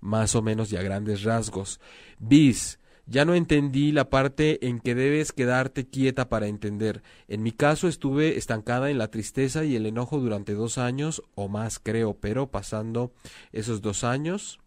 más 0.00 0.34
o 0.34 0.42
menos 0.42 0.72
y 0.72 0.76
a 0.76 0.82
grandes 0.82 1.22
rasgos. 1.22 1.80
Bis, 2.18 2.78
ya 3.06 3.24
no 3.24 3.34
entendí 3.34 3.92
la 3.92 4.10
parte 4.10 4.66
en 4.66 4.80
que 4.80 4.94
debes 4.94 5.32
quedarte 5.32 5.88
quieta 5.88 6.28
para 6.28 6.48
entender. 6.48 7.02
En 7.28 7.42
mi 7.42 7.52
caso 7.52 7.86
estuve 7.86 8.36
estancada 8.36 8.90
en 8.90 8.98
la 8.98 9.10
tristeza 9.10 9.64
y 9.64 9.76
el 9.76 9.86
enojo 9.86 10.18
durante 10.18 10.54
dos 10.54 10.78
años 10.78 11.22
o 11.34 11.48
más 11.48 11.78
creo, 11.78 12.14
pero 12.14 12.50
pasando 12.50 13.12
esos 13.52 13.80
dos 13.80 14.02
años 14.02 14.58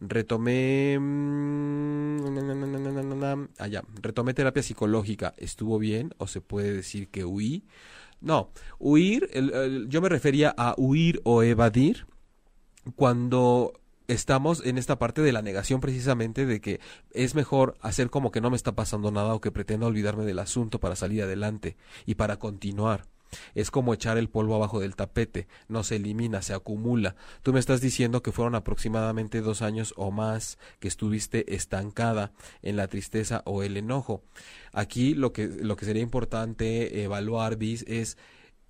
retomé 0.00 0.98
allá, 3.58 3.82
retomé 4.00 4.34
terapia 4.34 4.62
psicológica, 4.62 5.34
estuvo 5.36 5.78
bien 5.78 6.14
o 6.18 6.26
se 6.26 6.40
puede 6.40 6.72
decir 6.72 7.08
que 7.08 7.24
huí. 7.24 7.64
No, 8.20 8.50
huir, 8.78 9.30
yo 9.88 10.02
me 10.02 10.08
refería 10.08 10.54
a 10.56 10.74
huir 10.76 11.20
o 11.24 11.42
evadir 11.42 12.06
cuando 12.94 13.72
estamos 14.08 14.64
en 14.66 14.76
esta 14.76 14.98
parte 14.98 15.22
de 15.22 15.32
la 15.32 15.40
negación 15.40 15.80
precisamente 15.80 16.44
de 16.44 16.60
que 16.60 16.80
es 17.12 17.34
mejor 17.34 17.76
hacer 17.80 18.10
como 18.10 18.30
que 18.30 18.40
no 18.40 18.50
me 18.50 18.56
está 18.56 18.72
pasando 18.72 19.10
nada 19.10 19.34
o 19.34 19.40
que 19.40 19.52
pretendo 19.52 19.86
olvidarme 19.86 20.24
del 20.24 20.40
asunto 20.40 20.80
para 20.80 20.96
salir 20.96 21.22
adelante 21.22 21.76
y 22.06 22.16
para 22.16 22.38
continuar. 22.38 23.04
Es 23.54 23.70
como 23.70 23.94
echar 23.94 24.18
el 24.18 24.28
polvo 24.28 24.54
abajo 24.54 24.80
del 24.80 24.96
tapete, 24.96 25.46
no 25.68 25.84
se 25.84 25.96
elimina, 25.96 26.42
se 26.42 26.54
acumula. 26.54 27.16
Tú 27.42 27.52
me 27.52 27.60
estás 27.60 27.80
diciendo 27.80 28.22
que 28.22 28.32
fueron 28.32 28.54
aproximadamente 28.54 29.40
dos 29.40 29.62
años 29.62 29.94
o 29.96 30.10
más 30.10 30.58
que 30.78 30.88
estuviste 30.88 31.54
estancada 31.54 32.32
en 32.62 32.76
la 32.76 32.88
tristeza 32.88 33.42
o 33.44 33.62
el 33.62 33.76
enojo. 33.76 34.22
Aquí 34.72 35.14
lo 35.14 35.32
que, 35.32 35.46
lo 35.46 35.76
que 35.76 35.84
sería 35.84 36.02
importante 36.02 37.02
evaluar, 37.02 37.56
Bis, 37.56 37.84
es 37.88 38.16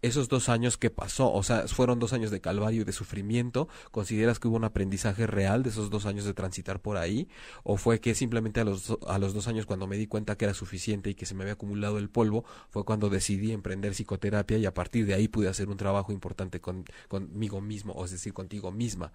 esos 0.03 0.29
dos 0.29 0.49
años 0.49 0.77
que 0.77 0.91
pasó, 0.91 1.33
o 1.33 1.43
sea, 1.43 1.69
fueron 1.69 1.99
dos 1.99 2.13
años 2.13 2.31
de 2.31 2.41
calvario 2.41 2.83
y 2.83 2.85
de 2.85 2.93
sufrimiento, 2.93 3.69
¿consideras 3.91 4.39
que 4.39 4.49
hubo 4.49 4.57
un 4.57 4.65
aprendizaje 4.65 5.27
real 5.27 5.63
de 5.63 5.71
esos 5.71 5.91
dos 5.91 6.07
años 6.07 6.25
de 6.25 6.35
transitar 6.35 6.81
por 6.81 6.97
ahí? 6.97 7.29
¿O 7.63 7.77
fue 7.77 8.01
que 8.01 8.15
simplemente 8.15 8.61
a 8.61 8.65
los, 8.65 8.97
a 9.07 9.19
los 9.19 9.35
dos 9.35 9.49
años 9.49 9.67
cuando 9.67 9.87
me 9.87 9.97
di 9.97 10.07
cuenta 10.07 10.37
que 10.37 10.47
era 10.47 10.55
suficiente 10.55 11.11
y 11.11 11.15
que 11.15 11.27
se 11.27 11.35
me 11.35 11.43
había 11.43 11.55
acumulado 11.55 11.99
el 11.99 12.09
polvo, 12.09 12.45
fue 12.71 12.85
cuando 12.85 13.11
decidí 13.11 13.53
emprender 13.53 13.93
psicoterapia 13.93 14.59
y 14.59 14.67
a 14.67 14.75
partir 14.75 15.07
de 15.07 15.15
ahí 15.15 15.29
pude 15.29 15.49
hacer 15.49 15.69
un 15.69 15.77
trabajo 15.77 16.13
importante 16.13 16.61
con, 16.61 16.85
conmigo 17.09 17.61
mismo, 17.61 17.93
o 17.93 18.05
es 18.05 18.11
decir, 18.11 18.33
contigo 18.33 18.73
misma? 18.73 19.13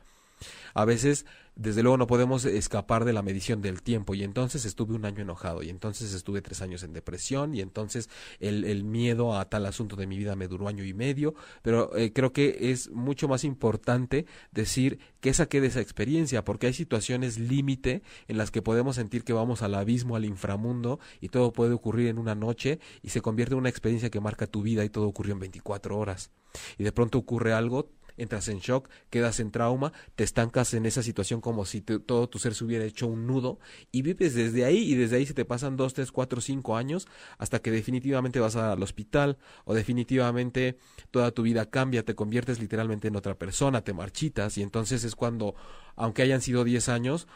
A 0.74 0.86
veces, 0.86 1.26
desde 1.56 1.84
luego, 1.84 1.98
no 1.98 2.08
podemos 2.08 2.44
escapar 2.44 3.06
de 3.06 3.14
la 3.14 3.22
medición 3.22 3.62
del 3.62 3.82
tiempo 3.82 4.14
y 4.14 4.24
entonces 4.24 4.66
estuve 4.66 4.94
un 4.94 5.06
año 5.06 5.22
enojado 5.22 5.64
y 5.64 5.70
entonces 5.70 6.14
estuve 6.14 6.42
tres 6.42 6.62
años 6.62 6.84
en 6.84 6.92
depresión 6.92 7.56
y 7.56 7.62
entonces 7.62 8.10
el, 8.40 8.66
el 8.66 8.84
miedo 8.84 9.38
a 9.38 9.46
tal 9.46 9.66
asunto 9.66 9.96
de 9.96 10.06
mi 10.06 10.18
vida 10.18 10.36
me 10.36 10.48
duró 10.48 10.68
año 10.68 10.84
y 10.84 10.94
medio, 10.94 11.34
pero 11.62 11.96
eh, 11.96 12.12
creo 12.12 12.34
que 12.34 12.72
es 12.72 12.92
mucho 12.92 13.28
más 13.28 13.44
importante 13.44 14.26
decir 14.52 15.00
que 15.22 15.34
saqué 15.34 15.62
de 15.62 15.68
esa 15.68 15.82
experiencia 15.82 16.44
porque 16.44 16.68
hay 16.68 16.74
situaciones 16.74 17.40
límite 17.40 18.04
en 18.28 18.38
las 18.38 18.52
que 18.52 18.62
podemos 18.62 18.98
sentir 18.98 19.24
que 19.24 19.34
vamos 19.34 19.62
al 19.62 19.76
abismo, 19.76 20.16
al 20.18 20.26
inframundo 20.26 21.00
y 21.22 21.30
todo 21.30 21.54
puede 21.54 21.74
ocurrir 21.74 22.08
en 22.08 22.18
una 22.18 22.36
noche 22.36 22.80
y 23.02 23.10
se 23.10 23.22
convierte 23.22 23.54
en 23.54 23.60
una 23.60 23.70
experiencia 23.70 24.10
que 24.10 24.20
marca 24.20 24.48
tu 24.48 24.62
vida 24.62 24.84
y 24.84 24.90
todo 24.90 25.08
ocurrió 25.08 25.34
en 25.34 25.40
24 25.40 25.98
horas. 25.98 26.32
Y 26.78 26.84
de 26.84 26.92
pronto 26.92 27.18
ocurre 27.18 27.54
algo 27.54 27.90
entras 28.18 28.48
en 28.48 28.60
shock, 28.60 28.90
quedas 29.10 29.40
en 29.40 29.52
trauma, 29.52 29.94
te 30.16 30.24
estancas 30.24 30.74
en 30.74 30.86
esa 30.86 31.04
situación 31.04 31.42
como 31.42 31.66
si 31.66 31.82
todo 31.82 32.30
tu 32.30 32.40
ser 32.40 32.54
se 32.54 32.64
hubiera 32.64 32.86
hecho 32.86 33.08
un 33.08 33.28
nudo 33.28 33.60
y 33.92 34.02
vives 34.02 34.34
desde 34.34 34.66
ahí 34.66 34.92
y 34.92 34.96
desde 34.96 35.18
ahí 35.18 35.26
se 35.26 35.34
te 35.34 35.46
pasan 35.46 35.78
dos, 35.78 35.94
tres, 35.94 36.12
cuatro, 36.12 36.42
cinco 36.42 36.78
años 36.78 37.08
hasta 37.38 37.60
que 37.60 37.72
definitivamente 37.72 38.40
vas 38.40 38.56
al 38.56 38.82
hospital 38.82 39.38
o 39.66 39.74
definitivamente 39.74 40.78
toda 41.12 41.32
tu 41.32 41.44
vida 41.44 41.70
cambia, 41.70 42.04
te 42.04 42.16
conviertes 42.16 42.60
literalmente 42.60 43.08
en 43.08 43.16
otra 43.16 43.36
persona, 43.36 43.84
te 43.84 43.94
marchitas 43.94 44.58
y 44.58 44.62
entonces 44.62 45.04
es 45.04 45.16
cuando, 45.16 45.56
aunque 45.96 46.22
hayan 46.22 46.42
sido 46.42 46.64
diez 46.64 46.90
años, 46.90 47.28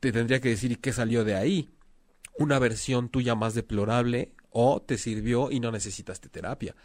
te 0.00 0.12
tendría 0.12 0.40
que 0.40 0.50
decir 0.50 0.80
qué 0.80 0.92
salió 0.92 1.24
de 1.24 1.34
ahí. 1.34 1.70
Una 2.38 2.60
versión 2.60 3.08
tuya 3.08 3.34
más 3.34 3.54
deplorable 3.54 4.32
o 4.50 4.80
te 4.80 4.96
sirvió 4.96 5.50
y 5.50 5.58
no 5.58 5.72
necesitaste 5.72 6.28
terapia 6.28 6.76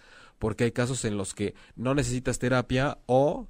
porque 0.44 0.66
hay 0.66 0.74
casos 0.74 1.06
en 1.06 1.16
los 1.16 1.34
que 1.34 1.56
no 1.78 1.96
necesitas 1.96 2.38
terapia 2.38 2.98
o 3.06 3.48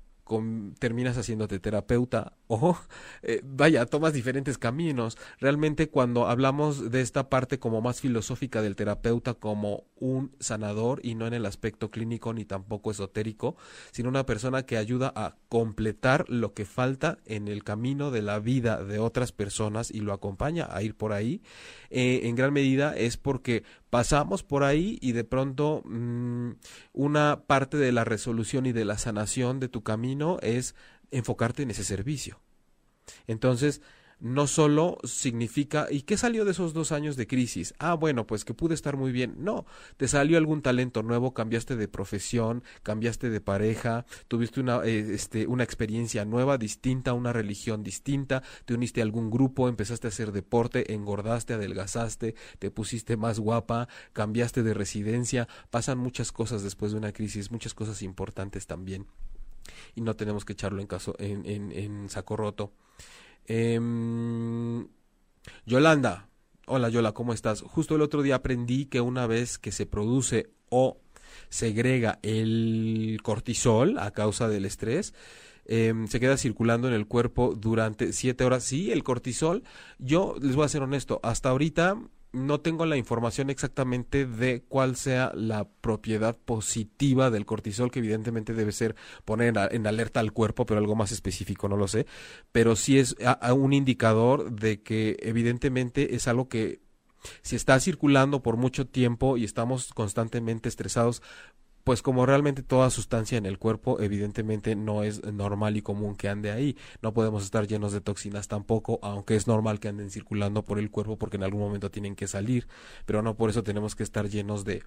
terminas 0.80 1.18
haciéndote 1.18 1.60
terapeuta 1.60 2.34
o 2.48 2.78
eh, 3.24 3.42
vaya, 3.44 3.86
tomas 3.88 4.14
diferentes 4.14 4.60
caminos. 4.60 5.18
Realmente 5.40 5.90
cuando 5.90 6.28
hablamos 6.28 6.92
de 6.92 7.02
esta 7.02 7.30
parte 7.30 7.58
como 7.58 7.82
más 7.82 8.00
filosófica 8.00 8.62
del 8.62 8.76
terapeuta 8.76 9.34
como 9.34 9.86
un 9.96 10.36
sanador 10.40 11.00
y 11.04 11.16
no 11.16 11.26
en 11.26 11.34
el 11.34 11.48
aspecto 11.48 11.90
clínico 11.90 12.32
ni 12.32 12.46
tampoco 12.46 12.92
esotérico, 12.92 13.56
sino 13.92 14.10
una 14.10 14.26
persona 14.26 14.64
que 14.64 14.78
ayuda 14.78 15.12
a 15.16 15.36
completar 15.50 16.26
lo 16.30 16.54
que 16.54 16.66
falta 16.66 17.18
en 17.26 17.48
el 17.48 17.64
camino 17.64 18.12
de 18.12 18.22
la 18.22 18.40
vida 18.40 18.84
de 18.84 19.00
otras 19.00 19.32
personas 19.32 19.90
y 19.90 20.02
lo 20.02 20.14
acompaña 20.14 20.68
a 20.70 20.84
ir 20.84 20.96
por 20.96 21.12
ahí, 21.12 21.42
eh, 21.90 22.22
en 22.24 22.36
gran 22.36 22.54
medida 22.54 22.96
es 22.96 23.18
porque 23.18 23.64
pasamos 23.94 24.42
por 24.42 24.64
ahí 24.64 24.98
y 25.04 25.12
de 25.12 25.24
pronto 25.24 25.84
mm, 25.86 26.54
una 26.94 27.44
parte 27.46 27.78
de 27.78 27.92
la 27.92 28.04
resolución 28.04 28.66
y 28.66 28.72
de 28.72 28.86
la 28.86 28.98
sanación 28.98 29.60
de 29.60 29.70
tu 29.70 29.84
camino 29.84 30.40
es 30.42 30.74
enfocarte 31.12 31.62
en 31.62 31.70
ese 31.70 31.84
servicio. 31.84 32.40
Entonces, 33.28 33.84
no 34.20 34.48
solo 34.48 34.98
significa, 35.04 35.88
¿y 35.90 36.04
qué 36.04 36.18
salió 36.18 36.46
de 36.46 36.52
esos 36.52 36.74
dos 36.74 36.92
años 36.92 37.16
de 37.16 37.28
crisis? 37.28 37.74
Ah, 37.78 37.94
bueno, 37.94 38.26
pues 38.26 38.46
que 38.46 38.54
pude 38.54 38.74
estar 38.74 38.98
muy 38.98 39.12
bien. 39.12 39.36
No, 39.38 39.66
te 39.98 40.08
salió 40.08 40.38
algún 40.38 40.62
talento 40.62 41.04
nuevo, 41.04 41.34
cambiaste 41.34 41.76
de 41.76 41.88
profesión, 41.88 42.64
cambiaste 42.84 43.30
de 43.30 43.42
pareja, 43.42 44.06
tuviste 44.28 44.60
una, 44.60 44.84
eh, 44.84 45.14
este, 45.14 45.48
una 45.48 45.64
experiencia 45.64 46.26
nueva, 46.26 46.58
distinta, 46.58 47.14
una 47.14 47.34
religión 47.34 47.84
distinta, 47.84 48.44
te 48.66 48.74
uniste 48.74 49.02
a 49.02 49.04
algún 49.04 49.30
grupo, 49.30 49.68
empezaste 49.68 50.08
a 50.08 50.10
hacer 50.10 50.32
deporte, 50.32 50.94
engordaste, 50.94 51.54
adelgazaste, 51.54 52.36
te 52.60 52.72
pusiste 52.72 53.18
más 53.18 53.40
guapa, 53.40 53.88
cambiaste 54.14 54.64
de 54.64 54.74
residencia, 54.74 55.48
pasan 55.70 55.98
muchas 55.98 56.32
cosas 56.32 56.64
después 56.64 56.92
de 56.92 56.98
una 56.98 57.12
crisis, 57.12 57.52
muchas 57.52 57.74
cosas 57.74 58.02
importantes 58.02 58.68
también. 58.68 59.08
Y 59.96 60.02
no 60.02 60.16
tenemos 60.16 60.46
que 60.46 60.54
echarlo 60.54 60.82
en, 60.82 60.88
caso, 60.88 61.16
en, 61.20 61.46
en, 61.46 61.72
en 61.72 62.10
saco 62.10 62.36
roto. 62.36 62.74
Em, 63.46 64.88
Yolanda, 65.66 66.30
hola 66.66 66.90
Yola, 66.90 67.12
¿cómo 67.12 67.34
estás? 67.34 67.62
Justo 67.62 67.96
el 67.96 68.02
otro 68.02 68.22
día 68.22 68.36
aprendí 68.36 68.86
que 68.86 69.02
una 69.02 69.28
vez 69.28 69.58
que 69.58 69.72
se 69.72 69.86
produce 69.86 70.52
o 70.70 71.02
segrega 71.50 72.20
el 72.22 73.20
cortisol 73.24 73.98
a 74.00 74.12
causa 74.12 74.48
del 74.48 74.66
estrés, 74.66 75.14
em, 75.66 76.08
se 76.08 76.20
queda 76.20 76.38
circulando 76.38 76.88
en 76.88 76.94
el 76.94 77.08
cuerpo 77.08 77.54
durante 77.56 78.14
siete 78.14 78.44
horas. 78.44 78.64
Sí, 78.64 78.92
el 78.92 79.04
cortisol, 79.04 79.64
yo 80.00 80.36
les 80.42 80.56
voy 80.56 80.66
a 80.66 80.70
ser 80.70 80.84
honesto, 80.84 81.20
hasta 81.24 81.50
ahorita 81.50 81.98
no 82.34 82.60
tengo 82.60 82.86
la 82.86 82.98
información 82.98 83.50
exactamente 83.50 84.26
de 84.26 84.64
cuál 84.68 84.96
sea 84.96 85.32
la 85.36 85.70
propiedad 85.70 86.36
positiva 86.38 87.30
del 87.30 87.46
cortisol, 87.46 87.92
que 87.92 88.00
evidentemente 88.00 88.54
debe 88.54 88.72
ser 88.72 88.96
poner 89.24 89.54
en, 89.72 89.88
alerta 89.88 90.20
al 90.20 90.34
cuerpo, 90.34 90.66
pero 90.66 90.80
algo 90.80 90.96
más 90.96 91.12
específico, 91.12 91.70
no 91.70 91.78
lo 91.78 91.88
sé. 91.88 92.08
Pero 92.52 92.76
sí 92.76 92.98
es 92.98 93.16
un 93.56 93.74
indicador 93.74 94.52
de 94.52 94.82
que 94.82 95.18
evidentemente 95.22 96.16
es 96.16 96.28
algo 96.28 96.50
que 96.50 96.82
si 97.42 97.56
está 97.56 97.80
circulando 97.80 98.42
por 98.42 98.58
mucho 98.58 98.88
tiempo 98.88 99.38
y 99.38 99.46
estamos 99.46 99.94
constantemente 99.94 100.68
estresados, 100.68 101.22
pues 101.84 102.02
como 102.02 102.26
realmente 102.26 102.64
toda 102.64 102.90
sustancia 102.90 103.38
en 103.38 103.46
el 103.46 103.58
cuerpo 103.58 104.00
evidentemente 104.00 104.76
no 104.76 105.04
es 105.04 105.24
normal 105.24 105.76
y 105.76 105.82
común 105.82 106.16
que 106.16 106.30
ande 106.30 106.52
ahí. 106.52 106.78
No 107.02 107.14
podemos 107.14 107.44
estar 107.44 107.68
llenos 107.68 107.92
de 107.92 108.02
toxinas 108.02 108.48
tampoco, 108.48 109.00
aunque 109.02 109.36
es 109.36 109.48
normal 109.48 109.80
que 109.80 109.90
anden 109.90 110.10
circulando 110.10 110.64
por 110.64 110.80
el 110.80 110.90
cuerpo 110.90 111.18
porque 111.18 111.38
en 111.38 111.44
algún 111.44 111.62
momento 111.62 111.92
tienen 111.92 112.16
que 112.16 112.28
salir, 112.28 112.68
pero 113.06 113.22
no 113.22 113.36
por 113.36 113.50
eso 113.50 113.64
tenemos 113.64 113.96
que 113.96 114.04
estar 114.04 114.30
llenos 114.30 114.64
de 114.64 114.84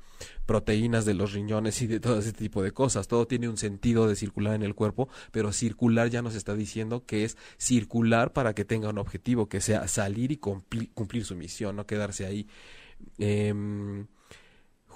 proteínas 0.47 1.05
de 1.05 1.14
los 1.14 1.32
riñones 1.32 1.82
y 1.82 1.86
de 1.86 2.01
todo 2.01 2.18
ese 2.18 2.32
tipo 2.32 2.62
de 2.62 2.72
cosas. 2.72 3.09
Todo 3.09 3.26
tiene 3.26 3.49
un 3.49 3.59
sentido 3.59 4.09
de 4.09 4.16
circular 4.16 4.55
en 4.55 4.62
el 4.62 4.74
cuerpo, 4.74 5.09
pero 5.32 5.53
circular 5.53 6.09
ya 6.09 6.22
nos 6.22 6.34
está 6.34 6.55
diciendo 6.55 7.05
que 7.05 7.24
es 7.24 7.36
circular 7.59 8.32
para 8.32 8.55
que 8.55 8.64
tenga 8.64 8.88
un 8.88 8.99
objetivo, 8.99 9.49
que 9.49 9.61
sea 9.61 9.86
salir 9.88 10.32
y 10.32 10.38
cumplir, 10.38 11.24
su 11.24 11.36
misión, 11.36 11.76
no 11.76 11.86
quedarse 11.86 12.24
ahí. 12.24 12.47
Eh, 13.18 13.53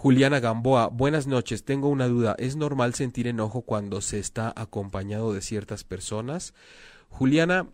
Juliana 0.01 0.40
Gamboa, 0.40 0.86
buenas 0.88 1.26
noches. 1.26 1.62
Tengo 1.62 1.90
una 1.90 2.09
duda. 2.09 2.34
¿Es 2.38 2.57
normal 2.57 2.94
sentir 2.94 3.26
enojo 3.26 3.61
cuando 3.61 4.01
se 4.01 4.18
está 4.18 4.51
acompañado 4.57 5.34
de 5.34 5.42
ciertas 5.42 5.84
personas? 5.84 6.55
Juliana, 7.11 7.68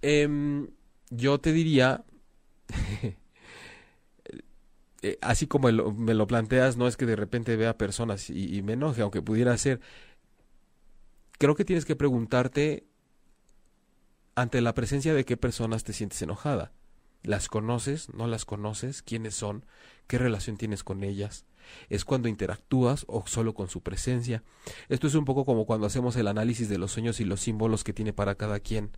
em, 0.00 0.68
yo 1.10 1.38
te 1.38 1.52
diría, 1.52 2.06
eh, 5.02 5.18
así 5.20 5.46
como 5.46 5.70
me 5.92 6.14
lo 6.14 6.26
planteas, 6.26 6.78
no 6.78 6.88
es 6.88 6.96
que 6.96 7.04
de 7.04 7.16
repente 7.16 7.54
vea 7.54 7.76
personas 7.76 8.30
y, 8.30 8.56
y 8.56 8.62
me 8.62 8.72
enoje, 8.72 9.02
aunque 9.02 9.20
pudiera 9.20 9.54
ser. 9.58 9.82
Creo 11.36 11.54
que 11.54 11.66
tienes 11.66 11.84
que 11.84 11.96
preguntarte 11.96 12.86
ante 14.36 14.62
la 14.62 14.72
presencia 14.72 15.12
de 15.12 15.26
qué 15.26 15.36
personas 15.36 15.84
te 15.84 15.92
sientes 15.92 16.22
enojada. 16.22 16.72
¿Las 17.22 17.48
conoces? 17.48 18.08
¿No 18.14 18.26
las 18.26 18.46
conoces? 18.46 19.02
¿Quiénes 19.02 19.34
son? 19.34 19.66
¿Qué 20.10 20.18
relación 20.18 20.56
tienes 20.56 20.82
con 20.82 21.04
ellas? 21.04 21.44
¿Es 21.88 22.04
cuando 22.04 22.26
interactúas 22.26 23.04
o 23.06 23.24
solo 23.28 23.54
con 23.54 23.68
su 23.68 23.80
presencia? 23.80 24.42
Esto 24.88 25.06
es 25.06 25.14
un 25.14 25.24
poco 25.24 25.44
como 25.44 25.66
cuando 25.66 25.86
hacemos 25.86 26.16
el 26.16 26.26
análisis 26.26 26.68
de 26.68 26.78
los 26.78 26.90
sueños 26.90 27.20
y 27.20 27.24
los 27.24 27.38
símbolos 27.38 27.84
que 27.84 27.92
tiene 27.92 28.12
para 28.12 28.34
cada 28.34 28.58
quien. 28.58 28.90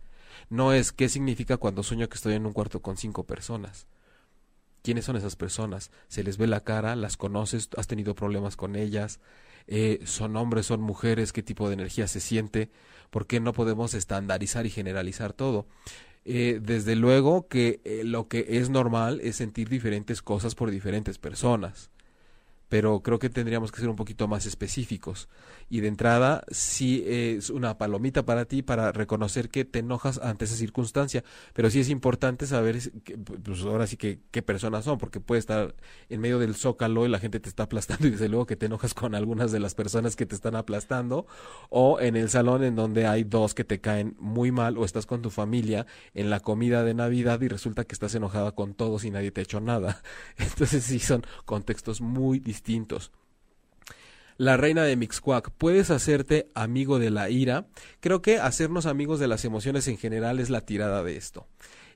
No 0.49 0.73
es 0.73 0.91
qué 0.91 1.09
significa 1.09 1.57
cuando 1.57 1.83
sueño 1.83 2.09
que 2.09 2.15
estoy 2.15 2.33
en 2.33 2.47
un 2.47 2.53
cuarto 2.53 2.81
con 2.81 2.97
cinco 2.97 3.27
personas. 3.27 3.85
¿Quiénes 4.81 5.05
son 5.05 5.15
esas 5.15 5.35
personas? 5.35 5.91
¿Se 6.07 6.23
les 6.23 6.37
ve 6.37 6.47
la 6.47 6.61
cara? 6.61 6.95
¿Las 6.95 7.15
conoces? 7.15 7.69
¿Has 7.77 7.85
tenido 7.85 8.15
problemas 8.15 8.55
con 8.55 8.75
ellas? 8.75 9.19
Eh, 9.67 9.99
¿Son 10.05 10.35
hombres? 10.35 10.65
¿Son 10.65 10.81
mujeres? 10.81 11.31
¿Qué 11.31 11.43
tipo 11.43 11.67
de 11.67 11.75
energía 11.75 12.07
se 12.07 12.21
siente? 12.21 12.71
¿Por 13.11 13.27
qué 13.27 13.39
no 13.39 13.53
podemos 13.53 13.93
estandarizar 13.93 14.65
y 14.65 14.71
generalizar 14.71 15.31
todo? 15.31 15.67
Eh, 16.25 16.59
desde 16.61 16.95
luego 16.95 17.47
que 17.47 17.81
eh, 17.83 18.03
lo 18.05 18.29
que 18.29 18.45
es 18.47 18.69
normal 18.69 19.19
es 19.21 19.35
sentir 19.35 19.67
diferentes 19.67 20.21
cosas 20.21 20.55
por 20.55 20.71
diferentes 20.71 21.17
personas 21.17 21.91
pero 22.73 23.03
creo 23.03 23.19
que 23.19 23.29
tendríamos 23.29 23.71
que 23.71 23.81
ser 23.81 23.87
un 23.87 23.95
poquito 23.95 24.27
más 24.27 24.47
específicos. 24.47 25.29
Y 25.69 25.81
de 25.81 25.89
entrada, 25.89 26.43
sí 26.49 27.03
es 27.05 27.51
una 27.51 27.77
palomita 27.77 28.25
para 28.25 28.45
ti 28.45 28.63
para 28.63 28.91
reconocer 28.91 29.49
que 29.49 29.63
te 29.63 29.77
enojas 29.77 30.17
ante 30.17 30.45
esa 30.45 30.55
circunstancia, 30.55 31.23
pero 31.53 31.69
sí 31.69 31.79
es 31.79 31.89
importante 31.89 32.47
saber, 32.47 32.79
pues 33.43 33.61
ahora 33.61 33.85
sí 33.85 33.95
que 33.95 34.21
qué 34.31 34.41
personas 34.41 34.85
son, 34.85 34.97
porque 34.97 35.19
puede 35.19 35.37
estar 35.37 35.75
en 36.09 36.19
medio 36.19 36.39
del 36.39 36.55
zócalo 36.55 37.05
y 37.05 37.09
la 37.09 37.19
gente 37.19 37.39
te 37.39 37.47
está 37.47 37.61
aplastando 37.61 38.07
y 38.07 38.09
desde 38.09 38.27
luego 38.27 38.47
que 38.47 38.55
te 38.55 38.65
enojas 38.65 38.95
con 38.95 39.13
algunas 39.13 39.51
de 39.51 39.59
las 39.59 39.75
personas 39.75 40.15
que 40.15 40.25
te 40.25 40.33
están 40.33 40.55
aplastando, 40.55 41.27
o 41.69 41.99
en 41.99 42.15
el 42.15 42.31
salón 42.31 42.63
en 42.63 42.75
donde 42.75 43.05
hay 43.05 43.23
dos 43.23 43.53
que 43.53 43.63
te 43.63 43.81
caen 43.81 44.15
muy 44.17 44.51
mal, 44.51 44.79
o 44.79 44.83
estás 44.83 45.05
con 45.05 45.21
tu 45.21 45.29
familia 45.29 45.85
en 46.15 46.31
la 46.31 46.39
comida 46.39 46.83
de 46.83 46.95
Navidad 46.95 47.39
y 47.41 47.49
resulta 47.49 47.83
que 47.83 47.93
estás 47.93 48.15
enojada 48.15 48.53
con 48.53 48.73
todos 48.73 49.05
y 49.05 49.11
nadie 49.11 49.29
te 49.29 49.41
ha 49.41 49.43
hecho 49.43 49.61
nada. 49.61 50.01
Entonces 50.37 50.83
sí 50.85 50.97
son 50.97 51.21
contextos 51.45 52.01
muy 52.01 52.39
distintos 52.39 52.62
La 54.37 54.57
reina 54.57 54.83
de 54.83 54.95
Mixcuac, 54.95 55.51
¿puedes 55.51 55.91
hacerte 55.91 56.49
amigo 56.55 56.97
de 56.97 57.11
la 57.11 57.29
ira? 57.29 57.67
Creo 57.99 58.21
que 58.21 58.39
hacernos 58.39 58.87
amigos 58.87 59.19
de 59.19 59.27
las 59.27 59.45
emociones 59.45 59.87
en 59.87 59.97
general 59.97 60.39
es 60.39 60.49
la 60.49 60.61
tirada 60.61 61.03
de 61.03 61.17
esto. 61.17 61.47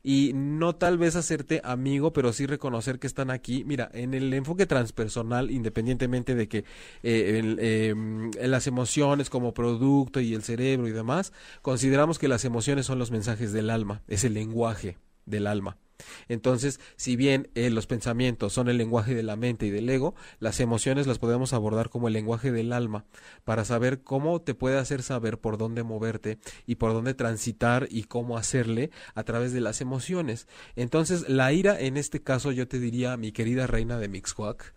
Y 0.04 0.32
no 0.36 0.76
tal 0.76 1.00
vez 1.00 1.16
hacerte 1.16 1.62
amigo, 1.64 2.14
pero 2.14 2.32
sí 2.32 2.46
reconocer 2.46 3.00
que 3.00 3.08
están 3.08 3.32
aquí. 3.32 3.64
Mira, 3.66 3.90
en 3.94 4.14
el 4.14 4.32
enfoque 4.34 4.68
transpersonal, 4.68 5.50
independientemente 5.50 6.36
de 6.36 6.48
que 6.48 6.64
eh, 7.02 7.42
em, 7.92 8.32
en 8.34 8.52
las 8.52 8.68
emociones 8.68 9.30
como 9.30 9.54
producto 9.54 10.20
y 10.20 10.36
el 10.36 10.44
cerebro 10.44 10.88
y 10.88 10.92
demás, 10.92 11.34
consideramos 11.64 12.20
que 12.20 12.28
las 12.28 12.46
emociones 12.46 12.86
son 12.86 13.00
los 13.00 13.12
mensajes 13.12 13.52
del 13.52 13.70
alma, 13.70 14.04
es 14.08 14.24
el 14.24 14.36
lenguaje 14.36 14.98
del 15.26 15.48
alma. 15.48 15.78
Entonces, 16.28 16.80
si 16.96 17.16
bien 17.16 17.50
eh, 17.56 17.70
los 17.70 17.88
pensamientos 17.88 18.54
son 18.54 18.70
el 18.70 18.78
lenguaje 18.78 19.16
de 19.16 19.24
la 19.24 19.36
mente 19.36 19.66
y 19.66 19.70
del 19.70 19.90
ego, 19.90 20.16
las 20.40 20.60
emociones 20.60 21.08
las 21.08 21.20
podemos 21.20 21.54
abordar 21.54 21.90
como 21.90 22.08
el 22.08 22.14
lenguaje 22.14 22.52
del 22.52 22.74
alma, 22.74 23.06
para 23.44 23.66
saber 23.66 24.04
cómo 24.04 24.42
te 24.42 24.54
puede 24.54 24.78
hacer 24.78 25.04
saber 25.04 25.40
por 25.40 25.58
dónde 25.58 25.84
moverte 25.84 26.40
y 26.66 26.76
por 26.76 26.94
dónde 26.94 27.14
transitar 27.14 27.88
y 27.90 28.04
cómo 28.04 28.38
hacerle 28.38 28.92
a 29.16 29.24
través 29.24 29.54
de 29.54 29.62
las 29.62 29.82
emociones. 29.82 30.48
Entonces, 30.76 31.28
la 31.30 31.52
ira 31.54 31.80
en 31.80 31.98
este 31.98 32.22
caso 32.22 32.52
yo 32.52 32.68
te 32.68 32.80
diría, 32.80 33.18
mi 33.18 33.32
querida 33.32 33.68
reina 33.68 33.98
de 33.98 34.08
Mixhuac, 34.08 34.74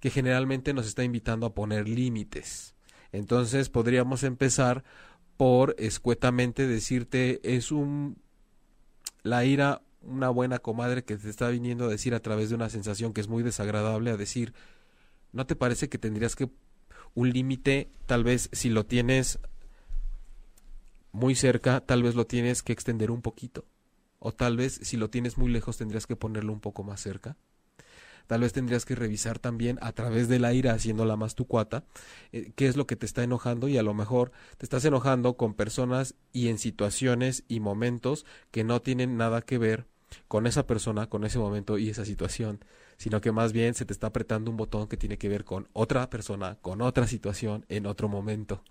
que 0.00 0.10
generalmente 0.10 0.72
nos 0.74 0.86
está 0.86 1.04
invitando 1.04 1.46
a 1.46 1.54
poner 1.54 1.88
límites. 1.88 2.74
Entonces, 3.12 3.68
podríamos 3.68 4.22
empezar 4.22 4.84
por 5.36 5.76
escuetamente 5.78 6.66
decirte 6.66 7.40
es 7.44 7.70
un 7.72 8.18
la 9.22 9.44
ira 9.44 9.82
una 10.00 10.30
buena 10.30 10.58
comadre 10.58 11.04
que 11.04 11.16
te 11.16 11.28
está 11.28 11.48
viniendo 11.48 11.86
a 11.86 11.88
decir 11.88 12.14
a 12.14 12.20
través 12.20 12.48
de 12.48 12.54
una 12.54 12.70
sensación 12.70 13.12
que 13.12 13.20
es 13.20 13.28
muy 13.28 13.42
desagradable, 13.42 14.10
a 14.10 14.16
decir, 14.16 14.54
¿no 15.32 15.46
te 15.46 15.56
parece 15.56 15.88
que 15.88 15.98
tendrías 15.98 16.36
que 16.36 16.50
un 17.14 17.30
límite, 17.30 17.90
tal 18.06 18.24
vez 18.24 18.48
si 18.52 18.70
lo 18.70 18.86
tienes 18.86 19.38
muy 21.12 21.34
cerca, 21.34 21.80
tal 21.80 22.02
vez 22.02 22.14
lo 22.14 22.26
tienes 22.26 22.62
que 22.62 22.72
extender 22.72 23.10
un 23.10 23.22
poquito? 23.22 23.66
O 24.18 24.32
tal 24.32 24.56
vez 24.56 24.80
si 24.82 24.96
lo 24.96 25.10
tienes 25.10 25.38
muy 25.38 25.50
lejos 25.50 25.76
tendrías 25.76 26.06
que 26.06 26.16
ponerlo 26.16 26.52
un 26.52 26.60
poco 26.60 26.82
más 26.82 27.00
cerca. 27.00 27.36
Tal 28.28 28.42
vez 28.42 28.52
tendrías 28.52 28.84
que 28.84 28.94
revisar 28.94 29.40
también 29.40 29.78
a 29.80 29.90
través 29.92 30.28
de 30.28 30.38
la 30.38 30.52
ira, 30.52 30.72
haciéndola 30.72 31.16
más 31.16 31.34
tu 31.34 31.46
cuata, 31.46 31.84
eh, 32.30 32.52
qué 32.54 32.68
es 32.68 32.76
lo 32.76 32.86
que 32.86 32.94
te 32.94 33.06
está 33.06 33.24
enojando 33.24 33.66
y 33.66 33.78
a 33.78 33.82
lo 33.82 33.94
mejor 33.94 34.30
te 34.58 34.66
estás 34.66 34.84
enojando 34.84 35.36
con 35.36 35.54
personas 35.54 36.14
y 36.32 36.48
en 36.48 36.58
situaciones 36.58 37.42
y 37.48 37.58
momentos 37.58 38.26
que 38.52 38.62
no 38.62 38.80
tienen 38.82 39.16
nada 39.16 39.42
que 39.42 39.58
ver 39.58 39.86
con 40.28 40.46
esa 40.46 40.66
persona, 40.66 41.08
con 41.08 41.24
ese 41.24 41.38
momento 41.38 41.78
y 41.78 41.88
esa 41.88 42.04
situación, 42.04 42.64
sino 42.98 43.20
que 43.20 43.32
más 43.32 43.52
bien 43.52 43.74
se 43.74 43.86
te 43.86 43.94
está 43.94 44.08
apretando 44.08 44.50
un 44.50 44.58
botón 44.58 44.88
que 44.88 44.96
tiene 44.98 45.16
que 45.16 45.28
ver 45.28 45.44
con 45.44 45.68
otra 45.72 46.08
persona, 46.10 46.58
con 46.60 46.82
otra 46.82 47.06
situación, 47.06 47.64
en 47.68 47.86
otro 47.86 48.08
momento. 48.08 48.62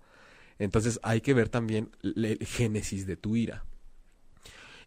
Entonces 0.60 1.00
hay 1.02 1.20
que 1.20 1.34
ver 1.34 1.48
también 1.48 1.90
el 2.02 2.38
génesis 2.46 3.06
de 3.06 3.16
tu 3.16 3.34
ira. 3.34 3.64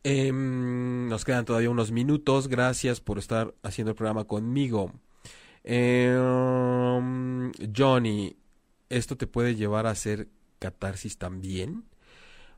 Em, 0.03 1.07
nos 1.07 1.25
quedan 1.25 1.45
todavía 1.45 1.69
unos 1.69 1.91
minutos. 1.91 2.47
Gracias 2.47 3.01
por 3.01 3.19
estar 3.19 3.53
haciendo 3.63 3.91
el 3.91 3.95
programa 3.95 4.25
conmigo. 4.25 4.91
Em, 5.63 7.51
Johnny, 7.75 8.35
¿esto 8.89 9.15
te 9.17 9.27
puede 9.27 9.55
llevar 9.55 9.85
a 9.85 9.91
hacer 9.91 10.27
catarsis 10.59 11.17
también? 11.17 11.85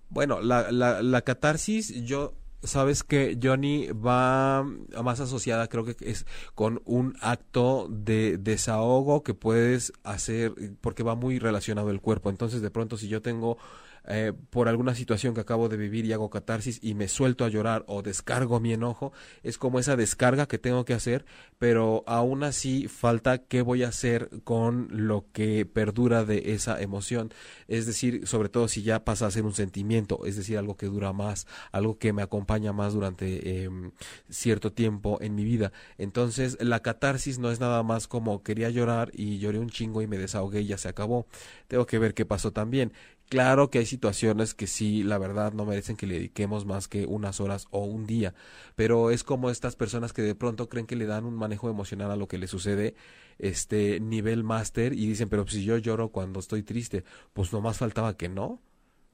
Bueno, 0.09 0.41
la, 0.41 0.71
la, 0.71 1.01
la 1.01 1.21
catarsis 1.21 2.05
yo 2.05 2.35
sabes 2.63 3.03
que 3.03 3.37
Johnny 3.41 3.87
va 3.87 4.65
más 5.03 5.19
asociada, 5.19 5.67
creo 5.67 5.85
que 5.85 5.95
es 5.99 6.25
con 6.55 6.81
un 6.85 7.15
acto 7.21 7.87
de 7.89 8.37
desahogo 8.37 9.23
que 9.23 9.33
puedes 9.33 9.93
hacer 10.03 10.53
porque 10.81 11.03
va 11.03 11.15
muy 11.15 11.39
relacionado 11.39 11.89
el 11.89 12.01
cuerpo. 12.01 12.29
Entonces, 12.29 12.61
de 12.61 12.71
pronto, 12.71 12.97
si 12.97 13.07
yo 13.07 13.21
tengo 13.21 13.57
eh, 14.05 14.33
por 14.49 14.67
alguna 14.67 14.95
situación 14.95 15.33
que 15.33 15.41
acabo 15.41 15.69
de 15.69 15.77
vivir 15.77 16.05
y 16.05 16.13
hago 16.13 16.29
catarsis 16.29 16.79
y 16.81 16.93
me 16.93 17.07
suelto 17.07 17.45
a 17.45 17.49
llorar 17.49 17.85
o 17.87 18.01
descargo 18.01 18.59
mi 18.59 18.73
enojo, 18.73 19.13
es 19.43 19.57
como 19.57 19.79
esa 19.79 19.95
descarga 19.95 20.47
que 20.47 20.57
tengo 20.57 20.85
que 20.85 20.93
hacer, 20.93 21.25
pero 21.57 22.03
aún 22.05 22.43
así 22.43 22.87
falta 22.87 23.37
qué 23.37 23.61
voy 23.61 23.83
a 23.83 23.89
hacer 23.89 24.29
con 24.43 24.87
lo 24.91 25.25
que 25.31 25.65
perdura 25.65 26.25
de 26.25 26.53
esa 26.53 26.81
emoción. 26.81 27.33
Es 27.67 27.85
decir, 27.85 28.27
sobre 28.27 28.49
todo 28.49 28.67
si 28.67 28.83
ya 28.83 29.05
pasa 29.05 29.27
a 29.27 29.31
ser 29.31 29.43
un 29.43 29.53
sentimiento, 29.53 30.25
es 30.25 30.35
decir, 30.35 30.57
algo 30.57 30.75
que 30.75 30.87
dura 30.87 31.13
más, 31.13 31.47
algo 31.71 31.97
que 31.97 32.13
me 32.13 32.21
acompaña 32.21 32.73
más 32.73 32.93
durante 32.93 33.63
em, 33.63 33.91
cierto 34.29 34.73
tiempo 34.73 35.19
en 35.21 35.35
mi 35.35 35.43
vida. 35.43 35.71
Entonces, 35.97 36.57
la 36.59 36.81
catarsis 36.81 37.39
no 37.39 37.51
es 37.51 37.59
nada 37.59 37.83
más 37.83 38.07
como 38.07 38.43
quería 38.43 38.69
llorar 38.69 39.11
y 39.13 39.39
lloré 39.39 39.59
un 39.59 39.69
chingo 39.69 40.01
y 40.01 40.07
me 40.07 40.17
desahogué 40.17 40.61
y 40.61 40.67
ya 40.67 40.77
se 40.77 40.89
acabó. 40.89 41.27
Tengo 41.67 41.85
que 41.85 41.99
ver 41.99 42.13
qué 42.13 42.25
pasó 42.25 42.51
también. 42.51 42.93
Claro 43.33 43.71
que 43.71 43.79
hay 43.79 43.87
situaciones 43.87 44.53
que 44.53 44.67
sí, 44.67 45.01
la 45.01 45.17
verdad, 45.17 45.53
no 45.53 45.65
merecen 45.65 45.95
que 45.95 46.05
le 46.05 46.13
dediquemos 46.15 46.67
más 46.67 46.87
que 46.87 47.07
unas 47.07 47.39
horas 47.39 47.65
o 47.71 47.83
un 47.83 48.05
día, 48.05 48.35
pero 48.75 49.09
es 49.09 49.23
como 49.23 49.49
estas 49.49 49.75
personas 49.75 50.13
que 50.13 50.21
de 50.21 50.35
pronto 50.35 50.69
creen 50.69 50.85
que 50.85 50.95
le 50.95 51.07
dan 51.07 51.25
un 51.25 51.33
manejo 51.33 51.67
emocional 51.67 52.11
a 52.11 52.15
lo 52.15 52.27
que 52.27 52.37
le 52.37 52.45
sucede, 52.45 52.93
este 53.39 53.99
nivel 53.99 54.43
máster, 54.43 54.93
y 54.93 55.07
dicen, 55.07 55.29
pero 55.29 55.47
si 55.47 55.63
yo 55.63 55.77
lloro 55.79 56.09
cuando 56.09 56.39
estoy 56.39 56.61
triste, 56.61 57.05
pues 57.33 57.51
no 57.51 57.59
más 57.59 57.79
faltaba 57.79 58.15
que 58.17 58.29
no. 58.29 58.61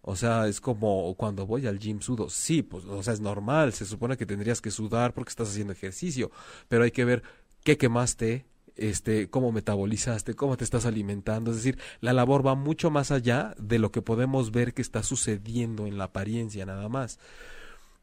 O 0.01 0.17
sea, 0.17 0.47
es 0.49 0.59
como 0.59 1.15
cuando 1.15 1.45
voy 1.45 1.65
al 1.67 1.79
gym 1.79 2.01
sudo. 2.01 2.29
Sí, 2.29 2.61
pues, 2.61 2.83
o 2.85 3.01
sea, 3.03 3.13
es 3.13 3.21
normal. 3.21 3.73
Se 3.73 3.85
supone 3.85 4.17
que 4.17 4.25
tendrías 4.25 4.61
que 4.61 4.71
sudar 4.71 5.13
porque 5.13 5.29
estás 5.29 5.49
haciendo 5.49 5.73
ejercicio. 5.73 6.31
Pero 6.67 6.83
hay 6.83 6.91
que 6.91 7.05
ver 7.05 7.23
qué 7.63 7.77
quemaste, 7.77 8.45
este, 8.79 9.29
cómo 9.29 9.51
metabolizaste, 9.51 10.33
cómo 10.33 10.57
te 10.57 10.63
estás 10.63 10.85
alimentando. 10.85 11.51
Es 11.51 11.57
decir, 11.57 11.77
la 12.01 12.13
labor 12.13 12.45
va 12.45 12.55
mucho 12.55 12.89
más 12.91 13.11
allá 13.11 13.55
de 13.57 13.79
lo 13.79 13.91
que 13.91 14.01
podemos 14.01 14.51
ver 14.51 14.73
que 14.73 14.81
está 14.81 15.03
sucediendo 15.03 15.85
en 15.87 15.97
la 15.97 16.05
apariencia 16.05 16.65
nada 16.65 16.89
más. 16.89 17.19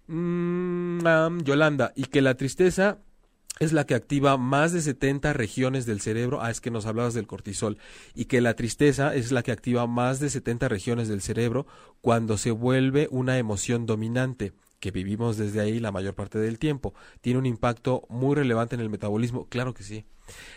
Mm, 0.09 1.41
Yolanda, 1.43 1.93
y 1.97 2.05
que 2.05 2.23
la 2.23 2.37
tristeza 2.37 2.99
es 3.59 3.73
la 3.73 3.87
que 3.87 3.95
activa 3.95 4.37
más 4.37 4.73
de 4.73 4.83
70 4.83 5.33
regiones 5.33 5.87
del 5.87 6.01
cerebro. 6.01 6.43
Ah, 6.43 6.51
es 6.51 6.61
que 6.61 6.71
nos 6.71 6.87
hablabas 6.87 7.15
del 7.15 7.27
cortisol. 7.27 7.79
Y 8.15 8.27
que 8.27 8.41
la 8.41 8.55
tristeza 8.55 9.15
es 9.15 9.33
la 9.33 9.43
que 9.43 9.53
activa 9.53 9.87
más 9.87 10.21
de 10.21 10.31
70 10.31 10.69
regiones 10.69 11.09
del 11.09 11.23
cerebro 11.23 11.67
cuando 12.01 12.37
se 12.39 12.51
vuelve 12.51 13.09
una 13.11 13.39
emoción 13.39 13.87
dominante 13.87 14.53
que 14.79 14.91
vivimos 14.91 15.39
desde 15.39 15.61
ahí 15.61 15.81
la 15.81 15.91
mayor 15.91 16.15
parte 16.15 16.39
del 16.39 16.59
tiempo. 16.59 16.93
Tiene 17.23 17.39
un 17.39 17.47
impacto 17.47 18.05
muy 18.11 18.35
relevante 18.35 18.75
en 18.75 18.83
el 18.83 18.91
metabolismo. 18.91 19.47
Claro 19.49 19.73
que 19.73 19.83
sí 19.83 20.05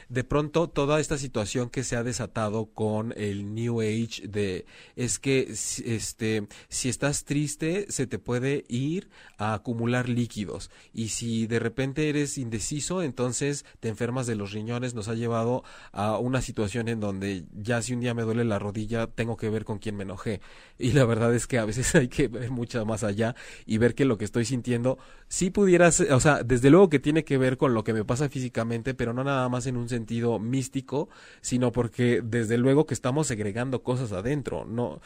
de 0.10 0.24
pronto 0.24 0.70
toda 0.70 1.00
esta 1.00 1.18
situación 1.18 1.70
que 1.70 1.84
se 1.84 1.96
ha 1.96 2.04
desatado 2.04 2.68
con 2.68 3.14
el 3.18 3.54
New 3.54 3.82
Age 3.82 4.28
de 4.28 4.66
es 4.96 5.20
que 5.20 5.42
este 5.50 6.48
si 6.68 6.90
estás 6.90 7.26
triste 7.26 7.86
se 7.90 8.08
te 8.08 8.20
puede 8.20 8.66
ir 8.68 9.10
a 9.38 9.54
acumular 9.54 10.10
líquidos. 10.10 10.70
Y 10.94 11.10
si 11.10 11.48
de 11.48 11.60
repente 11.60 12.10
eres 12.10 12.38
indeciso 12.38 13.04
entonces 13.04 13.66
te 13.80 13.90
enfermas 13.90 14.28
de 14.28 14.36
los 14.36 14.52
riñones. 14.52 14.94
Nos 14.94 15.08
ha 15.08 15.14
llevado 15.14 15.64
a 15.92 16.18
una 16.18 16.42
situación 16.42 16.88
en 16.88 17.00
donde 17.00 17.46
ya 17.54 17.82
si 17.82 17.94
un 17.94 18.00
día 18.00 18.14
me 18.14 18.24
duele 18.24 18.46
la 18.46 18.60
rodilla 18.60 19.08
tengo 19.08 19.38
que 19.38 19.50
ver 19.50 19.66
con 19.66 19.80
quién 19.80 19.96
me 19.96 20.04
enojé. 20.04 20.42
Y 20.78 20.92
la 20.94 21.06
verdad 21.06 21.34
es 21.34 21.48
que 21.48 21.60
a 21.60 21.66
veces 21.66 21.94
hay 21.96 22.08
que 22.08 22.28
ver 22.28 22.52
mucho 22.52 22.86
más 22.86 23.04
allá 23.04 23.36
y 23.66 23.78
ver 23.78 23.96
que 23.96 24.06
lo 24.06 24.18
que 24.18 24.26
estoy 24.26 24.46
sintiendo 24.46 24.98
si 25.28 25.52
pudieras 25.52 26.00
o 26.00 26.20
sea 26.20 26.44
desde 26.44 26.70
luego 26.70 26.90
que 26.90 27.00
tiene 27.00 27.24
que 27.24 27.38
ver 27.38 27.58
con 27.58 27.74
lo 27.74 27.84
que 27.84 27.94
me 27.94 28.04
pasa 28.04 28.30
físicamente 28.30 28.94
pero 28.94 29.14
no 29.14 29.24
nada 29.24 29.48
más 29.50 29.59
en 29.66 29.78
un 29.78 29.90
sentido 29.90 30.40
místico, 30.40 31.10
sino 31.42 31.72
porque 31.72 32.22
desde 32.24 32.58
luego 32.58 32.86
que 32.86 32.94
estamos 32.94 33.28
segregando 33.28 33.84
cosas 33.84 34.12
adentro, 34.12 34.66
no 34.66 35.02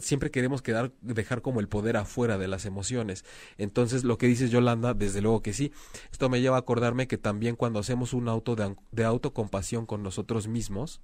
siempre 0.00 0.30
queremos 0.30 0.62
quedar 0.62 0.92
dejar 1.00 1.42
como 1.42 1.60
el 1.60 1.68
poder 1.68 1.96
afuera 1.96 2.38
de 2.38 2.48
las 2.48 2.66
emociones. 2.66 3.24
Entonces, 3.56 4.04
lo 4.04 4.18
que 4.18 4.26
dices 4.26 4.50
Yolanda, 4.50 4.94
desde 4.94 5.20
luego 5.20 5.42
que 5.42 5.52
sí. 5.52 5.72
Esto 6.10 6.28
me 6.28 6.40
lleva 6.40 6.56
a 6.56 6.60
acordarme 6.60 7.06
que 7.06 7.18
también 7.18 7.56
cuando 7.56 7.78
hacemos 7.78 8.12
un 8.12 8.28
auto 8.28 8.56
de, 8.56 8.74
de 8.92 9.04
autocompasión 9.04 9.86
con 9.86 10.02
nosotros 10.02 10.48
mismos, 10.48 11.00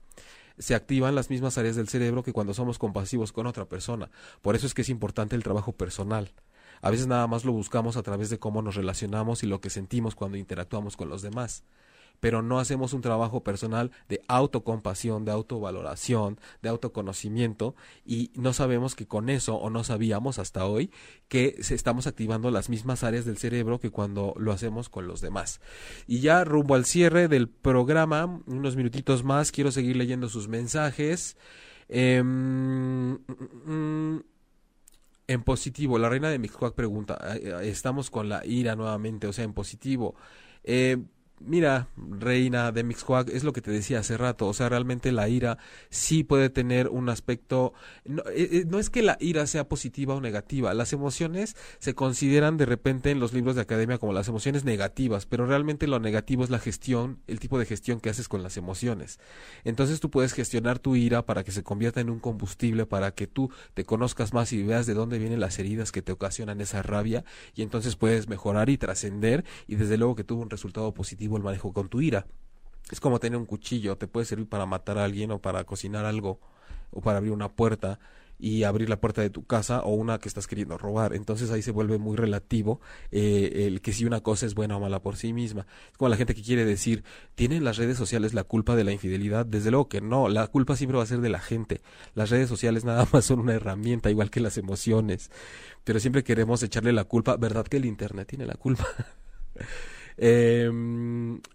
se 0.58 0.74
activan 0.74 1.14
las 1.14 1.30
mismas 1.30 1.58
áreas 1.58 1.76
del 1.76 1.88
cerebro 1.88 2.22
que 2.22 2.32
cuando 2.32 2.54
somos 2.54 2.78
compasivos 2.78 3.32
con 3.32 3.46
otra 3.46 3.64
persona. 3.66 4.10
Por 4.42 4.54
eso 4.54 4.66
es 4.66 4.74
que 4.74 4.82
es 4.82 4.88
importante 4.88 5.36
el 5.36 5.42
trabajo 5.42 5.72
personal. 5.72 6.32
A 6.80 6.90
veces 6.90 7.06
nada 7.06 7.26
más 7.26 7.44
lo 7.44 7.52
buscamos 7.52 7.96
a 7.96 8.02
través 8.02 8.30
de 8.30 8.38
cómo 8.38 8.62
nos 8.62 8.74
relacionamos 8.74 9.42
y 9.42 9.46
lo 9.46 9.60
que 9.60 9.70
sentimos 9.70 10.14
cuando 10.14 10.36
interactuamos 10.36 10.96
con 10.96 11.08
los 11.08 11.22
demás 11.22 11.64
pero 12.20 12.42
no 12.42 12.58
hacemos 12.58 12.92
un 12.92 13.00
trabajo 13.02 13.42
personal 13.42 13.90
de 14.08 14.22
autocompasión, 14.28 15.24
de 15.24 15.32
autovaloración, 15.32 16.40
de 16.62 16.68
autoconocimiento 16.68 17.74
y 18.04 18.30
no 18.34 18.52
sabemos 18.52 18.94
que 18.94 19.06
con 19.06 19.28
eso 19.28 19.56
o 19.56 19.70
no 19.70 19.84
sabíamos 19.84 20.38
hasta 20.38 20.64
hoy 20.64 20.90
que 21.28 21.56
estamos 21.58 22.06
activando 22.06 22.50
las 22.50 22.68
mismas 22.68 23.04
áreas 23.04 23.24
del 23.24 23.38
cerebro 23.38 23.78
que 23.78 23.90
cuando 23.90 24.34
lo 24.38 24.52
hacemos 24.52 24.88
con 24.88 25.06
los 25.06 25.20
demás. 25.20 25.60
Y 26.06 26.20
ya 26.20 26.44
rumbo 26.44 26.74
al 26.74 26.84
cierre 26.84 27.28
del 27.28 27.48
programa, 27.48 28.40
unos 28.46 28.76
minutitos 28.76 29.24
más, 29.24 29.52
quiero 29.52 29.70
seguir 29.70 29.96
leyendo 29.96 30.28
sus 30.28 30.48
mensajes. 30.48 31.36
Em, 31.88 33.18
en 35.26 35.42
positivo, 35.42 35.98
la 35.98 36.08
reina 36.08 36.30
de 36.30 36.38
Mixcoac 36.38 36.74
pregunta, 36.74 37.18
estamos 37.62 38.10
con 38.10 38.28
la 38.28 38.44
ira 38.44 38.76
nuevamente, 38.76 39.26
o 39.26 39.32
sea, 39.32 39.44
en 39.44 39.54
positivo. 39.54 40.14
Eh, 40.62 40.98
mira, 41.40 41.88
reina 41.96 42.72
de 42.72 42.84
Mixquack, 42.84 43.28
es 43.28 43.44
lo 43.44 43.52
que 43.52 43.60
te 43.60 43.70
decía 43.70 43.98
hace 43.98 44.16
rato, 44.16 44.46
o 44.46 44.54
sea, 44.54 44.68
realmente 44.68 45.12
la 45.12 45.28
ira 45.28 45.58
sí 45.90 46.24
puede 46.24 46.48
tener 46.48 46.88
un 46.88 47.08
aspecto, 47.08 47.74
no, 48.04 48.22
eh, 48.28 48.48
eh, 48.52 48.64
no, 48.66 48.78
es 48.78 48.88
que 48.88 49.02
la 49.02 49.16
ira 49.20 49.46
sea 49.46 49.68
positiva 49.68 50.14
o 50.14 50.20
negativa, 50.20 50.72
las 50.74 50.92
emociones 50.92 51.56
se 51.78 51.94
consideran 51.94 52.56
de 52.56 52.66
repente 52.66 53.10
en 53.10 53.20
los 53.20 53.32
libros 53.32 53.56
de 53.56 53.62
academia 53.62 53.98
como 53.98 54.12
las 54.12 54.28
emociones 54.28 54.64
negativas, 54.64 55.26
pero 55.26 55.46
realmente 55.46 55.86
lo 55.86 55.98
negativo 55.98 56.44
es 56.44 56.50
la 56.50 56.58
gestión, 56.58 57.18
el 57.26 57.40
tipo 57.40 57.58
de 57.58 57.66
gestión 57.66 58.00
que 58.00 58.10
haces 58.10 58.28
con 58.28 58.42
las 58.42 58.56
emociones. 58.56 59.18
Entonces 59.64 60.00
tú 60.00 60.10
puedes 60.10 60.32
gestionar 60.32 60.78
tu 60.78 60.96
ira 60.96 61.26
para 61.26 61.44
que 61.44 61.52
se 61.52 61.62
convierta 61.62 62.00
en 62.00 62.10
un 62.10 62.20
combustible, 62.20 62.86
para 62.86 63.12
que 63.12 63.26
tú 63.26 63.50
te 63.74 63.84
conozcas 63.84 64.32
más 64.32 64.52
y 64.52 64.62
veas 64.62 64.86
de 64.86 64.94
dónde 64.94 65.18
vienen 65.18 65.40
las 65.40 65.58
heridas 65.58 65.92
que 65.92 66.02
te 66.02 66.12
ocasionan 66.12 66.60
esa 66.60 66.82
rabia, 66.82 67.24
y 67.54 67.62
entonces 67.62 67.96
puedes 67.96 68.28
mejorar 68.28 68.70
y 68.70 68.78
trascender, 68.78 69.44
y 69.66 69.76
desde 69.76 69.98
luego 69.98 70.14
que 70.14 70.24
tuvo 70.24 70.42
un 70.42 70.50
resultado 70.50 70.94
positivo 70.94 71.23
el 71.24 71.42
manejo 71.42 71.72
con 71.72 71.88
tu 71.88 72.00
ira. 72.00 72.26
Es 72.90 73.00
como 73.00 73.18
tener 73.18 73.38
un 73.38 73.46
cuchillo, 73.46 73.96
te 73.96 74.06
puede 74.06 74.26
servir 74.26 74.48
para 74.48 74.66
matar 74.66 74.98
a 74.98 75.04
alguien 75.04 75.30
o 75.30 75.40
para 75.40 75.64
cocinar 75.64 76.04
algo 76.04 76.40
o 76.90 77.00
para 77.00 77.18
abrir 77.18 77.32
una 77.32 77.48
puerta 77.48 77.98
y 78.38 78.64
abrir 78.64 78.88
la 78.88 79.00
puerta 79.00 79.22
de 79.22 79.30
tu 79.30 79.44
casa 79.46 79.82
o 79.82 79.94
una 79.94 80.18
que 80.18 80.28
estás 80.28 80.46
queriendo 80.46 80.76
robar. 80.76 81.14
Entonces 81.14 81.50
ahí 81.50 81.62
se 81.62 81.70
vuelve 81.70 81.98
muy 81.98 82.16
relativo 82.16 82.80
eh, 83.10 83.66
el 83.66 83.80
que 83.80 83.92
si 83.92 84.04
una 84.04 84.20
cosa 84.20 84.46
es 84.46 84.54
buena 84.54 84.76
o 84.76 84.80
mala 84.80 85.00
por 85.00 85.16
sí 85.16 85.32
misma. 85.32 85.66
Es 85.90 85.96
como 85.96 86.08
la 86.08 86.16
gente 86.16 86.34
que 86.34 86.42
quiere 86.42 86.64
decir, 86.64 87.04
¿tienen 87.34 87.64
las 87.64 87.76
redes 87.76 87.96
sociales 87.96 88.34
la 88.34 88.44
culpa 88.44 88.76
de 88.76 88.84
la 88.84 88.92
infidelidad? 88.92 89.46
Desde 89.46 89.70
luego 89.70 89.88
que 89.88 90.00
no, 90.00 90.28
la 90.28 90.46
culpa 90.48 90.76
siempre 90.76 90.98
va 90.98 91.04
a 91.04 91.06
ser 91.06 91.20
de 91.20 91.28
la 91.28 91.40
gente. 91.40 91.80
Las 92.14 92.30
redes 92.30 92.48
sociales 92.48 92.84
nada 92.84 93.06
más 93.12 93.24
son 93.24 93.40
una 93.40 93.54
herramienta, 93.54 94.10
igual 94.10 94.30
que 94.30 94.40
las 94.40 94.58
emociones. 94.58 95.30
Pero 95.84 96.00
siempre 96.00 96.24
queremos 96.24 96.62
echarle 96.62 96.92
la 96.92 97.04
culpa, 97.04 97.36
¿verdad 97.36 97.66
que 97.66 97.76
el 97.76 97.84
Internet 97.84 98.28
tiene 98.28 98.46
la 98.46 98.54
culpa? 98.54 98.86
Eh, 100.16 100.70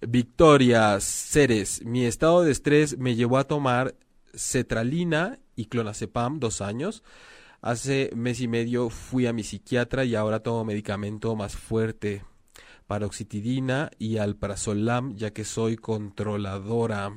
Victoria 0.08 1.00
Ceres, 1.00 1.86
mi 1.86 2.06
estado 2.06 2.44
de 2.44 2.52
estrés 2.52 2.98
me 2.98 3.16
llevó 3.16 3.38
a 3.38 3.46
tomar 3.46 3.96
cetralina 4.34 5.40
y 5.56 5.66
clonazepam 5.66 6.40
dos 6.40 6.62
años. 6.62 7.04
Hace 7.62 8.10
mes 8.16 8.40
y 8.42 8.48
medio 8.48 8.90
fui 8.90 9.28
a 9.28 9.34
mi 9.34 9.44
psiquiatra 9.44 10.06
y 10.06 10.16
ahora 10.16 10.42
tomo 10.42 10.66
medicamento 10.66 11.36
más 11.36 11.56
fuerte 11.56 12.24
paroxitidina 12.88 13.92
y 14.00 14.18
alprazolam, 14.18 15.16
ya 15.16 15.32
que 15.32 15.46
soy 15.46 15.76
controladora. 15.76 17.14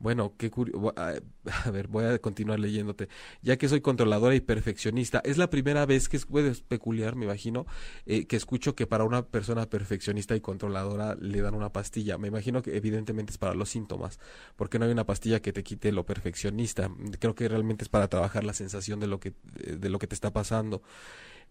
Bueno, 0.00 0.34
qué 0.38 0.50
curioso. 0.50 0.94
A 0.96 1.70
ver, 1.70 1.88
voy 1.88 2.04
a 2.06 2.18
continuar 2.18 2.58
leyéndote. 2.58 3.08
Ya 3.42 3.58
que 3.58 3.68
soy 3.68 3.82
controladora 3.82 4.34
y 4.34 4.40
perfeccionista, 4.40 5.20
es 5.24 5.36
la 5.36 5.50
primera 5.50 5.84
vez 5.84 6.08
que 6.08 6.16
es, 6.16 6.26
es 6.34 6.62
peculiar, 6.62 7.16
me 7.16 7.26
imagino, 7.26 7.66
eh, 8.06 8.26
que 8.26 8.36
escucho 8.36 8.74
que 8.74 8.86
para 8.86 9.04
una 9.04 9.26
persona 9.26 9.68
perfeccionista 9.68 10.34
y 10.34 10.40
controladora 10.40 11.16
le 11.16 11.42
dan 11.42 11.54
una 11.54 11.70
pastilla. 11.70 12.16
Me 12.16 12.28
imagino 12.28 12.62
que 12.62 12.76
evidentemente 12.76 13.32
es 13.32 13.38
para 13.38 13.54
los 13.54 13.68
síntomas, 13.68 14.18
porque 14.56 14.78
no 14.78 14.86
hay 14.86 14.90
una 14.92 15.04
pastilla 15.04 15.40
que 15.40 15.52
te 15.52 15.62
quite 15.62 15.92
lo 15.92 16.06
perfeccionista. 16.06 16.90
Creo 17.18 17.34
que 17.34 17.48
realmente 17.48 17.84
es 17.84 17.90
para 17.90 18.08
trabajar 18.08 18.42
la 18.44 18.54
sensación 18.54 19.00
de 19.00 19.06
lo 19.06 19.20
que, 19.20 19.34
de 19.54 19.90
lo 19.90 19.98
que 19.98 20.06
te 20.06 20.14
está 20.14 20.32
pasando. 20.32 20.82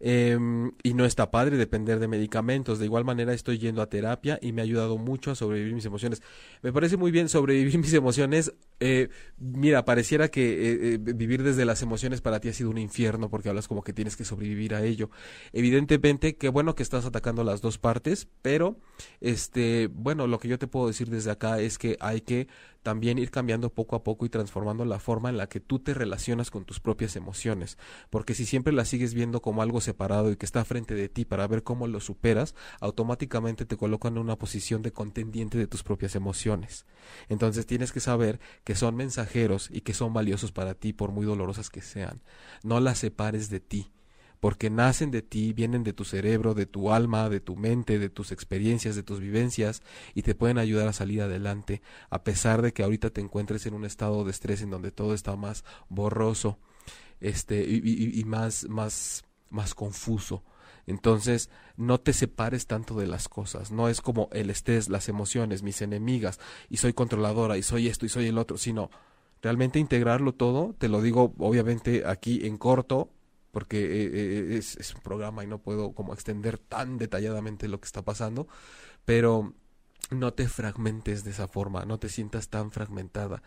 Em, 0.02 0.72
y 0.82 0.94
no 0.94 1.04
está 1.04 1.30
padre 1.30 1.58
depender 1.58 1.98
de 1.98 2.08
medicamentos. 2.08 2.78
De 2.78 2.86
igual 2.86 3.04
manera 3.04 3.34
estoy 3.34 3.58
yendo 3.58 3.82
a 3.82 3.88
terapia 3.88 4.38
y 4.40 4.52
me 4.52 4.62
ha 4.62 4.64
ayudado 4.64 4.96
mucho 4.96 5.30
a 5.30 5.34
sobrevivir 5.34 5.74
mis 5.74 5.84
emociones. 5.84 6.22
Me 6.62 6.72
parece 6.72 6.96
muy 6.96 7.10
bien 7.10 7.28
sobrevivir 7.28 7.78
mis 7.78 7.92
emociones. 7.92 8.54
Eh, 8.80 9.10
mira, 9.36 9.84
pareciera 9.84 10.28
que 10.28 10.52
eh, 10.52 10.94
eh, 10.94 10.98
vivir 10.98 11.42
desde 11.42 11.66
las 11.66 11.82
emociones 11.82 12.22
para 12.22 12.40
ti 12.40 12.48
ha 12.48 12.54
sido 12.54 12.70
un 12.70 12.78
infierno 12.78 13.28
porque 13.28 13.50
hablas 13.50 13.68
como 13.68 13.82
que 13.82 13.92
tienes 13.92 14.16
que 14.16 14.24
sobrevivir 14.24 14.74
a 14.74 14.82
ello. 14.82 15.10
Evidentemente, 15.52 16.36
qué 16.36 16.48
bueno 16.48 16.74
que 16.74 16.82
estás 16.82 17.04
atacando 17.04 17.44
las 17.44 17.60
dos 17.60 17.76
partes, 17.76 18.26
pero 18.40 18.78
este, 19.20 19.88
bueno, 19.92 20.26
lo 20.26 20.38
que 20.38 20.48
yo 20.48 20.58
te 20.58 20.66
puedo 20.66 20.86
decir 20.86 21.10
desde 21.10 21.30
acá 21.30 21.60
es 21.60 21.76
que 21.76 21.98
hay 22.00 22.22
que 22.22 22.48
también 22.82 23.18
ir 23.18 23.30
cambiando 23.30 23.70
poco 23.72 23.96
a 23.96 24.02
poco 24.02 24.26
y 24.26 24.28
transformando 24.28 24.84
la 24.84 24.98
forma 24.98 25.28
en 25.28 25.36
la 25.36 25.48
que 25.48 25.60
tú 25.60 25.78
te 25.78 25.94
relacionas 25.94 26.50
con 26.50 26.64
tus 26.64 26.80
propias 26.80 27.16
emociones. 27.16 27.78
Porque 28.10 28.34
si 28.34 28.46
siempre 28.46 28.72
las 28.72 28.88
sigues 28.88 29.14
viendo 29.14 29.42
como 29.42 29.62
algo 29.62 29.80
separado 29.80 30.30
y 30.30 30.36
que 30.36 30.46
está 30.46 30.64
frente 30.64 30.94
de 30.94 31.08
ti 31.08 31.24
para 31.24 31.46
ver 31.46 31.62
cómo 31.62 31.86
lo 31.86 32.00
superas, 32.00 32.54
automáticamente 32.80 33.66
te 33.66 33.76
colocan 33.76 34.14
en 34.14 34.22
una 34.22 34.36
posición 34.36 34.82
de 34.82 34.92
contendiente 34.92 35.58
de 35.58 35.66
tus 35.66 35.82
propias 35.82 36.14
emociones. 36.14 36.86
Entonces 37.28 37.66
tienes 37.66 37.92
que 37.92 38.00
saber 38.00 38.40
que 38.64 38.74
son 38.74 38.96
mensajeros 38.96 39.68
y 39.70 39.82
que 39.82 39.94
son 39.94 40.12
valiosos 40.12 40.52
para 40.52 40.74
ti 40.74 40.92
por 40.92 41.12
muy 41.12 41.26
dolorosas 41.26 41.70
que 41.70 41.82
sean. 41.82 42.22
No 42.62 42.80
las 42.80 42.98
separes 42.98 43.50
de 43.50 43.60
ti 43.60 43.92
porque 44.40 44.70
nacen 44.70 45.10
de 45.10 45.22
ti, 45.22 45.52
vienen 45.52 45.84
de 45.84 45.92
tu 45.92 46.04
cerebro, 46.04 46.54
de 46.54 46.66
tu 46.66 46.92
alma, 46.92 47.28
de 47.28 47.40
tu 47.40 47.56
mente, 47.56 47.98
de 47.98 48.08
tus 48.08 48.32
experiencias, 48.32 48.96
de 48.96 49.02
tus 49.02 49.20
vivencias 49.20 49.82
y 50.14 50.22
te 50.22 50.34
pueden 50.34 50.58
ayudar 50.58 50.88
a 50.88 50.92
salir 50.92 51.20
adelante, 51.22 51.82
a 52.08 52.24
pesar 52.24 52.62
de 52.62 52.72
que 52.72 52.82
ahorita 52.82 53.10
te 53.10 53.20
encuentres 53.20 53.66
en 53.66 53.74
un 53.74 53.84
estado 53.84 54.24
de 54.24 54.30
estrés 54.30 54.62
en 54.62 54.70
donde 54.70 54.90
todo 54.90 55.14
está 55.14 55.36
más 55.36 55.64
borroso, 55.88 56.58
este 57.20 57.62
y, 57.62 58.18
y 58.18 58.24
más 58.24 58.66
más 58.68 59.24
más 59.50 59.74
confuso. 59.74 60.42
Entonces, 60.86 61.50
no 61.76 62.00
te 62.00 62.12
separes 62.12 62.66
tanto 62.66 62.98
de 62.98 63.06
las 63.06 63.28
cosas. 63.28 63.70
No 63.70 63.88
es 63.88 64.00
como 64.00 64.28
el 64.32 64.50
estrés, 64.50 64.88
las 64.88 65.08
emociones, 65.08 65.62
mis 65.62 65.82
enemigas, 65.82 66.40
y 66.68 66.78
soy 66.78 66.94
controladora, 66.94 67.58
y 67.58 67.62
soy 67.62 67.88
esto, 67.88 68.06
y 68.06 68.08
soy 68.08 68.26
el 68.26 68.38
otro, 68.38 68.56
sino 68.56 68.90
realmente 69.42 69.78
integrarlo 69.78 70.32
todo. 70.32 70.74
Te 70.78 70.88
lo 70.88 71.02
digo, 71.02 71.34
obviamente, 71.38 72.04
aquí 72.06 72.46
en 72.46 72.58
corto, 72.58 73.10
porque 73.50 73.78
eh, 73.78 74.10
eh, 74.12 74.56
es, 74.58 74.76
es, 74.76 74.94
un 74.94 75.00
programa 75.00 75.44
y 75.44 75.46
no 75.46 75.58
puedo 75.58 75.92
como 75.92 76.14
extender 76.14 76.58
tan 76.58 76.98
detalladamente 76.98 77.68
lo 77.68 77.80
que 77.80 77.86
está 77.86 78.02
pasando, 78.02 78.46
pero 79.04 79.54
no 80.10 80.32
te 80.32 80.48
fragmentes 80.48 81.24
de 81.24 81.30
esa 81.30 81.48
forma, 81.48 81.84
no 81.84 81.98
te 81.98 82.08
sientas 82.08 82.48
tan 82.48 82.70
fragmentada. 82.70 83.42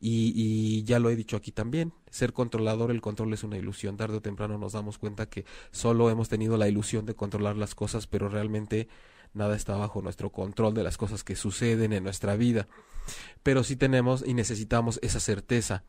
Y, 0.00 0.32
y, 0.34 0.82
ya 0.84 0.98
lo 0.98 1.08
he 1.08 1.16
dicho 1.16 1.36
aquí 1.36 1.52
también, 1.52 1.94
ser 2.10 2.32
controlador, 2.32 2.90
el 2.90 3.00
control 3.00 3.32
es 3.32 3.44
una 3.44 3.56
ilusión. 3.56 3.96
Tarde 3.96 4.16
o 4.16 4.20
temprano 4.20 4.58
nos 4.58 4.72
damos 4.72 4.98
cuenta 4.98 5.26
que 5.26 5.46
solo 5.70 6.10
hemos 6.10 6.28
tenido 6.28 6.56
la 6.56 6.68
ilusión 6.68 7.06
de 7.06 7.14
controlar 7.14 7.56
las 7.56 7.74
cosas, 7.74 8.06
pero 8.06 8.28
realmente 8.28 8.88
nada 9.32 9.56
está 9.56 9.76
bajo 9.76 10.02
nuestro 10.02 10.30
control 10.30 10.74
de 10.74 10.82
las 10.82 10.98
cosas 10.98 11.24
que 11.24 11.36
suceden 11.36 11.92
en 11.92 12.04
nuestra 12.04 12.36
vida. 12.36 12.68
Pero 13.42 13.64
sí 13.64 13.76
tenemos 13.76 14.24
y 14.26 14.34
necesitamos 14.34 14.98
esa 15.02 15.20
certeza 15.20 15.84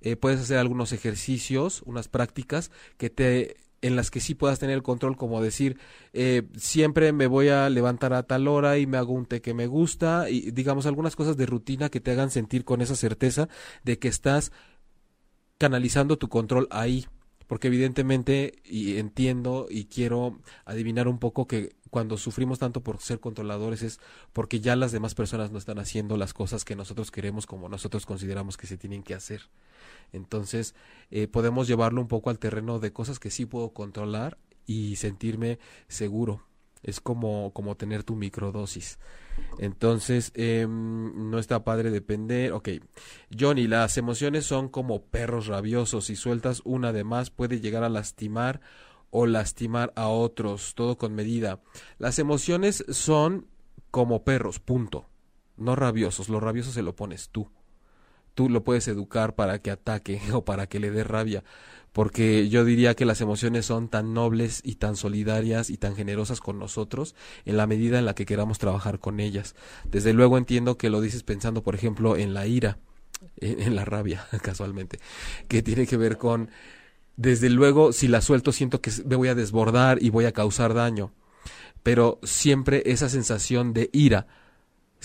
eh, 0.00 0.16
puedes 0.16 0.40
hacer 0.40 0.58
algunos 0.58 0.92
ejercicios, 0.92 1.82
unas 1.86 2.08
prácticas 2.08 2.70
que 2.96 3.10
te 3.10 3.56
en 3.82 3.94
las 3.94 4.10
que 4.10 4.20
sí 4.20 4.34
puedas 4.34 4.58
tener 4.58 4.74
el 4.74 4.82
control, 4.82 5.16
como 5.16 5.40
decir, 5.42 5.78
eh, 6.12 6.42
siempre 6.56 7.12
me 7.12 7.26
voy 7.26 7.48
a 7.48 7.68
levantar 7.68 8.14
a 8.14 8.22
tal 8.22 8.48
hora 8.48 8.78
y 8.78 8.86
me 8.86 8.96
hago 8.96 9.12
un 9.12 9.26
té 9.26 9.40
que 9.40 9.54
me 9.54 9.66
gusta, 9.66 10.30
y 10.30 10.50
digamos 10.50 10.86
algunas 10.86 11.14
cosas 11.14 11.36
de 11.36 11.46
rutina 11.46 11.88
que 11.88 12.00
te 12.00 12.10
hagan 12.10 12.30
sentir 12.30 12.64
con 12.64 12.80
esa 12.80 12.96
certeza 12.96 13.48
de 13.84 13.98
que 13.98 14.08
estás 14.08 14.50
canalizando 15.58 16.16
tu 16.18 16.28
control 16.28 16.68
ahí, 16.70 17.06
porque 17.46 17.68
evidentemente 17.68 18.54
y 18.64 18.98
entiendo 18.98 19.66
y 19.70 19.84
quiero 19.84 20.38
adivinar 20.64 21.08
un 21.08 21.18
poco 21.18 21.46
que 21.46 21.76
cuando 21.90 22.18
sufrimos 22.18 22.58
tanto 22.58 22.82
por 22.82 23.00
ser 23.00 23.20
controladores 23.20 23.82
es 23.82 24.00
porque 24.32 24.60
ya 24.60 24.76
las 24.76 24.92
demás 24.92 25.14
personas 25.14 25.50
no 25.50 25.58
están 25.58 25.78
haciendo 25.78 26.16
las 26.16 26.34
cosas 26.34 26.64
que 26.64 26.76
nosotros 26.76 27.10
queremos 27.10 27.46
como 27.46 27.68
nosotros 27.68 28.06
consideramos 28.06 28.56
que 28.56 28.66
se 28.66 28.76
tienen 28.76 29.02
que 29.02 29.14
hacer. 29.14 29.42
Entonces, 30.12 30.74
eh, 31.10 31.28
podemos 31.28 31.68
llevarlo 31.68 32.00
un 32.00 32.08
poco 32.08 32.30
al 32.30 32.38
terreno 32.38 32.78
de 32.78 32.92
cosas 32.92 33.18
que 33.18 33.30
sí 33.30 33.46
puedo 33.46 33.70
controlar 33.70 34.38
y 34.66 34.96
sentirme 34.96 35.58
seguro. 35.88 36.44
Es 36.86 37.00
como, 37.00 37.52
como 37.52 37.76
tener 37.76 38.02
tu 38.02 38.16
microdosis. 38.16 38.98
Entonces, 39.58 40.32
eh, 40.34 40.66
no 40.66 41.38
está 41.38 41.64
padre 41.64 41.90
depender. 41.90 42.52
Ok, 42.52 42.70
Johnny, 43.38 43.66
las 43.66 43.98
emociones 43.98 44.46
son 44.46 44.68
como 44.68 45.02
perros 45.02 45.46
rabiosos. 45.46 46.06
Si 46.06 46.16
sueltas 46.16 46.62
una 46.64 46.92
de 46.92 47.04
más, 47.04 47.30
puede 47.30 47.60
llegar 47.60 47.84
a 47.84 47.90
lastimar 47.90 48.60
o 49.10 49.26
lastimar 49.26 49.92
a 49.96 50.08
otros. 50.08 50.74
Todo 50.74 50.96
con 50.96 51.14
medida. 51.14 51.60
Las 51.98 52.18
emociones 52.18 52.84
son 52.88 53.46
como 53.90 54.24
perros, 54.24 54.60
punto. 54.60 55.10
No 55.58 55.76
rabiosos. 55.76 56.28
Los 56.30 56.42
rabiosos 56.42 56.72
se 56.72 56.82
lo 56.82 56.96
pones 56.96 57.28
tú 57.28 57.50
tú 58.36 58.50
lo 58.50 58.62
puedes 58.62 58.86
educar 58.86 59.34
para 59.34 59.58
que 59.60 59.72
ataque 59.72 60.20
o 60.32 60.44
para 60.44 60.68
que 60.68 60.78
le 60.78 60.92
dé 60.92 61.02
rabia, 61.02 61.42
porque 61.92 62.48
yo 62.50 62.64
diría 62.64 62.94
que 62.94 63.06
las 63.06 63.22
emociones 63.22 63.64
son 63.64 63.88
tan 63.88 64.12
nobles 64.12 64.60
y 64.62 64.76
tan 64.76 64.94
solidarias 64.94 65.70
y 65.70 65.78
tan 65.78 65.96
generosas 65.96 66.40
con 66.40 66.58
nosotros 66.58 67.16
en 67.46 67.56
la 67.56 67.66
medida 67.66 67.98
en 67.98 68.04
la 68.04 68.14
que 68.14 68.26
queramos 68.26 68.58
trabajar 68.58 69.00
con 69.00 69.18
ellas. 69.18 69.56
Desde 69.90 70.12
luego 70.12 70.36
entiendo 70.36 70.76
que 70.76 70.90
lo 70.90 71.00
dices 71.00 71.22
pensando, 71.22 71.62
por 71.62 71.74
ejemplo, 71.74 72.18
en 72.18 72.34
la 72.34 72.46
ira, 72.46 72.78
en, 73.38 73.74
la 73.74 73.86
rabia, 73.86 74.26
casualmente, 74.42 74.98
que 75.48 75.62
tiene 75.62 75.86
que 75.86 75.96
ver 75.96 76.18
con, 76.18 76.50
desde 77.16 77.48
luego, 77.48 77.94
si 77.94 78.06
la 78.06 78.20
suelto 78.20 78.52
siento 78.52 78.82
que 78.82 78.92
me 79.06 79.16
voy 79.16 79.28
a 79.28 79.34
desbordar 79.34 80.02
y 80.02 80.10
voy 80.10 80.26
a 80.26 80.32
causar 80.32 80.74
daño, 80.74 81.14
pero 81.82 82.20
siempre 82.22 82.82
esa 82.84 83.08
sensación 83.08 83.72
de 83.72 83.88
ira, 83.94 84.26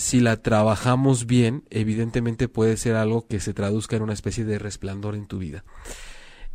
si 0.01 0.19
la 0.19 0.37
trabajamos 0.37 1.27
bien, 1.27 1.63
evidentemente 1.69 2.47
puede 2.47 2.75
ser 2.75 2.95
algo 2.95 3.27
que 3.27 3.39
se 3.39 3.53
traduzca 3.53 3.95
en 3.95 4.01
una 4.01 4.13
especie 4.13 4.43
de 4.43 4.57
resplandor 4.57 5.15
en 5.15 5.27
tu 5.27 5.37
vida. 5.37 5.63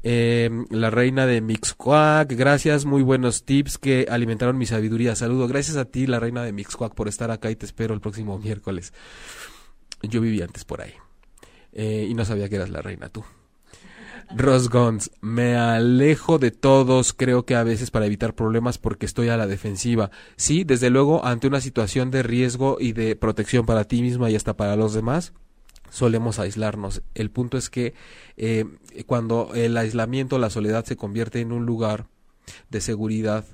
Eh, 0.03 0.51
la 0.71 0.91
reina 0.91 1.27
de 1.27 1.41
Mixcoac, 1.41 2.33
gracias, 2.33 2.85
muy 2.85 3.03
buenos 3.03 3.45
tips 3.45 3.79
que 3.79 4.07
alimentaron 4.11 4.59
mi 4.59 4.67
sabiduría. 4.67 5.15
Saludo, 5.15 5.47
gracias 5.47 5.77
a 5.77 5.85
ti, 5.85 6.09
la 6.09 6.19
reina 6.19 6.43
de 6.43 6.53
Mixcoac, 6.53 6.95
por 6.95 7.07
estar 7.07 7.31
acá 7.31 7.51
y 7.51 7.57
te 7.57 7.67
espero 7.67 7.95
el 7.95 8.01
próximo 8.01 8.37
miércoles. 8.39 8.93
Yo 10.03 10.21
viví 10.21 10.43
antes 10.43 10.65
por 10.65 10.81
ahí 10.81 10.95
eh, 11.73 12.07
y 12.11 12.15
no 12.15 12.25
sabía 12.25 12.49
que 12.49 12.57
eras 12.57 12.71
la 12.71 12.83
reina 12.83 13.09
tú. 13.09 13.25
Ross 14.35 14.69
Guns, 14.69 15.11
me 15.21 15.57
alejo 15.57 16.39
de 16.39 16.51
todos, 16.51 17.13
creo 17.13 17.45
que 17.45 17.55
a 17.55 17.63
veces 17.63 17.91
para 17.91 18.07
evitar 18.07 18.35
problemas 18.35 18.79
porque 18.79 19.07
estoy 19.07 19.29
a 19.29 19.37
la 19.37 19.47
defensiva. 19.47 20.11
Sí, 20.37 20.65
desde 20.65 20.91
luego, 20.91 21.25
ante 21.25 21.47
una 21.47 21.61
situación 21.61 22.11
de 22.11 22.23
riesgo 22.23 22.79
y 22.81 22.93
de 22.93 23.17
protección 23.17 23.67
para 23.67 23.85
ti 23.85 24.03
misma 24.03 24.31
y 24.31 24.37
hasta 24.37 24.57
para 24.57 24.77
los 24.77 24.95
demás, 24.95 25.33
solemos 25.91 26.39
aislarnos. 26.39 27.03
El 27.15 27.31
punto 27.31 27.57
es 27.57 27.71
que 27.71 27.95
eh, 28.37 28.65
cuando 29.07 29.53
el 29.55 29.77
aislamiento, 29.77 30.39
la 30.39 30.51
soledad 30.51 30.85
se 30.85 30.97
convierte 30.97 31.41
en 31.41 31.53
un 31.53 31.65
lugar 31.65 32.07
de 32.71 32.81
seguridad, 32.81 33.45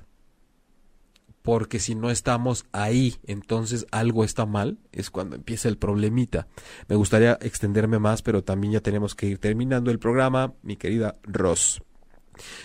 porque 1.43 1.79
si 1.79 1.93
no 1.93 2.09
estamos 2.09 2.65
ahí, 2.71 3.17
entonces 3.27 3.85
algo 3.91 4.23
está 4.23 4.45
mal, 4.45 4.79
es 4.91 5.09
cuando 5.09 5.35
empieza 5.35 5.67
el 5.67 5.77
problemita. 5.77 6.47
Me 6.87 6.95
gustaría 6.95 7.37
extenderme 7.41 7.99
más, 7.99 8.21
pero 8.21 8.43
también 8.43 8.73
ya 8.73 8.79
tenemos 8.79 9.13
que 9.13 9.27
ir 9.27 9.39
terminando 9.39 9.91
el 9.91 9.99
programa, 9.99 10.53
mi 10.63 10.77
querida 10.77 11.15
Ross. 11.23 11.83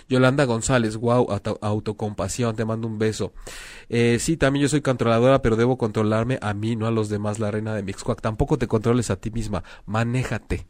Yolanda 0.08 0.44
González, 0.44 0.96
wow, 0.96 1.26
autocompasión, 1.60 2.54
te 2.56 2.64
mando 2.64 2.86
un 2.86 2.98
beso. 2.98 3.32
Eh, 3.88 4.18
sí, 4.20 4.36
también 4.36 4.62
yo 4.62 4.68
soy 4.68 4.80
controladora, 4.80 5.42
pero 5.42 5.56
debo 5.56 5.76
controlarme 5.76 6.38
a 6.40 6.54
mí, 6.54 6.76
no 6.76 6.86
a 6.86 6.90
los 6.90 7.08
demás, 7.08 7.40
la 7.40 7.50
reina 7.50 7.74
de 7.74 7.82
Mixcoac. 7.82 8.20
Tampoco 8.20 8.58
te 8.58 8.68
controles 8.68 9.10
a 9.10 9.16
ti 9.16 9.30
misma, 9.30 9.64
manéjate. 9.86 10.66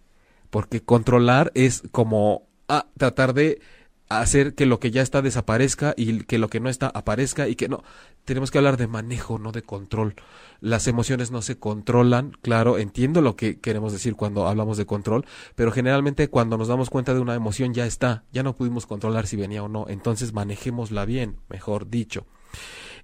Porque 0.51 0.83
controlar 0.83 1.53
es 1.55 1.83
como 1.93 2.49
ah, 2.69 2.87
tratar 2.97 3.35
de 3.35 3.61
hacer 4.09 4.55
que 4.55 4.67
lo 4.67 4.81
que 4.81 4.91
ya 4.91 5.03
está 5.03 5.23
desaparezca 5.23 5.95
y 5.97 6.21
que 6.25 6.39
lo 6.39 6.49
que 6.49 6.61
no 6.61 6.69
está 6.69 6.89
aparezca 6.89 7.49
y 7.49 7.57
que 7.57 7.69
no. 7.69 7.83
Tenemos 8.25 8.51
que 8.51 8.59
hablar 8.59 8.77
de 8.77 8.87
manejo, 8.87 9.39
no 9.39 9.53
de 9.53 9.63
control. 9.63 10.15
Las 10.61 10.89
emociones 10.89 11.31
no 11.31 11.43
se 11.43 11.59
controlan, 11.59 12.33
claro, 12.43 12.79
entiendo 12.79 13.21
lo 13.21 13.37
que 13.37 13.61
queremos 13.61 13.93
decir 13.93 14.17
cuando 14.17 14.47
hablamos 14.47 14.77
de 14.77 14.87
control, 14.87 15.25
pero 15.55 15.71
generalmente 15.71 16.29
cuando 16.29 16.59
nos 16.59 16.69
damos 16.69 16.91
cuenta 16.91 17.15
de 17.15 17.21
una 17.21 17.35
emoción 17.35 17.75
ya 17.75 17.87
está, 17.87 18.25
ya 18.33 18.43
no 18.43 18.57
pudimos 18.57 18.87
controlar 18.87 19.27
si 19.27 19.37
venía 19.37 19.63
o 19.63 19.69
no, 19.69 19.87
entonces 19.89 20.33
manejémosla 20.33 21.05
bien, 21.05 21.37
mejor 21.49 21.89
dicho. 21.89 22.27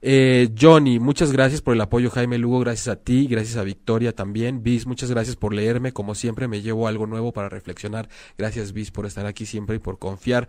Eh, 0.06 0.50
Johnny, 0.60 0.98
muchas 0.98 1.32
gracias 1.32 1.62
por 1.62 1.72
el 1.72 1.80
apoyo, 1.80 2.10
Jaime 2.10 2.36
Lugo, 2.36 2.60
gracias 2.60 2.88
a 2.88 2.96
ti, 2.96 3.26
gracias 3.26 3.56
a 3.56 3.62
Victoria 3.62 4.14
también. 4.14 4.62
Bis, 4.62 4.86
muchas 4.86 5.10
gracias 5.10 5.36
por 5.36 5.54
leerme, 5.54 5.92
como 5.92 6.14
siempre 6.14 6.46
me 6.48 6.60
llevo 6.60 6.88
algo 6.88 7.06
nuevo 7.06 7.32
para 7.32 7.48
reflexionar. 7.48 8.10
Gracias, 8.36 8.74
Bis, 8.74 8.90
por 8.90 9.06
estar 9.06 9.24
aquí 9.24 9.46
siempre 9.46 9.76
y 9.76 9.78
por 9.78 9.98
confiar. 9.98 10.48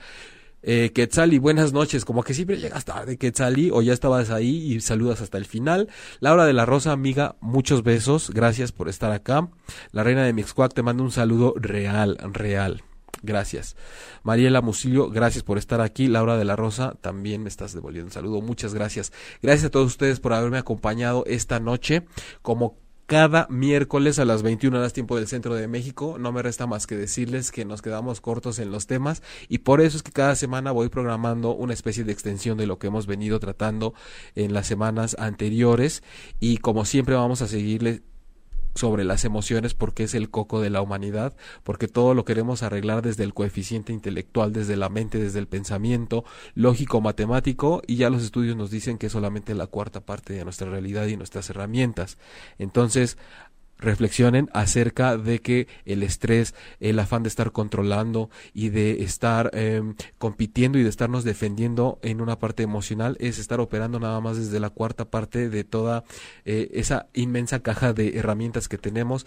Eh, 0.67 0.91
Quetzali, 0.93 1.37
buenas 1.37 1.73
noches. 1.73 2.05
Como 2.05 2.23
que 2.23 2.33
siempre 2.33 2.57
llegas 2.57 2.85
tarde, 2.85 3.17
Quetzali, 3.17 3.69
o 3.71 3.83
ya 3.83 3.93
estabas 3.93 4.31
ahí 4.31 4.73
y 4.73 4.81
saludas 4.81 5.21
hasta 5.21 5.37
el 5.37 5.45
final. 5.45 5.89
Laura 6.19 6.45
de 6.45 6.53
la 6.53 6.65
Rosa, 6.65 6.91
amiga, 6.91 7.35
muchos 7.39 7.83
besos. 7.83 8.31
Gracias 8.31 8.71
por 8.71 8.89
estar 8.89 9.11
acá. 9.11 9.47
La 9.91 10.03
reina 10.03 10.23
de 10.23 10.33
Mixcuac 10.33 10.73
te 10.73 10.81
manda 10.81 11.03
un 11.03 11.11
saludo 11.11 11.53
real, 11.55 12.17
real. 12.33 12.83
Gracias. 13.21 13.75
Mariela 14.23 14.61
Musilio, 14.61 15.11
gracias 15.11 15.43
por 15.43 15.59
estar 15.59 15.81
aquí. 15.81 16.07
Laura 16.07 16.35
de 16.35 16.45
la 16.45 16.55
Rosa, 16.55 16.95
también 16.99 17.43
me 17.43 17.49
estás 17.49 17.73
devolviendo 17.73 18.07
un 18.07 18.13
saludo. 18.13 18.41
Muchas 18.41 18.73
gracias. 18.73 19.13
Gracias 19.43 19.65
a 19.65 19.69
todos 19.71 19.85
ustedes 19.85 20.19
por 20.19 20.33
haberme 20.33 20.57
acompañado 20.57 21.25
esta 21.27 21.59
noche. 21.59 22.07
Como 22.41 22.79
cada 23.05 23.47
miércoles 23.49 24.17
a 24.17 24.25
las 24.25 24.41
21 24.41 24.77
horas 24.77 24.93
tiempo 24.93 25.15
del 25.15 25.27
centro 25.27 25.55
de 25.55 25.67
México. 25.67 26.17
No 26.19 26.31
me 26.31 26.41
resta 26.41 26.65
más 26.65 26.87
que 26.87 26.95
decirles 26.95 27.51
que 27.51 27.65
nos 27.65 27.81
quedamos 27.81 28.21
cortos 28.21 28.59
en 28.59 28.71
los 28.71 28.87
temas 28.87 29.21
y 29.47 29.59
por 29.59 29.81
eso 29.81 29.97
es 29.97 30.03
que 30.03 30.11
cada 30.11 30.35
semana 30.35 30.71
voy 30.71 30.89
programando 30.89 31.53
una 31.53 31.73
especie 31.73 32.03
de 32.03 32.11
extensión 32.11 32.57
de 32.57 32.67
lo 32.67 32.79
que 32.79 32.87
hemos 32.87 33.05
venido 33.05 33.39
tratando 33.39 33.93
en 34.33 34.53
las 34.53 34.67
semanas 34.67 35.15
anteriores 35.19 36.03
y 36.39 36.57
como 36.57 36.85
siempre 36.85 37.15
vamos 37.15 37.41
a 37.41 37.47
seguirle 37.47 38.01
sobre 38.75 39.03
las 39.03 39.25
emociones 39.25 39.73
porque 39.73 40.03
es 40.03 40.13
el 40.13 40.29
coco 40.29 40.61
de 40.61 40.69
la 40.69 40.81
humanidad, 40.81 41.35
porque 41.63 41.87
todo 41.87 42.13
lo 42.13 42.25
queremos 42.25 42.61
arreglar 42.61 43.01
desde 43.01 43.23
el 43.23 43.33
coeficiente 43.33 43.93
intelectual, 43.93 44.53
desde 44.53 44.75
la 44.75 44.89
mente, 44.89 45.17
desde 45.17 45.39
el 45.39 45.47
pensamiento 45.47 46.25
lógico, 46.53 47.01
matemático, 47.01 47.81
y 47.87 47.95
ya 47.95 48.09
los 48.09 48.23
estudios 48.23 48.55
nos 48.55 48.69
dicen 48.69 48.97
que 48.97 49.07
es 49.07 49.11
solamente 49.11 49.55
la 49.55 49.67
cuarta 49.67 50.01
parte 50.01 50.33
de 50.33 50.43
nuestra 50.43 50.69
realidad 50.69 51.07
y 51.07 51.17
nuestras 51.17 51.49
herramientas. 51.49 52.17
Entonces, 52.59 53.17
reflexionen 53.77 54.49
acerca 54.53 55.17
de 55.17 55.39
que 55.39 55.67
el 55.85 56.03
estrés, 56.03 56.55
el 56.79 56.99
afán 56.99 57.23
de 57.23 57.29
estar 57.29 57.51
controlando 57.51 58.29
y 58.53 58.69
de 58.69 59.03
estar 59.03 59.51
em, 59.53 59.95
compitiendo 60.17 60.77
y 60.77 60.83
de 60.83 60.89
estarnos 60.89 61.23
defendiendo 61.23 61.99
en 62.01 62.21
una 62.21 62.39
parte 62.39 62.63
emocional 62.63 63.17
es 63.19 63.39
estar 63.39 63.59
operando 63.59 63.99
nada 63.99 64.19
más 64.21 64.37
desde 64.37 64.59
la 64.59 64.69
cuarta 64.69 65.05
parte 65.05 65.49
de 65.49 65.63
toda 65.63 66.03
eh, 66.45 66.69
esa 66.73 67.07
inmensa 67.13 67.59
caja 67.59 67.93
de 67.93 68.17
herramientas 68.17 68.67
que 68.67 68.77
tenemos 68.77 69.25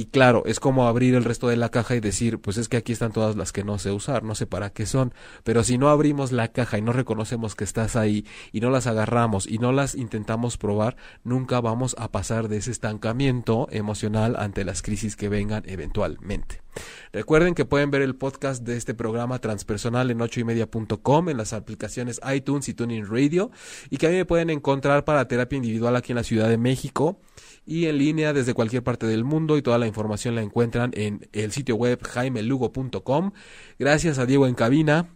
y 0.00 0.06
claro, 0.06 0.44
es 0.46 0.60
como 0.60 0.88
abrir 0.88 1.14
el 1.14 1.24
resto 1.24 1.48
de 1.48 1.58
la 1.58 1.68
caja 1.68 1.94
y 1.94 2.00
decir, 2.00 2.38
pues 2.38 2.56
es 2.56 2.70
que 2.70 2.78
aquí 2.78 2.90
están 2.90 3.12
todas 3.12 3.36
las 3.36 3.52
que 3.52 3.64
no 3.64 3.78
sé 3.78 3.92
usar, 3.92 4.22
no 4.22 4.34
sé 4.34 4.46
para 4.46 4.70
qué 4.70 4.86
son. 4.86 5.12
Pero 5.44 5.62
si 5.62 5.76
no 5.76 5.90
abrimos 5.90 6.32
la 6.32 6.48
caja 6.48 6.78
y 6.78 6.80
no 6.80 6.94
reconocemos 6.94 7.54
que 7.54 7.64
estás 7.64 7.96
ahí 7.96 8.24
y 8.50 8.62
no 8.62 8.70
las 8.70 8.86
agarramos 8.86 9.46
y 9.46 9.58
no 9.58 9.72
las 9.72 9.94
intentamos 9.94 10.56
probar, 10.56 10.96
nunca 11.22 11.60
vamos 11.60 11.96
a 11.98 12.10
pasar 12.10 12.48
de 12.48 12.56
ese 12.56 12.70
estancamiento 12.70 13.68
emocional 13.72 14.36
ante 14.38 14.64
las 14.64 14.80
crisis 14.80 15.16
que 15.16 15.28
vengan 15.28 15.64
eventualmente. 15.66 16.62
Recuerden 17.12 17.54
que 17.54 17.66
pueden 17.66 17.90
ver 17.90 18.00
el 18.00 18.16
podcast 18.16 18.62
de 18.62 18.78
este 18.78 18.94
programa 18.94 19.38
transpersonal 19.38 20.10
en 20.10 20.22
ochoymedia.com, 20.22 21.28
en 21.28 21.36
las 21.36 21.52
aplicaciones 21.52 22.22
iTunes 22.32 22.70
y 22.70 22.74
Tuning 22.74 23.04
Radio, 23.06 23.50
y 23.90 23.98
que 23.98 24.06
a 24.06 24.10
mí 24.10 24.16
me 24.16 24.24
pueden 24.24 24.48
encontrar 24.48 25.04
para 25.04 25.28
terapia 25.28 25.58
individual 25.58 25.94
aquí 25.94 26.12
en 26.12 26.16
la 26.16 26.24
Ciudad 26.24 26.48
de 26.48 26.56
México 26.56 27.20
y 27.70 27.86
en 27.86 27.98
línea 27.98 28.32
desde 28.32 28.52
cualquier 28.52 28.82
parte 28.82 29.06
del 29.06 29.22
mundo 29.22 29.56
y 29.56 29.62
toda 29.62 29.78
la 29.78 29.86
información 29.86 30.34
la 30.34 30.42
encuentran 30.42 30.90
en 30.92 31.28
el 31.32 31.52
sitio 31.52 31.76
web 31.76 32.02
jaimelugo.com. 32.02 33.30
Gracias 33.78 34.18
a 34.18 34.26
Diego 34.26 34.48
en 34.48 34.54
cabina. 34.54 35.10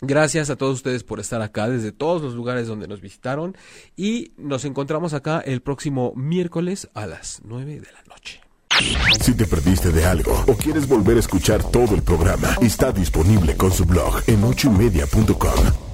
Gracias 0.00 0.50
a 0.50 0.56
todos 0.56 0.74
ustedes 0.74 1.04
por 1.04 1.20
estar 1.20 1.40
acá 1.40 1.68
desde 1.68 1.92
todos 1.92 2.20
los 2.20 2.34
lugares 2.34 2.66
donde 2.66 2.88
nos 2.88 3.00
visitaron 3.00 3.56
y 3.96 4.32
nos 4.36 4.64
encontramos 4.64 5.14
acá 5.14 5.38
el 5.38 5.62
próximo 5.62 6.12
miércoles 6.16 6.90
a 6.94 7.06
las 7.06 7.40
9 7.44 7.74
de 7.78 7.92
la 7.92 8.02
noche. 8.08 8.40
Si 9.20 9.36
te 9.36 9.46
perdiste 9.46 9.92
de 9.92 10.04
algo 10.04 10.44
o 10.48 10.54
quieres 10.56 10.88
volver 10.88 11.16
a 11.16 11.20
escuchar 11.20 11.62
todo 11.62 11.94
el 11.94 12.02
programa, 12.02 12.56
está 12.60 12.90
disponible 12.90 13.56
con 13.56 13.70
su 13.70 13.84
blog 13.84 14.20
en 14.26 14.42
ochoymedia.com 14.42 15.93